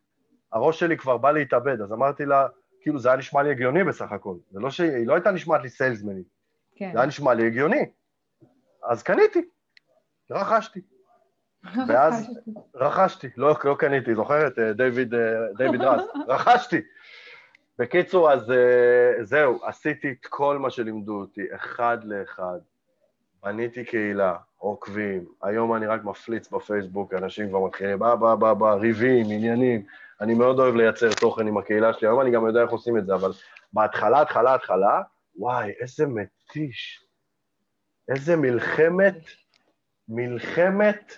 הראש 0.53 0.79
שלי 0.79 0.97
כבר 0.97 1.17
בא 1.17 1.31
להתאבד, 1.31 1.81
אז 1.81 1.93
אמרתי 1.93 2.25
לה, 2.25 2.47
כאילו, 2.81 2.99
זה 2.99 3.09
היה 3.09 3.17
נשמע 3.17 3.43
לי 3.43 3.51
הגיוני 3.51 3.83
בסך 3.83 4.11
הכל. 4.11 4.35
זה 4.51 4.59
לא 4.59 4.69
שהיא 4.69 5.07
לא 5.07 5.13
הייתה 5.13 5.31
נשמעת 5.31 5.61
לי 5.61 5.69
סיילסמנית, 5.69 6.27
כן. 6.75 6.89
זה 6.93 6.99
היה 6.99 7.07
נשמע 7.07 7.33
לי 7.33 7.47
הגיוני. 7.47 7.91
אז 8.83 9.03
קניתי, 9.03 9.41
רכשתי. 10.31 10.81
ואז 11.63 12.29
רכשתי, 12.75 13.27
לא, 13.37 13.55
לא 13.63 13.75
קניתי, 13.79 14.15
זוכרת? 14.15 14.59
אה, 14.59 14.73
דיוויד, 14.73 15.13
אה, 15.13 15.19
דיוויד 15.57 15.81
רז, 15.81 16.01
רכשתי. 16.27 16.81
בקיצור, 17.79 18.31
אז 18.31 18.51
אה, 18.51 19.23
זהו, 19.23 19.59
עשיתי 19.65 20.11
את 20.11 20.25
כל 20.25 20.57
מה 20.57 20.69
שלימדו 20.69 21.19
אותי, 21.19 21.41
אחד 21.55 21.97
לאחד. 22.03 22.59
בניתי 23.43 23.85
קהילה, 23.85 24.35
עוקבים, 24.57 25.25
היום 25.43 25.75
אני 25.75 25.85
רק 25.85 26.03
מפליץ 26.03 26.49
בפייסבוק, 26.49 27.13
אנשים 27.13 27.49
כבר 27.49 27.65
מתחילים, 27.65 27.99
בא, 27.99 28.15
בא, 28.15 28.35
בא, 28.35 28.53
בא, 28.53 28.73
ריבים, 28.73 29.25
עניינים. 29.25 29.85
אני 30.21 30.33
מאוד 30.33 30.59
אוהב 30.59 30.75
לייצר 30.75 31.13
תוכן 31.13 31.47
עם 31.47 31.57
הקהילה 31.57 31.93
שלי, 31.93 32.07
היום 32.07 32.21
אני 32.21 32.31
גם 32.31 32.47
יודע 32.47 32.61
איך 32.61 32.71
עושים 32.71 32.97
את 32.97 33.05
זה, 33.05 33.15
אבל 33.15 33.31
בהתחלה, 33.73 34.21
התחלה, 34.21 34.55
התחלה, 34.55 35.01
וואי, 35.35 35.71
איזה 35.81 36.07
מתיש. 36.07 37.05
איזה 38.09 38.35
מלחמת, 38.35 39.19
מלחמת 40.09 41.13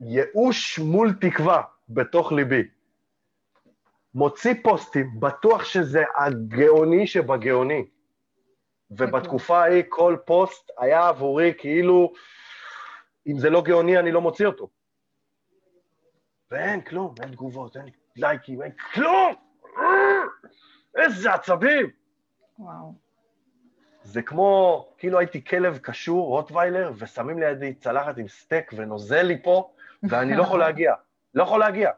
ייאוש 0.00 0.78
מול 0.78 1.12
תקווה 1.20 1.62
בתוך 1.88 2.32
ליבי. 2.32 2.68
מוציא 4.14 4.54
פוסטים, 4.62 5.20
בטוח 5.20 5.64
שזה 5.64 6.02
הגאוני 6.16 7.06
שבגאוני. 7.06 7.84
ובתקופה 8.90 9.58
ההיא 9.58 9.82
כל 9.88 10.16
פוסט 10.24 10.70
היה 10.78 11.08
עבורי 11.08 11.54
כאילו, 11.58 12.12
אם 13.26 13.38
זה 13.38 13.50
לא 13.50 13.62
גאוני 13.62 13.98
אני 13.98 14.12
לא 14.12 14.20
מוציא 14.20 14.46
אותו. 14.46 14.68
ואין 16.50 16.80
כלום, 16.80 17.14
אין 17.22 17.30
תגובות, 17.30 17.76
אין 17.76 17.84
לייקים, 18.16 18.62
אין 18.62 18.72
כלום! 18.72 19.34
איזה 20.96 21.34
עצבים! 21.34 21.90
וואו. 22.58 22.94
זה 24.02 24.22
כמו, 24.22 24.86
כאילו 24.98 25.18
הייתי 25.18 25.44
כלב 25.44 25.78
קשור, 25.78 26.28
רוטוויילר, 26.28 26.92
ושמים 26.98 27.38
לידי 27.38 27.74
צלחת 27.74 28.18
עם 28.18 28.28
סטייק 28.28 28.70
ונוזל 28.76 29.22
לי 29.22 29.42
פה, 29.42 29.72
ואני 30.02 30.36
לא 30.36 30.42
יכול 30.42 30.60
להגיע. 30.60 30.94
לא 31.34 31.42
יכול 31.42 31.60
להגיע. 31.60 31.90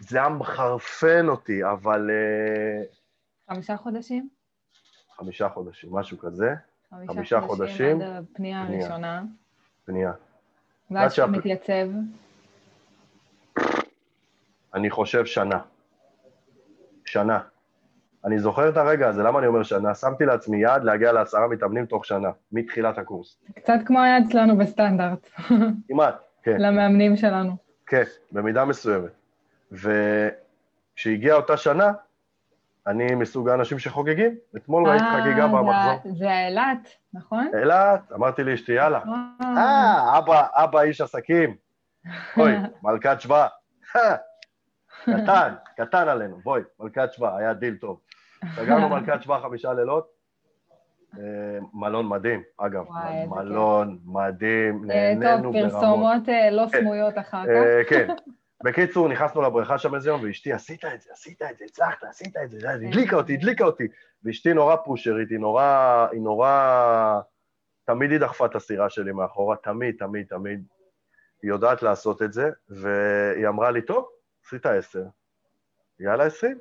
זה 0.00 0.18
היה 0.18 0.28
מחרפן 0.28 1.28
אותי, 1.28 1.64
אבל 1.64 2.10
uh, 2.10 3.52
חמישה 3.52 3.76
חודשים? 3.76 4.28
חמישה 5.16 5.48
חודשים, 5.48 5.94
משהו 5.94 6.18
כזה, 6.18 6.54
חמישה, 6.90 7.12
חמישה 7.12 7.40
חודשים, 7.40 8.00
עד 8.00 8.24
הפנייה 8.24 8.64
פנייה. 8.66 8.82
הראשונה. 8.82 9.22
פנייה. 9.84 10.12
ואז 10.90 11.12
כשאתה 11.12 11.26
מתייצב, 11.26 11.88
אני 14.74 14.90
חושב 14.90 15.26
שנה. 15.26 15.60
שנה. 17.04 17.40
אני 18.26 18.38
זוכר 18.38 18.68
את 18.68 18.76
הרגע 18.76 19.08
הזה, 19.08 19.22
למה 19.22 19.38
אני 19.38 19.46
אומר 19.46 19.62
שנה? 19.62 19.94
שמתי 19.94 20.24
לעצמי 20.24 20.62
יעד 20.62 20.84
להגיע 20.84 21.12
לעשרה 21.12 21.48
מתאמנים 21.48 21.86
תוך 21.86 22.04
שנה, 22.06 22.28
מתחילת 22.52 22.98
הקורס. 22.98 23.38
קצת 23.56 23.78
כמו 23.86 24.00
היה 24.02 24.18
אצלנו 24.18 24.58
בסטנדרט, 24.58 25.28
כמעט, 25.88 26.14
כן. 26.42 26.56
למאמנים 26.60 27.16
שלנו. 27.16 27.56
כן, 27.86 28.02
במידה 28.32 28.64
מסוימת. 28.64 29.10
וכשהגיעה 29.72 31.36
אותה 31.36 31.56
שנה, 31.56 31.92
אני 32.86 33.14
מסוג 33.14 33.48
האנשים 33.48 33.78
שחוגגים. 33.78 34.36
אתמול 34.56 34.88
ראיתי 34.88 35.04
חגיגה 35.04 35.42
אה, 35.42 35.48
במחזור. 35.48 36.00
זה- 36.04 36.18
זה 36.18 36.46
אילת, 36.46 36.88
נכון? 37.14 37.48
אילת, 37.58 38.12
אמרתי 38.12 38.44
לאשתי, 38.44 38.72
יאללה. 38.72 39.00
אה, 39.42 40.18
אבא, 40.18 40.46
אבא 40.54 40.80
איש 40.80 41.00
עסקים. 41.00 41.56
אוי, 42.36 42.52
מלכת 42.82 43.20
שבא. 43.20 43.46
קטן, 45.04 45.54
קטן 45.76 46.08
עלינו, 46.08 46.36
בואי, 46.44 46.62
מלכת 46.80 47.12
שבא, 47.12 47.36
היה 47.36 47.54
דיל 47.54 47.76
טוב. 47.76 48.00
סגרנו 48.54 48.88
מלכת 48.96 49.22
שבא 49.22 49.40
חמישה 49.40 49.72
לילות. 49.72 50.16
אה, 51.18 51.58
מלון 51.74 52.08
מדהים, 52.08 52.42
אגב, 52.56 52.84
וואי, 52.88 53.26
מלון 53.26 53.98
מדהים, 54.04 54.90
אה, 54.90 55.14
נהנינו 55.14 55.42
טוב, 55.42 55.52
ברמות. 55.52 55.72
פרסומות 55.72 56.28
אה, 56.28 56.50
לא 56.50 56.66
כן. 56.72 56.80
סמויות 56.80 57.18
אחר 57.18 57.42
כך. 57.42 57.48
אה, 57.48 57.84
כן. 57.90 58.08
בקיצור, 58.64 59.08
נכנסנו 59.08 59.42
לבריכה 59.42 59.78
שם 59.78 59.94
איזה 59.94 60.10
יום, 60.10 60.20
ואשתי, 60.24 60.52
עשית 60.52 60.84
את 60.84 61.00
זה, 61.00 61.10
עשית 61.12 61.42
את 61.42 61.58
זה, 61.58 61.64
הצלחת, 61.64 62.04
עשית 62.04 62.36
את 62.36 62.50
זה 62.50 62.70
הדליקה 62.70 63.16
אותי, 63.16 63.34
הדליקה 63.34 63.64
אותי. 63.64 63.84
ואשתי 64.24 64.54
נורא 64.54 64.76
פושרית, 64.76 65.30
היא 65.30 65.38
נורא, 65.38 66.06
היא 66.12 66.20
נורא... 66.20 67.20
תמיד 67.84 68.10
היא 68.10 68.20
דחפה 68.20 68.46
את 68.46 68.54
הסירה 68.54 68.90
שלי 68.90 69.12
מאחורה, 69.12 69.56
תמיד, 69.56 69.94
תמיד, 69.98 70.26
תמיד. 70.26 70.64
היא 71.42 71.50
יודעת 71.50 71.82
לעשות 71.82 72.22
את 72.22 72.32
זה, 72.32 72.50
והיא 72.68 73.48
אמרה 73.48 73.70
לי, 73.70 73.82
טוב, 73.82 74.08
עשית 74.44 74.66
עשר, 74.66 75.04
יאללה 76.00 76.24
עשרים. 76.24 76.58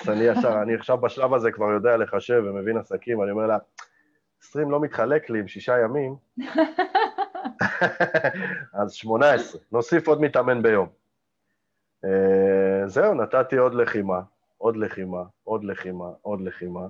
אז 0.00 0.08
אני 0.08 0.24
ישר, 0.24 0.62
אני 0.62 0.74
עכשיו 0.74 0.98
בשלב 0.98 1.34
הזה 1.34 1.52
כבר 1.52 1.70
יודע 1.70 1.96
לחשב 1.96 2.42
ומבין 2.46 2.76
עסקים, 2.76 3.22
אני 3.22 3.30
אומר 3.30 3.46
לה, 3.46 3.58
עשרים 4.42 4.70
לא 4.70 4.80
מתחלק 4.80 5.30
לי 5.30 5.38
עם 5.38 5.48
שישה 5.48 5.78
ימים, 5.78 6.16
אז 8.82 8.92
18, 8.92 9.60
נוסיף 9.72 10.08
עוד 10.08 10.20
מתאמן 10.20 10.62
ביום. 10.62 10.88
אה, 12.04 12.88
זהו, 12.88 13.14
נתתי 13.14 13.56
עוד 13.56 13.74
לחימה, 13.74 14.20
עוד 14.58 14.76
לחימה, 14.76 15.22
עוד 15.44 15.64
לחימה, 15.64 16.08
עוד 16.22 16.40
לחימה. 16.40 16.86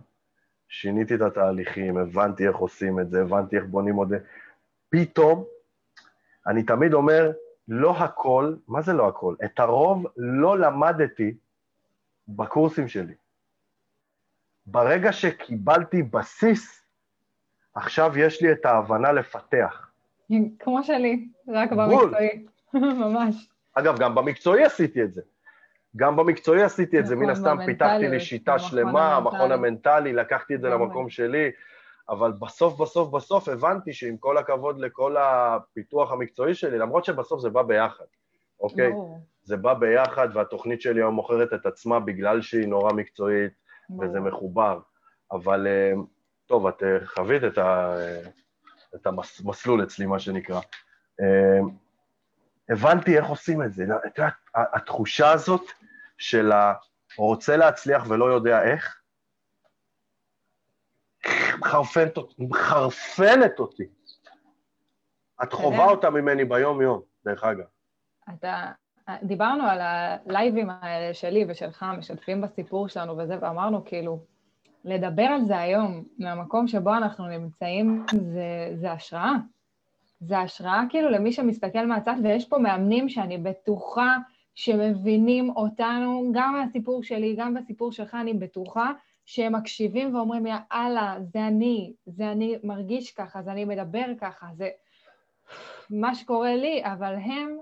שיניתי 0.69 1.15
את 1.15 1.21
התהליכים, 1.21 1.97
הבנתי 1.97 2.49
איך 2.49 2.57
עושים 2.57 3.01
את 3.01 3.11
זה, 3.11 3.23
הבנתי 3.23 3.57
איך 3.57 3.65
בונים 3.65 3.97
עוד... 3.97 4.13
פתאום, 4.89 5.45
אני 6.47 6.63
תמיד 6.63 6.95
אומר, 6.95 7.33
לא 7.69 7.97
הכל, 7.99 8.55
מה 8.69 8.83
זה 8.83 8.93
לא 8.93 9.09
הכל? 9.09 9.35
את 9.45 9.61
הרוב 9.61 10.07
לא 10.17 10.59
למדתי 10.59 11.35
בקורסים 12.29 12.89
שלי. 12.89 13.15
ברגע 14.67 15.13
שקיבלתי 15.13 16.03
בסיס, 16.03 16.87
עכשיו 17.75 18.19
יש 18.19 18.43
לי 18.43 18.53
את 18.53 18.65
ההבנה 18.67 19.13
לפתח. 19.13 19.91
כמו 20.59 20.85
שלי, 20.85 21.29
רק 21.49 21.73
בול. 21.73 22.05
במקצועי. 22.05 22.47
ממש. 23.05 23.49
אגב, 23.75 23.99
גם 23.99 24.15
במקצועי 24.15 24.65
עשיתי 24.65 25.03
את 25.03 25.15
זה. 25.15 25.23
גם 25.97 26.17
במקצועי 26.17 26.63
עשיתי 26.63 26.99
את 26.99 27.07
זה, 27.07 27.17
מן 27.17 27.31
נכון, 27.31 27.47
הסתם 27.47 27.67
פיתחתי 27.67 28.09
לי 28.09 28.21
שיטה 28.21 28.59
שלמה, 28.59 29.17
המכון 29.17 29.53
המנטלי. 29.53 30.13
לקחתי 30.13 30.55
את 30.55 30.61
זה. 30.61 30.69
למקום 30.69 31.11
שלי, 31.11 31.51
אבל 32.09 32.33
בסוף, 32.33 32.81
בסוף, 32.81 33.11
בסוף 33.11 33.49
הבנתי 33.49 33.93
שעם 33.93 34.17
כל 34.17 34.39
הכבוד 34.39 34.79
לכל 34.79 35.17
הפיתוח 35.17 36.13
המקצועי 36.13 36.55
שלי, 36.55 36.79
למרות 36.79 37.05
שבסוף 37.05 37.41
זה 37.41 37.51
בא 37.51 37.63
ביחד, 37.63 38.05
אוקיי? 38.61 38.93
זה 39.47 39.57
בא 39.57 39.75
ביחד, 39.75 40.29
והתוכנית 40.35 40.81
שלי 40.83 41.01
היום 41.01 41.15
מוכרת 41.15 41.53
את 41.55 41.67
עצמה 41.67 42.01
בגלל 42.01 42.43
שהיא 42.43 42.69
נורא 42.69 42.93
מקצועית, 42.93 43.53
וזה. 44.01 44.21
מחובר. 44.21 44.81
אבל 45.33 45.67
אה, 45.67 45.93
טוב, 46.47 46.67
את 46.67 46.83
אה, 46.83 47.07
חווית 47.07 47.45
את, 47.45 47.59
ה, 47.59 47.95
אה, 47.99 48.23
את 48.95 49.07
המסלול 49.07 49.83
אצלי, 49.83 50.07
מה 50.07 50.19
שנקרא. 50.19 50.61
הבנתי 52.69 53.17
איך 53.19 53.27
עושים 53.27 53.63
את 53.63 53.73
זה. 53.73 53.85
את 54.07 54.19
יודעת, 54.19 54.35
ה- 54.55 54.77
התחושה 54.77 55.33
הזאת 55.33 55.63
של 56.19 56.53
הרוצה 57.19 57.57
להצליח 57.57 58.05
ולא 58.09 58.25
יודע 58.25 58.63
איך, 58.63 59.01
מחרפנת 61.59 62.17
אותי, 62.17 62.35
מחרפנת 62.39 63.59
אותי. 63.59 63.85
את 65.43 65.53
חווה. 65.53 65.85
אותה 65.85 66.11
ממני 66.11 66.45
ביום-יום, 66.45 67.03
דרך 67.25 67.45
אגב. 67.45 67.67
אתה, 68.35 68.73
דיברנו 69.23 69.63
על 69.63 69.79
הלייבים 69.81 70.71
האלה 70.71 71.15
שלי 71.15 71.45
ושלך, 71.49 71.87
משתפים 71.99 72.41
בסיפור 72.41 72.89
שלנו 72.89 73.19
וזה, 73.19 73.37
ואמרנו 73.41 73.85
כאילו, 73.85 74.19
לדבר 74.85 75.23
על 75.23 75.45
זה 75.45 75.59
היום, 75.59 76.05
מהמקום 76.19 76.69
שבו 76.69 76.95
אנחנו 76.95 77.27
נמצאים, 77.27 78.05
זה, 78.13 78.73
זה 78.75 78.93
השראה. 78.93 79.33
זה 80.21 80.39
השראה 80.39 80.83
כאילו 80.89 81.11
למי 81.11 81.33
שמסתכל 81.33 81.87
מהצד, 81.87 82.15
ויש 82.23 82.49
פה 82.49 82.59
מאמנים 82.59 83.09
שאני 83.09 83.39
בטוחה 83.39 84.17
שמבינים 84.55 85.51
אותנו, 85.51 86.31
גם 86.35 86.53
מהסיפור 86.53 87.03
שלי, 87.03 87.35
גם 87.39 87.55
בסיפור 87.55 87.93
שלך, 87.93 88.15
אני 88.15 88.35
בטוחה 88.35 88.93
שהם 89.25 89.55
מקשיבים 89.55 90.15
ואומרים, 90.15 90.47
יאללה, 90.47 91.17
זה 91.21 91.47
אני, 91.47 91.93
זה 92.07 92.33
אני 92.33 92.59
מרגיש 92.65 93.13
ככה, 93.13 93.43
זה 93.43 93.53
אני 93.53 93.65
מדבר 93.65 94.07
ככה, 94.21 94.47
זה 94.55 94.69
מה 95.91 96.15
שקורה 96.15 96.57
לי, 96.57 96.83
אבל 96.85 97.15
הם 97.15 97.57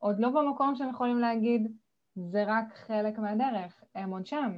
עוד 0.00 0.20
לא 0.20 0.28
במקום 0.30 0.74
שהם 0.76 0.90
יכולים 0.90 1.18
להגיד, 1.18 1.72
זה 2.16 2.44
רק 2.46 2.64
חלק 2.74 3.18
מהדרך, 3.18 3.84
הם 3.94 4.10
עוד 4.10 4.26
שם. 4.26 4.52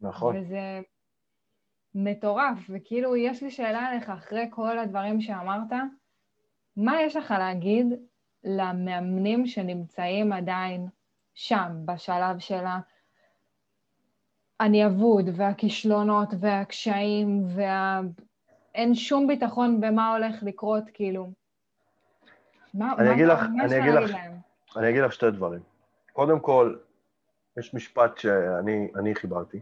נכון. 0.00 0.36
וזה 0.36 0.80
מטורף, 1.94 2.58
וכאילו 2.68 3.16
יש 3.16 3.42
לי 3.42 3.50
שאלה 3.50 3.90
אליך, 3.92 4.10
אחרי 4.10 4.46
כל 4.50 4.78
הדברים 4.78 5.20
שאמרת, 5.20 5.72
מה 6.76 7.02
יש 7.02 7.16
לך 7.16 7.34
להגיד 7.38 7.86
למאמנים 8.44 9.46
שנמצאים 9.46 10.32
עדיין 10.32 10.86
שם, 11.34 11.72
בשלב 11.84 12.38
של 12.38 12.64
ה... 12.66 12.80
אני 14.60 14.86
אבוד, 14.86 15.24
והכישלונות, 15.34 16.28
והקשיים, 16.40 17.42
וה... 17.56 18.00
אין 18.74 18.94
שום 18.94 19.26
ביטחון 19.26 19.80
במה 19.80 20.12
הולך 20.12 20.42
לקרות, 20.42 20.84
כאילו. 20.94 21.30
מה, 22.74 22.94
אני 22.98 23.08
מה, 23.08 23.14
אגיד 23.14 23.26
לך- 23.26 23.40
אני 23.64 23.78
אגיד 23.80 23.94
לך- 23.94 24.10
להם? 24.10 24.32
אני 24.76 24.90
אגיד 24.90 25.02
לך 25.02 25.12
שתי 25.12 25.30
דברים. 25.30 25.60
קודם 26.12 26.40
כל, 26.40 26.76
יש 27.58 27.74
משפט 27.74 28.18
שאני 28.18 28.90
אני 28.96 29.14
חיברתי, 29.14 29.60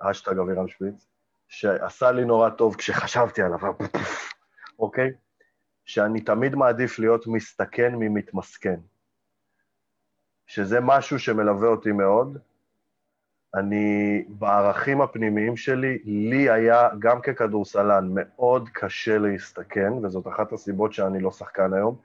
אשטג 0.00 0.38
אבירם 0.38 0.68
שפיץ, 0.68 1.06
שעשה 1.48 2.12
לי 2.12 2.24
נורא 2.24 2.50
טוב 2.50 2.76
כשחשבתי 2.76 3.42
עליו, 3.42 3.58
אוקיי? 4.78 5.10
שאני 5.84 6.20
תמיד 6.20 6.54
מעדיף 6.54 6.98
להיות 6.98 7.26
מסתכן 7.26 7.94
ממתמסכן. 7.94 8.80
שזה 10.46 10.80
משהו 10.80 11.18
שמלווה 11.18 11.68
אותי 11.68 11.92
מאוד. 11.92 12.38
אני, 13.54 14.24
בערכים 14.28 15.00
הפנימיים 15.00 15.56
שלי, 15.56 15.98
לי 16.04 16.50
היה, 16.50 16.88
גם 16.98 17.20
ככדורסלן, 17.20 18.08
מאוד 18.14 18.68
קשה 18.72 19.18
להסתכן, 19.18 19.92
וזאת 19.92 20.28
אחת 20.28 20.52
הסיבות 20.52 20.92
שאני 20.92 21.20
לא 21.20 21.30
שחקן 21.30 21.72
היום. 21.72 21.96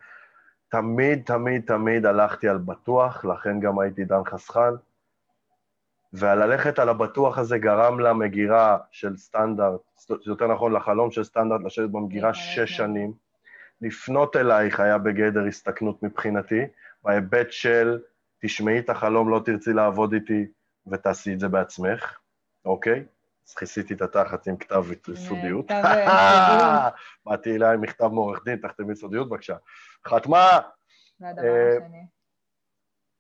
תמיד, 0.70 1.22
תמיד, 1.26 1.62
תמיד 1.68 2.06
הלכתי 2.06 2.50
על 2.50 2.58
בטוח, 2.58 3.26
לכן 3.26 3.60
גם 3.60 3.80
הייתי 3.80 4.06
דן 4.06 4.24
חסכן, 4.26 4.74
והללכת 6.14 6.80
על 6.80 6.90
הבטוח 6.90 7.38
הזה 7.38 7.58
גרם 7.58 8.00
למגירה 8.00 8.78
של 8.92 9.18
סטנדרט, 9.18 9.82
יותר 10.26 10.48
נכון, 10.48 10.74
לחלום 10.74 11.12
של 11.12 11.24
סטנדרט 11.24 11.62
לשבת 11.66 11.90
במגירה 11.90 12.30
להתמלא, 12.30 12.46
שש 12.46 12.60
כן. 12.60 12.66
שנים. 12.66 13.14
לפנות 13.82 14.36
אלייך 14.36 14.80
היה 14.80 14.98
בגדר 14.98 15.46
הסתכנות 15.46 16.04
מבחינתי, 16.04 16.62
בהיבט 17.04 17.52
של 17.52 18.00
תשמעי 18.42 18.80
את 18.80 18.90
החלום, 18.90 19.30
לא 19.30 19.42
תרצי 19.46 19.74
לעבוד 19.74 20.14
איתי 20.14 20.46
ותעשי 20.88 21.34
את 21.34 21.40
זה 21.40 21.48
בעצמך, 21.48 22.18
אוקיי? 22.66 23.04
אז 23.50 23.56
כיסיתי 23.56 23.94
את 23.94 24.02
התחת 24.02 24.48
עם 24.48 24.58
כתב 24.58 24.84
סודיות. 25.16 25.66
כתב, 25.66 25.82
אה, 25.86 26.50
סודיות. 26.50 26.94
באתי 27.26 27.56
אליה 27.56 27.72
עם 27.72 27.82
מכתב 27.82 28.08
מעורך 28.08 28.44
דין, 28.46 28.58
תחתמי 28.58 28.96
סודיות 28.96 29.30
בבקשה. 29.30 29.56
חתמה, 30.08 30.60
והדבר 31.20 31.44
אה, 31.44 31.78
השני. 31.78 32.06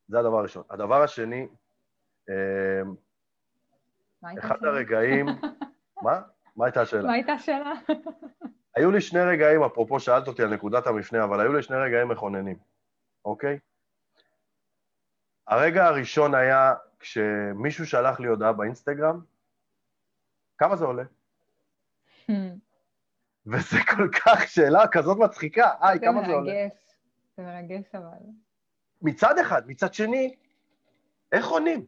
זה 0.08 0.20
הדבר 0.20 0.40
הראשון. 0.40 0.64
הדבר 0.70 1.04
השני, 1.04 1.48
אה, 2.30 2.82
אחד? 4.40 4.64
הרגעים... 4.64 5.26
מה? 6.04 6.22
מה 6.56 6.66
הייתה 6.66 6.82
השאלה? 6.82 7.08
מה 7.08 7.14
הייתה 7.14 7.34
השאלה? 7.34 7.74
היו 8.76 8.92
לי 8.92 9.02
שני 9.02 9.20
רגעים, 9.20 9.64
אפרופו 9.64 10.00
שאלת 10.00 10.28
אותי 10.28 10.44
על 10.44 10.54
נקודת 10.54 10.88
המפנה, 10.88 11.24
אבל 11.24 11.40
היו 11.40 11.54
לי 11.54 11.64
שני 11.64 11.78
רגעים 11.78 12.08
מכוננים, 12.08 12.58
אוקיי? 13.26 13.60
הרגע 15.48 15.86
הראשון 15.86 16.36
היה 16.36 16.74
כשמישהו 17.00 17.86
שלח 17.86 18.20
לי 18.20 18.28
הודעה 18.28 18.54
באינסטגרם, 18.54 19.20
כמה 20.60 20.76
זה 20.76 20.86
עולה? 20.86 21.04
וזה 23.46 23.78
כל 23.96 24.10
כך 24.12 24.48
שאלה 24.48 24.88
כזאת 24.88 25.18
מצחיקה, 25.18 25.72
היי, 25.82 26.00
כמה 26.00 26.22
זה 26.26 26.32
עולה? 26.32 26.54
מרגש, 26.54 26.72
זה 27.38 27.44
מרגש 27.44 27.86
אבל. 27.94 28.18
מצד 29.02 29.38
אחד, 29.38 29.62
מצד 29.68 29.94
שני, 29.94 30.36
איך 31.32 31.48
עונים? 31.48 31.86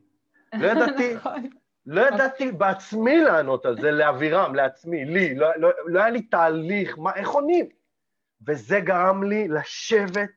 לא 0.53 0.67
ידעתי, 0.67 1.13
נכון. 1.15 1.49
לא 1.85 2.07
ידעתי 2.07 2.51
בעצמי 2.51 3.21
לענות 3.21 3.65
על 3.65 3.81
זה, 3.81 3.91
לאבירם, 3.91 4.55
לעצמי, 4.55 5.05
לי, 5.05 5.35
לא, 5.35 5.55
לא, 5.55 5.69
לא 5.85 5.99
היה 5.99 6.09
לי 6.09 6.21
תהליך, 6.21 6.97
מה, 6.97 7.15
איך 7.15 7.29
עונים? 7.29 7.65
וזה 8.47 8.79
גרם 8.79 9.23
לי 9.23 9.47
לשבת 9.47 10.29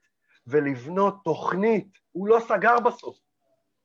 ולבנות 0.47 1.24
תוכנית. 1.24 1.99
הוא 2.12 2.28
לא 2.28 2.41
סגר 2.41 2.80
בסוף, 2.80 3.18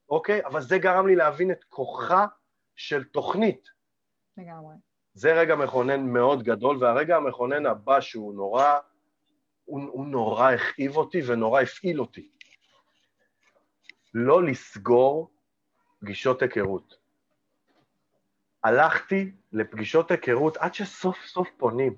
אוקיי? 0.10 0.46
אבל 0.46 0.62
זה 0.62 0.78
גרם 0.78 1.08
לי 1.08 1.16
להבין 1.16 1.52
את 1.52 1.64
כוחה 1.64 2.26
של 2.76 3.04
תוכנית. 3.04 3.79
לגמרי. 4.38 4.76
זה 5.14 5.34
רגע 5.34 5.56
מכונן 5.56 6.02
מאוד 6.02 6.44
גדול, 6.44 6.84
והרגע 6.84 7.18
המכונן 7.18 7.66
הבא 7.66 8.02
שהוא 8.02 8.34
נורא, 8.34 8.80
הוא, 9.66 9.82
הוא 9.82 10.06
נורא 10.06 10.52
הכאיב 10.52 10.98
אותי 10.98 11.22
ונורא 11.28 11.62
הפעיל 11.62 12.00
אותי. 12.00 12.30
לא 14.14 14.44
לסגור 14.44 15.32
פגישות 16.00 16.42
היכרות. 16.42 16.98
הלכתי 18.64 19.32
לפגישות 19.52 20.12
היכרות 20.12 20.58
עד 20.58 20.74
שסוף 20.74 21.26
סוף 21.26 21.50
פונים, 21.58 21.96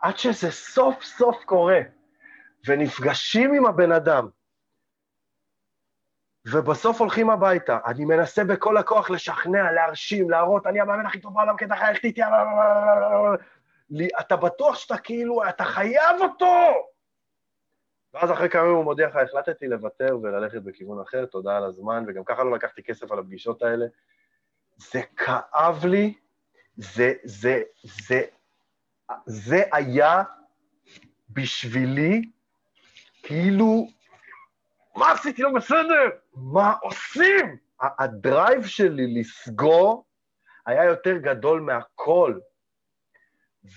עד 0.00 0.18
שזה 0.18 0.50
סוף 0.50 1.02
סוף 1.02 1.44
קורה, 1.44 1.80
ונפגשים 2.66 3.54
עם 3.54 3.66
הבן 3.66 3.92
אדם, 3.92 4.28
ובסוף 6.52 7.00
הולכים 7.00 7.30
הביתה. 7.30 7.78
אני 7.86 8.04
מנסה 8.04 8.44
בכל 8.44 8.76
הכוח 8.76 9.10
לשכנע, 9.10 9.72
להרשים, 9.72 10.30
להראות, 10.30 10.66
אני 10.66 10.80
המאמן 10.80 11.06
הכי 11.06 11.20
טוב 11.20 11.34
בעולם, 11.34 11.56
כי 11.56 11.64
אתה 11.64 11.76
חייב 11.76 11.96
איתי, 12.04 12.20
אתה 14.20 14.36
בטוח 14.36 14.76
שאתה 14.76 14.98
כאילו, 14.98 15.48
אתה 15.48 15.64
חייב 15.64 16.20
אותו! 16.20 16.86
ואז 18.14 18.32
אחרי 18.32 18.48
כמה 18.48 18.62
ימים 18.62 18.76
הוא 18.76 18.84
מודיע 18.84 19.08
לך, 19.08 19.16
החלטתי 19.16 19.68
לוותר 19.68 20.18
וללכת 20.22 20.62
בכיוון 20.62 21.00
אחר, 21.00 21.26
תודה 21.26 21.56
על 21.56 21.64
הזמן, 21.64 22.04
וגם 22.08 22.24
ככה 22.24 22.44
לא 22.44 22.52
לקחתי 22.52 22.82
כסף 22.82 23.12
על 23.12 23.18
הפגישות 23.18 23.62
האלה. 23.62 23.86
זה 24.76 25.00
כאב 25.16 25.84
לי, 25.84 26.14
זה, 26.76 27.12
זה, 27.24 27.62
זה, 27.82 28.22
זה 29.26 29.62
היה 29.72 30.22
בשבילי 31.30 32.22
כאילו, 33.22 33.88
מה 34.96 35.12
עשיתי 35.12 35.42
לא 35.42 35.50
בסדר? 35.56 36.10
מה 36.34 36.74
עושים? 36.82 37.56
הדרייב 37.80 38.66
שלי 38.66 39.20
לסגור 39.20 40.04
היה 40.66 40.84
יותר 40.84 41.16
גדול 41.16 41.60
מהכל. 41.60 42.38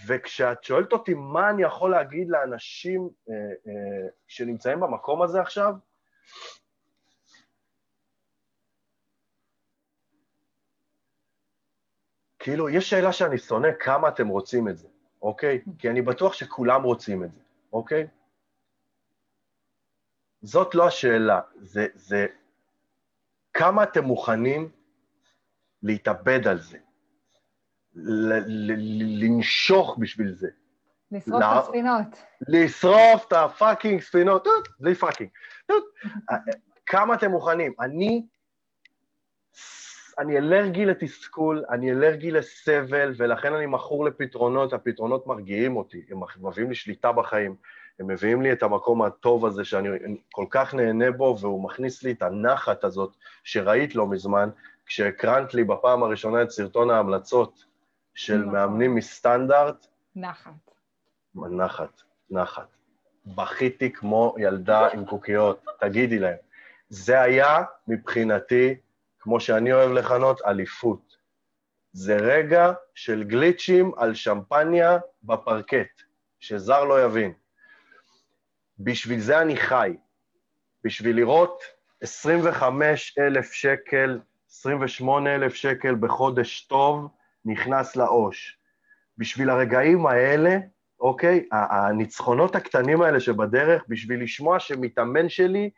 וכשאת 0.08 0.64
שואלת 0.64 0.94
אותי 0.94 1.14
מה 1.14 1.50
אני 1.50 1.64
יכול 1.64 1.92
להגיד 1.92 2.30
לאנשים 2.30 3.10
אה, 3.30 3.34
אה, 3.68 4.08
שנמצאים 4.28 4.80
במקום 4.80 5.22
הזה 5.22 5.42
עכשיו, 5.42 5.74
כאילו, 12.40 12.70
יש 12.70 12.90
שאלה 12.90 13.14
שאני 13.14 13.38
שונא, 13.38 13.68
כמה 13.80 14.08
אתם 14.08 14.28
רוצים 14.28 14.68
את 14.68 14.78
זה, 14.78 14.88
אוקיי? 15.22 15.62
כי 15.80 15.90
אני 15.90 16.02
בטוח 16.02 16.34
שכולם 16.34 16.84
רוצים 16.84 17.24
את 17.24 17.32
זה, 17.32 17.42
אוקיי? 17.74 18.08
זאת 20.42 20.76
לא 20.76 20.88
השאלה, 20.88 21.40
זה, 21.62 21.88
זה 21.94 22.26
כמה 23.54 23.84
אתם 23.84 24.04
מוכנים 24.04 24.70
להתאבד 25.84 26.48
על 26.48 26.60
זה, 26.60 26.78
לנשוך 29.22 29.98
בשביל 30.00 30.34
זה. 30.34 30.48
לשרוף 31.12 31.44
את 31.44 31.64
הספינות. 31.64 32.24
לשרוף 32.48 33.28
את 33.28 33.34
ה 33.34 33.42
fucking 33.42 34.02
ספינות, 34.02 34.48
בלי 34.80 34.96
fucking. 34.96 35.30
כמה 36.86 37.14
אתם 37.14 37.32
מוכנים? 37.32 37.74
אני, 37.80 38.26
אני 40.20 40.38
אלרגי 40.38 40.86
לתסכול, 40.86 41.66
אני 41.70 41.92
אלרגי 41.92 42.32
לסבל, 42.32 43.14
ולכן 43.18 43.54
אני 43.54 43.66
מכור 43.66 44.06
לפתרונות, 44.06 44.74
הפתרונות 44.74 45.28
מרגיעים 45.28 45.78
אותי, 45.78 46.06
הם 46.10 46.20
מביאים 46.48 46.70
לי 46.70 46.76
שליטה 46.76 47.12
בחיים. 47.12 47.56
הם 48.00 48.08
מביאים 48.08 48.42
לי 48.42 48.52
את 48.52 48.64
המקום 48.64 49.02
הטוב 49.02 49.46
הזה 49.46 49.66
שאני 49.66 49.90
כל 50.32 50.46
כך 50.50 50.74
נהנה 50.74 51.12
בו, 51.12 51.38
והוא 51.40 51.64
מכניס 51.64 52.04
לי 52.04 52.12
את 52.12 52.22
הנחת 52.22 52.84
הזאת 52.84 53.16
שראית 53.44 53.96
לא 53.96 54.08
מזמן, 54.08 54.50
כשהקרנת 54.86 55.54
לי 55.54 55.64
בפעם 55.64 56.04
הראשונה 56.04 56.42
את 56.42 56.50
סרטון 56.50 56.90
ההמלצות 56.90 57.66
של 58.14 58.38
נכון. 58.38 58.54
מאמנים 58.54 58.96
מסטנדרט. 58.96 59.88
נחת. 60.16 60.52
נחת, 61.36 62.02
נחת. 62.30 62.68
בכיתי 63.26 63.92
כמו 63.92 64.36
ילדה 64.38 64.88
עם 64.88 65.06
קוקיות, 65.06 65.66
תגידי 65.80 66.20
להם. 66.20 66.38
זה 66.90 67.22
היה 67.22 67.64
מבחינתי, 67.88 68.76
כמו 69.20 69.40
שאני 69.40 69.74
אוהב 69.74 69.92
לכנות, 69.92 70.42
אליפות. 70.42 71.18
זה 71.92 72.16
רגע 72.16 72.74
של 72.96 73.24
גליצ'ים 73.24 73.92
על 73.98 74.14
שמפניה 74.14 74.98
בפרקט, 75.24 76.02
שזר 76.40 76.84
לא 76.84 77.06
יבין. 77.06 77.34
בשביל 78.80 79.20
זה 79.20 79.42
אני 79.42 79.58
חי. 79.58 79.96
בשביל 80.84 81.16
לראות 81.16 81.62
25 82.02 83.18
אלף 83.20 83.52
שקל, 83.52 84.20
28 84.50 85.36
אלף 85.36 85.54
שקל 85.54 85.96
בחודש 85.96 86.62
טוב 86.62 87.08
נכנס 87.46 87.96
לעו"ש. 87.96 88.58
בשביל 89.18 89.50
הרגעים 89.50 90.06
האלה, 90.06 90.58
אוקיי, 91.00 91.48
הניצחונות 91.52 92.56
הקטנים 92.56 93.02
האלה 93.02 93.20
שבדרך, 93.20 93.84
בשביל 93.88 94.24
לשמוע 94.24 94.60
שמתאמן 94.60 95.30
שלי 95.30 95.70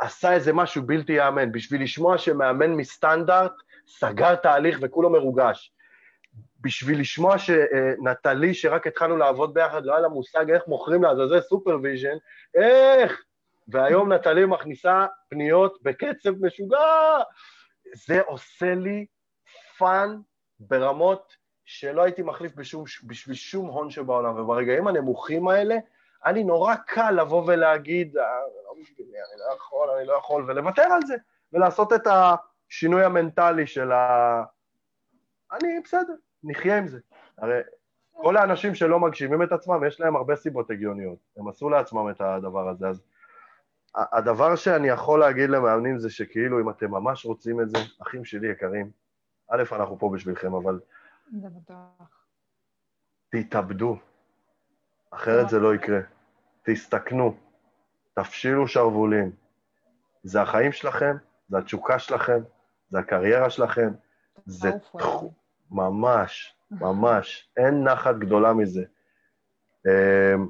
עשה 0.00 0.32
איזה 0.32 0.52
משהו 0.52 0.82
בלתי 0.82 1.12
ייאמן, 1.12 1.52
בשביל 1.52 1.82
לשמוע 1.82 2.18
שמאמן 2.18 2.70
מסטנדרט 2.70 3.52
סגר 3.88 4.34
תהליך 4.34 4.78
וכולו 4.82 5.10
מרוגש. 5.10 5.72
בשביל 6.60 7.00
לשמוע 7.00 7.36
שנטלי, 7.38 8.54
שרק 8.54 8.86
התחלנו 8.86 9.16
לעבוד 9.16 9.54
ביחד, 9.54 9.84
לא 9.84 9.92
היה 9.92 10.00
לה 10.00 10.08
מושג 10.08 10.50
איך 10.50 10.62
מוכרים 10.66 11.02
לעזאזל 11.02 11.40
supervision, 11.40 12.16
איך? 12.54 13.22
והיום 13.68 14.12
נטלי 14.12 14.44
מכניסה 14.44 15.06
פניות 15.28 15.78
בקצב 15.82 16.30
משוגע. 16.40 16.78
זה 17.94 18.20
עושה 18.20 18.74
לי 18.74 19.06
fun 19.78 20.16
ברמות 20.60 21.36
שלא 21.64 22.02
הייתי 22.02 22.22
מחליף 22.22 22.54
בשום, 22.54 22.84
בשביל 23.04 23.36
שום 23.36 23.66
הון 23.66 23.90
שבעולם. 23.90 24.40
וברגעים 24.40 24.86
הנמוכים 24.86 25.48
האלה, 25.48 25.76
היה 26.24 26.32
לי 26.32 26.44
נורא 26.44 26.74
קל 26.74 27.10
לבוא 27.10 27.42
ולהגיד, 27.46 28.16
אה, 28.16 28.22
לא 28.66 28.74
אני 29.32 29.40
לא 29.40 29.54
יכול, 29.56 29.90
אני 29.90 30.06
לא 30.06 30.12
יכול, 30.12 30.50
ולוותר 30.50 30.82
על 30.82 31.02
זה, 31.06 31.14
ולעשות 31.52 31.92
את 31.92 32.06
השינוי 32.06 33.04
המנטלי 33.04 33.66
של 33.66 33.92
ה... 33.92 34.42
אני 35.52 35.80
בסדר, 35.84 36.14
נחיה 36.44 36.78
עם 36.78 36.88
זה. 36.88 36.98
הרי 37.38 37.60
כל 38.12 38.36
האנשים 38.36 38.74
שלא 38.74 39.00
מגשימים 39.00 39.42
את 39.42 39.52
עצמם, 39.52 39.84
יש 39.86 40.00
להם 40.00 40.16
הרבה 40.16 40.36
סיבות 40.36 40.70
הגיוניות. 40.70 41.18
הם 41.36 41.48
עשו 41.48 41.68
לעצמם 41.68 42.10
את 42.10 42.20
הדבר 42.20 42.68
הזה. 42.68 42.88
אז 42.88 43.02
הדבר 43.94 44.56
שאני 44.56 44.88
יכול 44.88 45.20
להגיד 45.20 45.50
למאמנים 45.50 45.98
זה 45.98 46.10
שכאילו, 46.10 46.60
אם 46.60 46.70
אתם 46.70 46.90
ממש 46.90 47.24
רוצים 47.24 47.60
את 47.60 47.70
זה, 47.70 47.78
אחים 48.02 48.24
שלי 48.24 48.48
יקרים, 48.48 48.90
א', 49.50 49.62
אנחנו 49.72 49.98
פה 49.98 50.10
בשבילכם, 50.14 50.54
אבל... 50.54 50.80
זה 51.40 51.48
בטוח. 51.48 52.24
תתאבדו, 53.30 53.96
אחרת 55.10 55.48
זה 55.48 55.58
לא 55.58 55.74
יקרה. 55.74 56.00
תסתכנו, 56.62 57.36
תפשילו 58.14 58.68
שרוולים. 58.68 59.30
זה 60.22 60.42
החיים 60.42 60.72
שלכם, 60.72 61.16
זה 61.48 61.58
התשוקה 61.58 61.98
שלכם, 61.98 62.40
זה 62.90 62.98
הקריירה 62.98 63.50
שלכם, 63.50 63.90
זה 64.46 64.70
תחום... 64.98 65.32
ממש, 65.70 66.54
ממש. 66.70 67.48
אין 67.56 67.84
נחת 67.84 68.14
גדולה 68.14 68.52
מזה. 68.52 68.84
אמ, 69.86 70.48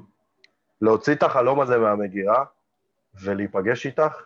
להוציא 0.81 1.13
את 1.13 1.23
החלום 1.23 1.61
הזה 1.61 1.77
מהמגירה 1.77 2.45
ולהיפגש 3.23 3.85
איתך, 3.85 4.23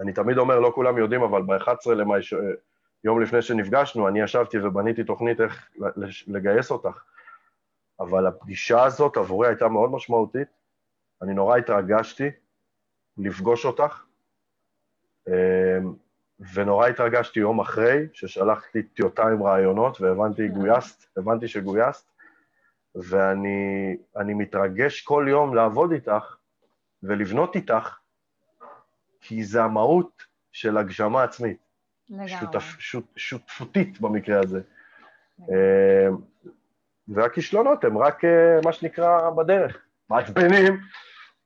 אני 0.00 0.12
תמיד 0.12 0.38
אומר, 0.38 0.60
לא 0.60 0.72
כולם 0.74 0.98
יודעים, 0.98 1.22
אבל 1.22 1.42
ב-11 1.42 1.90
למאי, 1.90 2.20
יום 3.04 3.22
לפני 3.22 3.42
שנפגשנו, 3.42 4.08
אני 4.08 4.20
ישבתי 4.20 4.58
ובניתי 4.58 5.04
תוכנית 5.04 5.40
איך 5.40 5.70
לגייס 6.26 6.70
אותך. 6.70 7.02
אבל 8.00 8.26
הפגישה 8.26 8.84
הזאת 8.84 9.16
עבורי 9.16 9.48
הייתה 9.48 9.68
מאוד 9.68 9.90
משמעותית, 9.90 10.48
אני 11.22 11.34
נורא 11.34 11.56
התרגשתי 11.56 12.30
לפגוש 13.18 13.64
אותך. 13.64 14.04
ונורא 16.54 16.86
התרגשתי 16.86 17.40
יום 17.40 17.60
אחרי, 17.60 18.06
ששלחתי 18.12 18.82
טיוטה 18.82 19.22
עם 19.22 19.42
רעיונות 19.42 20.00
והבנתי, 20.00 20.48
גויסת, 20.48 21.04
הבנתי 21.16 21.48
שגויסת, 21.48 22.04
ואני 22.94 24.34
מתרגש 24.34 25.00
כל 25.00 25.26
יום 25.28 25.54
לעבוד 25.54 25.92
איתך 25.92 26.36
ולבנות 27.02 27.56
איתך, 27.56 27.98
כי 29.20 29.44
זה 29.44 29.62
המהות 29.62 30.22
של 30.52 30.76
הגשמה 30.76 31.22
עצמית. 31.22 31.58
לגמרי. 32.10 32.28
שותף, 32.28 32.76
שות, 32.78 33.04
שותפותית 33.16 34.00
במקרה 34.00 34.40
הזה. 34.40 34.60
אה, 35.50 36.08
והכישלונות 37.08 37.84
הם 37.84 37.98
רק 37.98 38.24
אה, 38.24 38.60
מה 38.64 38.72
שנקרא 38.72 39.30
בדרך, 39.30 39.76
מעצבנים, 40.10 40.80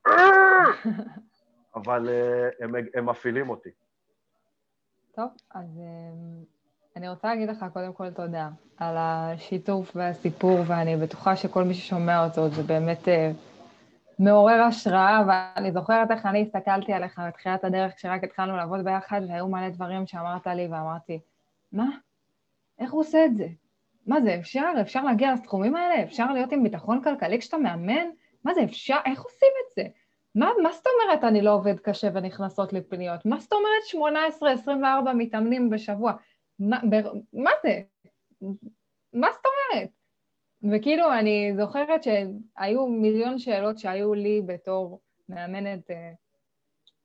אבל 1.76 2.08
אה, 2.08 2.48
הם, 2.60 2.74
הם 2.94 3.06
מפעילים 3.06 3.50
אותי. 3.50 3.70
טוב, 5.16 5.28
אז 5.54 5.78
אמ, 5.78 6.44
אני 6.96 7.08
רוצה 7.08 7.28
להגיד 7.28 7.48
לך 7.48 7.66
קודם 7.72 7.92
כל 7.92 8.10
תודה 8.10 8.48
על 8.76 8.96
השיתוף 8.98 9.96
והסיפור, 9.96 10.58
ואני 10.66 10.96
בטוחה 10.96 11.36
שכל 11.36 11.64
מי 11.64 11.74
ששומע 11.74 12.24
אותו 12.24 12.48
זה 12.48 12.62
באמת 12.62 13.08
אה, 13.08 13.30
מעורר 14.18 14.62
השראה, 14.62 15.22
ואני 15.28 15.72
זוכרת 15.72 16.10
איך 16.10 16.26
אני 16.26 16.42
הסתכלתי 16.42 16.92
עליך 16.92 17.20
בתחילת 17.28 17.64
הדרך 17.64 17.94
כשרק 17.94 18.24
התחלנו 18.24 18.56
לעבוד 18.56 18.84
ביחד, 18.84 19.20
והיו 19.28 19.48
מלא 19.48 19.68
דברים 19.68 20.06
שאמרת 20.06 20.46
לי 20.46 20.66
ואמרתי, 20.66 21.20
מה? 21.72 21.86
איך 22.78 22.92
הוא 22.92 23.00
עושה 23.00 23.24
את 23.24 23.36
זה? 23.36 23.46
מה 24.06 24.20
זה, 24.20 24.36
אפשר? 24.40 24.70
אפשר 24.80 25.04
להגיע 25.04 25.32
לסכומים 25.32 25.76
האלה? 25.76 26.02
אפשר 26.02 26.32
להיות 26.32 26.52
עם 26.52 26.62
ביטחון 26.62 27.02
כלכלי 27.02 27.38
כשאתה 27.38 27.58
מאמן? 27.58 28.06
מה 28.44 28.54
זה, 28.54 28.64
אפשר? 28.64 28.98
איך 29.06 29.22
עושים 29.22 29.48
את 29.60 29.74
זה? 29.76 29.88
מה, 30.36 30.50
מה 30.62 30.72
זאת 30.72 30.84
אומרת 30.86 31.24
אני 31.24 31.42
לא 31.42 31.54
עובד 31.54 31.80
קשה 31.80 32.08
ונכנסות 32.14 32.72
לי 32.72 32.82
פניות? 32.82 33.26
מה 33.26 33.40
זאת 33.40 33.52
אומרת 33.52 34.12
18-24 35.10 35.12
מתאמנים 35.14 35.70
בשבוע? 35.70 36.12
מה, 36.58 36.80
ב, 36.90 36.94
מה 37.32 37.50
זה? 37.62 37.82
מה 39.12 39.28
זאת 39.32 39.42
אומרת? 39.46 39.88
וכאילו, 40.72 41.12
אני 41.18 41.52
זוכרת 41.56 42.02
שהיו 42.02 42.86
מיליון 42.86 43.38
שאלות 43.38 43.78
שהיו 43.78 44.14
לי 44.14 44.42
בתור 44.46 45.00
מאמנת 45.28 45.90
אה, 45.90 45.94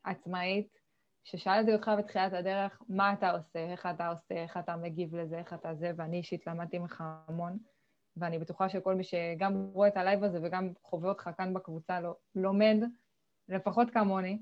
עצמאית, 0.04 0.78
ששאלתי 1.24 1.74
אותך 1.74 1.92
בתחילת 1.98 2.34
הדרך, 2.34 2.82
מה 2.90 3.14
אתה 3.14 3.32
עושה, 3.32 3.60
איך 3.60 3.86
אתה 3.86 4.08
עושה, 4.08 4.36
איך 4.36 4.58
אתה 4.58 4.76
מגיב 4.76 5.16
לזה, 5.16 5.38
איך 5.38 5.54
אתה 5.54 5.74
זה, 5.74 5.92
ואני 5.96 6.18
אישית 6.18 6.48
למדתי 6.48 6.80
ממך 6.80 7.04
המון, 7.28 7.58
ואני 8.18 8.40
בטוחה 8.40 8.70
שכל 8.70 8.96
מי 8.96 9.04
שגם 9.04 9.70
רואה 9.74 9.88
את 9.88 9.98
הלייב 9.98 10.24
הזה 10.24 10.40
וגם 10.44 10.70
חווה 10.84 11.10
אותך 11.10 11.30
כאן 11.38 11.54
בקבוצה 11.54 12.02
לא, 12.02 12.16
לומד, 12.36 12.78
לפחות 13.52 13.90
כמוני, 13.90 14.38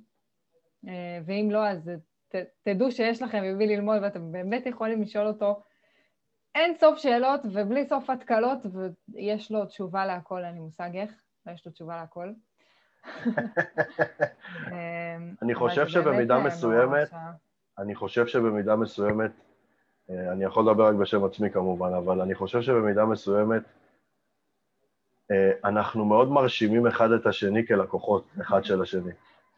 אה, 0.88 1.20
ואם 1.26 1.50
לא, 1.52 1.68
אז 1.68 1.92
ת, 2.30 2.36
תדעו 2.64 2.92
שיש 2.92 3.22
לכם 3.22 3.44
ממי 3.44 3.68
ללמוד 3.68 3.98
ואתם 4.02 4.32
באמת 4.32 4.66
יכולים 4.66 5.02
לשאול 5.02 5.28
אותו. 5.28 5.64
אין 6.56 6.76
סוף 6.80 6.98
שאלות 6.98 7.42
ובלי 7.44 7.86
סוף 7.86 8.10
התקלות, 8.10 8.58
ויש 9.10 9.52
לו 9.52 9.66
תשובה 9.66 10.06
להכל, 10.06 10.46
אין 10.46 10.54
לי 10.54 10.60
מושג 10.60 10.90
איך, 10.96 11.12
יש 11.54 11.66
לו 11.66 11.72
תשובה 11.72 11.96
להכל. 11.96 12.32
אמ, 14.68 15.36
אני 15.42 15.56
חושב 15.56 15.88
שבמידה 15.88 16.36
אה, 16.36 16.44
מסוימת, 16.44 17.10
אני 17.78 17.96
חושב 17.96 18.28
שבמידה 18.28 18.76
מסוימת, 18.76 19.32
אה, 20.10 20.32
אני 20.32 20.44
יכול 20.44 20.64
לדבר 20.64 20.88
רק 20.88 20.96
בשם 20.96 21.24
עצמי 21.24 21.50
כמובן, 21.50 21.94
אבל 21.94 22.22
אני 22.22 22.36
חושב 22.36 22.62
שבמידה 22.62 23.06
מסוימת, 23.06 23.62
אה, 23.64 23.89
אנחנו 25.64 26.06
מאוד 26.06 26.32
מרשימים 26.32 26.88
אחד 26.88 27.12
את 27.12 27.26
השני 27.26 27.68
כלקוחות, 27.68 28.28
אחד 28.42 28.64
של 28.64 28.82
השני. 28.82 29.12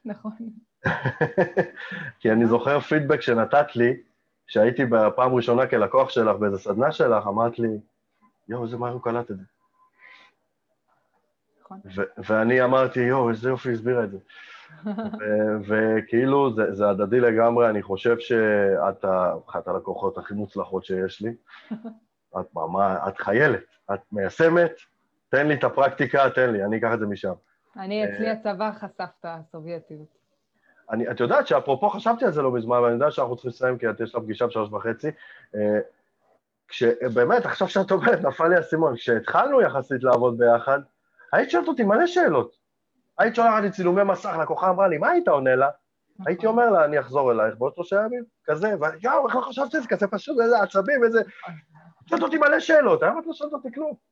נכון. 0.05 0.32
כי 2.19 2.32
אני 2.32 2.45
זוכר 2.45 2.80
פידבק 2.80 3.22
שנתת 3.22 3.76
לי, 3.76 3.97
כשהייתי 4.47 4.86
בפעם 4.86 5.34
ראשונה 5.34 5.67
כלקוח 5.67 6.09
שלך 6.09 6.36
באיזה 6.36 6.57
סדנה 6.57 6.91
שלך, 6.91 7.28
אמרת 7.28 7.59
לי, 7.59 7.80
יואו, 8.49 8.63
איזה 8.63 8.78
מהר 8.78 8.93
הוא 8.93 9.01
קלט 9.01 9.32
את 9.32 9.38
זה. 9.38 9.43
נכון. 11.61 11.80
ואני 12.17 12.63
אמרתי, 12.63 12.99
יואו, 12.99 13.30
איזה 13.30 13.49
יופי 13.49 13.72
הסבירה 13.72 14.03
את 14.03 14.11
זה. 14.11 14.17
וכאילו, 15.67 16.53
זה, 16.55 16.74
זה 16.74 16.89
הדדי 16.89 17.19
לגמרי, 17.19 17.69
אני 17.69 17.82
חושב 17.82 18.19
שאת 18.19 19.05
אחת 19.49 19.67
הלקוחות 19.67 20.17
הכי 20.17 20.34
מוצלחות 20.34 20.86
שיש 20.86 21.22
לי. 21.22 21.36
את 22.39 22.45
מה, 22.53 23.07
את 23.07 23.17
חיילת, 23.17 23.63
את 23.93 23.99
מיישמת, 24.11 24.72
תן 25.32 25.48
לי 25.48 25.54
את 25.54 25.64
הפרקטיקה, 25.64 26.30
תן 26.30 26.50
לי, 26.50 26.64
אני 26.64 26.78
אקח 26.78 26.94
את 26.94 27.00
זה 27.00 27.06
משם. 27.06 27.34
אני, 27.78 28.06
אצלי 28.06 28.28
אה, 28.28 28.32
הצבא 28.32 28.72
חשף 28.72 29.10
את 29.20 29.26
הסובייטיות. 29.26 30.08
אני, 30.92 31.12
את 31.12 31.20
יודעת 31.20 31.48
שאפרופו 31.48 31.90
חשבתי 31.90 32.26
על 32.26 32.32
זה 32.32 32.42
לא 32.42 32.52
מזמן, 32.52 32.78
ואני 32.78 32.94
יודע 32.94 33.12
שאנחנו 33.12 33.36
צריכים 33.36 33.50
לסיים 33.50 33.78
כי 33.78 33.90
את 33.90 34.00
יש 34.00 34.16
לה 34.16 34.22
פגישה 34.22 34.48
בשלוש 34.48 34.70
וחצי. 34.72 35.08
אה, 35.56 35.80
כשבאמת, 36.68 37.46
עכשיו 37.46 37.68
שאת 37.68 37.92
אומרת, 37.92 38.22
נפל 38.22 38.48
לי 38.48 38.56
האסימון, 38.56 38.96
כשהתחלנו 38.96 39.62
יחסית 39.62 40.04
לעבוד 40.04 40.38
ביחד, 40.38 40.80
היית 41.34 41.50
שואלת 41.50 41.68
אותי 41.68 41.84
מלא 41.84 42.08
שאלות. 42.08 42.58
היית 43.20 43.36
שולחת 43.36 43.62
לי 43.62 43.72
צילומי 43.72 44.04
מסך, 44.04 44.38
לקוחה 44.42 44.70
אמרה 44.70 44.88
לי, 44.88 44.98
מה 44.98 45.10
היית 45.10 45.28
עונה 45.28 45.56
לה? 45.56 45.70
נכון. 46.20 46.28
הייתי 46.28 46.48
אומר 46.48 46.70
לה, 46.70 46.86
אני 46.86 47.00
אחזור 47.00 47.32
אלייך 47.32 47.56
בעוד 47.58 47.76
שלושה 47.76 48.02
ימים, 48.06 48.24
כזה, 48.46 48.74
ויואו, 48.80 49.28
איך 49.28 49.36
לא 49.36 49.42
חשבתי 49.42 49.78
על 49.78 49.84
זה, 49.84 49.90
כזה 49.90 50.08
פשוט, 50.08 50.40
איזה 50.44 50.62
עצבים, 50.62 51.04
איזה... 51.04 51.22
שואלת 52.10 52.24
אותי 52.24 52.38
מלא 52.38 52.60
שאלות, 52.60 53.04
היום 53.04 53.20
את 53.20 53.24
לא 53.28 53.34
שואלת 53.34 53.54
אותי 53.54 53.72
כלום. 53.74 54.11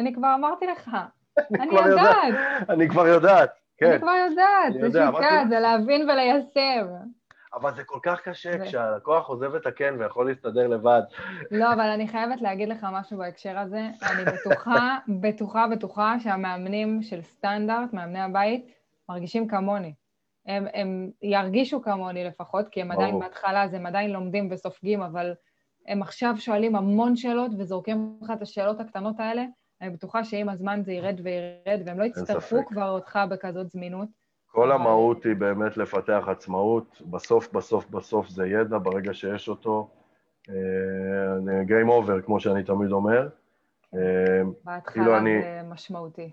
אני 0.00 0.14
כבר 0.14 0.34
אמרתי 0.34 0.66
לך, 0.66 0.90
אני 1.60 1.74
יודעת. 1.74 2.34
אני 2.68 2.88
כבר 2.88 3.06
יודעת. 3.06 3.50
כן. 3.76 3.90
אני 3.90 4.00
כבר 4.00 4.12
יודעת, 4.30 4.72
זה 4.80 4.86
שיטה, 4.86 5.42
זה 5.48 5.60
להבין 5.60 6.10
וליישם. 6.10 6.86
אבל 7.54 7.74
זה 7.74 7.84
כל 7.84 7.98
כך 8.02 8.20
קשה 8.20 8.64
כשהלקוח 8.64 9.28
עוזב 9.28 9.54
את 9.54 9.66
הכן 9.66 9.94
ויכול 9.98 10.28
להסתדר 10.28 10.68
לבד. 10.68 11.02
לא, 11.50 11.72
אבל 11.72 11.88
אני 11.88 12.08
חייבת 12.08 12.42
להגיד 12.42 12.68
לך 12.68 12.86
משהו 12.92 13.18
בהקשר 13.18 13.58
הזה. 13.58 13.88
אני 14.12 14.24
בטוחה, 14.24 14.98
בטוחה, 15.22 15.66
בטוחה 15.66 16.20
שהמאמנים 16.20 17.02
של 17.02 17.22
סטנדרט, 17.22 17.92
מאמני 17.92 18.20
הבית, 18.20 18.66
מרגישים 19.08 19.48
כמוני. 19.48 19.94
הם, 20.46 20.66
הם 20.74 21.10
ירגישו 21.22 21.82
כמוני 21.82 22.24
לפחות, 22.24 22.68
כי 22.68 22.82
הם 22.82 22.90
עדיין 22.90 23.18
בהתחלה, 23.18 23.62
אז 23.62 23.74
הם 23.74 23.86
עדיין 23.86 24.10
לומדים 24.10 24.48
בסופגים, 24.48 25.02
אבל 25.02 25.34
הם 25.86 26.02
עכשיו 26.02 26.34
שואלים 26.38 26.76
המון 26.76 27.16
שאלות 27.16 27.50
וזורקים 27.58 28.18
לך 28.22 28.30
את 28.36 28.42
השאלות 28.42 28.80
הקטנות 28.80 29.20
האלה, 29.20 29.44
אני 29.84 29.92
בטוחה 29.92 30.24
שעם 30.24 30.48
הזמן 30.48 30.80
זה 30.84 30.92
ירד 30.92 31.20
וירד, 31.22 31.80
והם 31.86 31.98
לא 31.98 32.04
יצטרפו 32.04 32.66
כבר 32.66 32.90
אותך 32.90 33.18
בכזאת 33.30 33.70
זמינות. 33.70 34.08
כל 34.46 34.72
המהות 34.72 35.24
היא 35.24 35.36
באמת 35.36 35.76
לפתח 35.76 36.24
עצמאות, 36.26 37.02
בסוף, 37.10 37.52
בסוף, 37.52 37.90
בסוף 37.90 38.28
זה 38.28 38.46
ידע, 38.46 38.78
ברגע 38.78 39.14
שיש 39.14 39.48
אותו, 39.48 39.90
אה, 40.48 40.54
Game 41.66 41.88
over, 41.88 42.22
כמו 42.26 42.40
שאני 42.40 42.62
תמיד 42.62 42.92
אומר. 42.92 43.28
אה, 43.94 44.00
בהתחלה 44.64 44.92
כאילו 44.92 45.10
זה 45.10 45.18
אני... 45.18 45.40
משמעותי. 45.68 46.30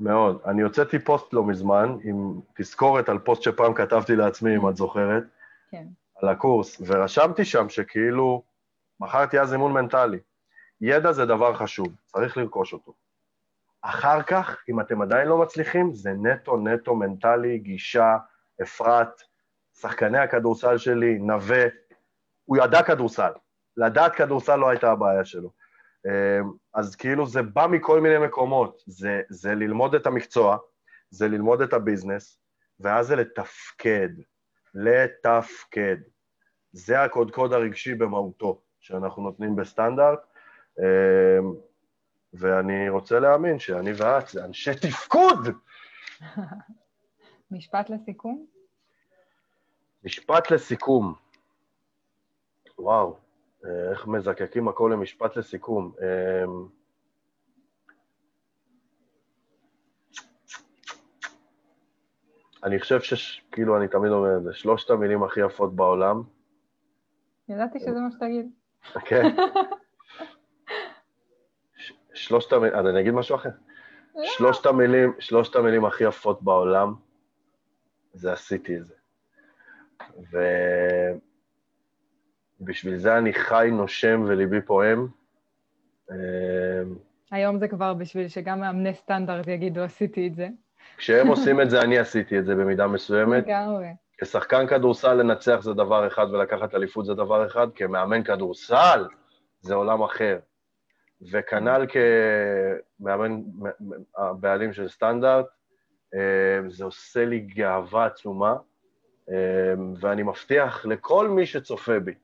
מאוד. 0.00 0.38
אני 0.46 0.62
הוצאתי 0.62 0.98
פוסט 0.98 1.32
לא 1.32 1.44
מזמן, 1.44 1.96
עם 2.04 2.40
תזכורת 2.56 3.08
על 3.08 3.18
פוסט 3.18 3.42
שפעם 3.42 3.74
כתבתי 3.74 4.16
לעצמי, 4.16 4.56
אם 4.56 4.68
את 4.68 4.76
זוכרת, 4.76 5.22
כן. 5.70 5.86
על 6.22 6.28
הקורס, 6.28 6.82
ורשמתי 6.86 7.44
שם 7.44 7.68
שכאילו, 7.68 8.42
מכרתי 9.00 9.40
אז 9.40 9.52
אימון 9.52 9.72
מנטלי. 9.72 10.18
ידע 10.80 11.12
זה 11.12 11.26
דבר 11.26 11.54
חשוב, 11.54 11.88
צריך 12.06 12.36
לרכוש 12.36 12.72
אותו. 12.72 12.94
אחר 13.82 14.22
כך, 14.22 14.62
אם 14.68 14.80
אתם 14.80 15.02
עדיין 15.02 15.28
לא 15.28 15.38
מצליחים, 15.38 15.94
זה 15.94 16.12
נטו 16.12 16.56
נטו 16.56 16.94
מנטלי, 16.94 17.58
גישה, 17.58 18.16
אפרת, 18.62 19.22
שחקני 19.80 20.18
הכדורסל 20.18 20.78
שלי, 20.78 21.18
נווה, 21.18 21.64
הוא 22.44 22.56
ידע 22.56 22.82
כדורסל. 22.82 23.32
לדעת 23.76 24.14
כדורסל 24.14 24.56
לא 24.56 24.68
הייתה 24.68 24.92
הבעיה 24.92 25.24
שלו. 25.24 25.50
אמ, 26.06 26.52
אז 26.74 26.96
כאילו 26.96 27.26
זה 27.26 27.42
בא 27.42 27.66
מכל 27.66 28.00
מיני 28.00 28.18
מקומות, 28.18 28.82
זה, 28.86 29.22
זה 29.28 29.54
ללמוד 29.54 29.94
את 29.94 30.06
המקצוע, 30.06 30.56
זה 31.10 31.28
ללמוד 31.28 31.60
את 31.60 31.72
הביזנס, 31.72 32.38
ואז 32.80 33.06
זה 33.06 33.16
לתפקד, 33.16 34.08
לתפקד. 34.74 35.96
זה 36.72 37.02
הקודקוד 37.02 37.52
הרגשי 37.52 37.94
במהותו 37.94 38.62
שאנחנו 38.80 39.22
נותנים 39.22 39.56
בסטנדרט, 39.56 40.18
ואני 42.32 42.88
רוצה 42.88 43.20
להאמין 43.20 43.58
שאני 43.58 43.90
ואת 43.96 44.28
זה 44.28 44.44
אנשי 44.44 44.74
תפקוד. 44.82 45.38
משפט 47.50 47.90
לסיכום? 47.90 48.46
משפט 50.04 50.50
לסיכום. 50.50 51.14
וואו, 52.78 53.16
איך 53.90 54.06
מזקקים 54.06 54.68
הכל 54.68 54.90
למשפט 54.92 55.36
לסיכום. 55.36 55.92
אמ, 56.00 56.66
אני 62.64 62.80
חושב 62.80 63.00
שכאילו, 63.00 63.76
אני 63.76 63.88
תמיד 63.88 64.12
אומר 64.12 64.36
את 64.36 64.42
זה, 64.42 64.54
שלושת 64.54 64.90
המילים 64.90 65.22
הכי 65.22 65.40
יפות 65.40 65.76
בעולם. 65.76 66.22
ידעתי 67.48 67.80
שזה 67.80 68.00
מה 68.00 68.10
שתגיד. 68.10 68.50
כן. 69.04 69.22
שלושת 72.16 72.52
המילים, 72.52 72.78
אז 72.78 72.86
אני 72.86 73.00
אגיד 73.00 73.12
משהו 73.12 73.36
אחר. 73.36 73.48
לא. 74.16 74.22
שלושת 74.26 74.66
המילים, 74.66 75.12
שלושת 75.18 75.56
המילים 75.56 75.84
הכי 75.84 76.04
יפות 76.04 76.42
בעולם, 76.42 76.94
זה 78.12 78.32
עשיתי 78.32 78.76
את 78.76 78.86
זה. 78.86 78.94
ובשביל 82.60 82.96
זה 82.96 83.18
אני 83.18 83.32
חי, 83.32 83.68
נושם 83.72 84.24
וליבי 84.26 84.60
פועם. 84.60 85.08
אמ, 86.10 86.16
היום 87.30 87.58
זה 87.58 87.68
כבר 87.68 87.94
בשביל 87.94 88.28
שגם 88.28 88.60
מאמני 88.60 88.94
סטנדרט 88.94 89.46
יגידו, 89.46 89.80
עשיתי 89.80 90.26
את 90.26 90.34
זה. 90.34 90.48
כשהם 90.96 91.26
עושים 91.26 91.60
את 91.60 91.70
זה, 91.70 91.80
אני 91.80 91.98
עשיתי 91.98 92.38
את 92.38 92.44
זה 92.44 92.54
במידה 92.54 92.86
מסוימת. 92.86 93.44
לגמרי. 93.46 93.88
כשחקן 94.18 94.66
כדורסל 94.66 95.14
לנצח 95.14 95.58
זה 95.62 95.72
דבר 95.72 96.06
אחד 96.06 96.26
ולקחת 96.32 96.74
אליפות 96.74 97.06
זה 97.06 97.14
דבר 97.14 97.46
אחד, 97.46 97.66
כמאמן 97.74 98.22
כדורסל 98.22 99.06
זה 99.60 99.74
עולם 99.74 100.02
אחר. 100.02 100.38
וכנ"ל 101.32 101.86
כמאמן, 101.88 103.42
הבעלים 104.16 104.72
של 104.72 104.88
סטנדרט, 104.88 105.46
אה, 106.14 106.68
זה 106.68 106.84
עושה 106.84 107.24
לי 107.24 107.40
גאווה 107.40 108.06
עצומה, 108.06 108.56
אה, 109.30 109.74
ואני 110.00 110.22
מבטיח 110.22 110.86
לכל 110.86 111.28
מי 111.28 111.46
שצופה 111.46 112.00
בי, 112.00 112.14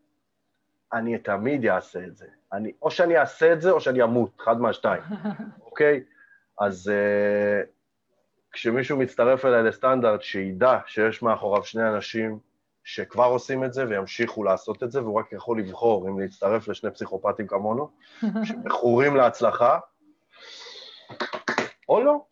אני 0.92 1.18
תמיד 1.18 1.66
אעשה 1.66 2.04
את 2.04 2.16
זה. 2.16 2.26
אני, 2.52 2.72
או 2.82 2.90
שאני 2.90 3.18
אעשה 3.18 3.52
את 3.52 3.60
זה 3.60 3.70
או 3.70 3.80
שאני 3.80 4.02
אמות, 4.02 4.30
אחד 4.40 4.60
מהשתיים, 4.60 5.02
אוקיי? 5.66 6.02
אז 6.60 6.90
uh, 6.90 7.66
כשמישהו 8.52 8.98
מצטרף 8.98 9.44
אליי 9.44 9.62
לסטנדרט, 9.62 10.22
שידע 10.22 10.78
שיש 10.86 11.22
מאחוריו 11.22 11.64
שני 11.64 11.88
אנשים 11.88 12.38
שכבר 12.84 13.24
עושים 13.24 13.64
את 13.64 13.72
זה 13.72 13.88
וימשיכו 13.88 14.44
לעשות 14.44 14.82
את 14.82 14.92
זה, 14.92 15.02
והוא 15.02 15.20
רק 15.20 15.32
יכול 15.32 15.58
לבחור 15.58 16.08
אם 16.08 16.20
להצטרף 16.20 16.68
לשני 16.68 16.90
פסיכופטים 16.90 17.46
כמונו, 17.46 17.90
שמכורים 18.44 19.16
להצלחה, 19.16 19.78
או 21.88 22.02
לא. 22.02 22.24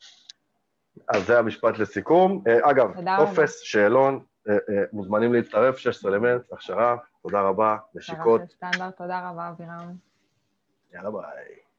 אז 1.08 1.26
זה 1.26 1.38
המשפט 1.38 1.78
לסיכום. 1.78 2.42
אה, 2.46 2.70
אגב, 2.70 2.92
טופס, 3.18 3.60
שאלון, 3.60 4.24
אה, 4.48 4.54
אה, 4.54 4.84
מוזמנים 4.92 5.32
להצטרף, 5.32 5.78
16 5.78 6.10
למרץ, 6.10 6.52
הכשרה, 6.52 6.96
תודה 7.22 7.40
רבה, 7.40 7.76
נשיקות. 7.94 8.40
תודה 8.96 9.30
רבה, 9.30 9.48
אבירם. 9.48 9.94
יאללה 10.94 11.10
ביי. 11.10 11.69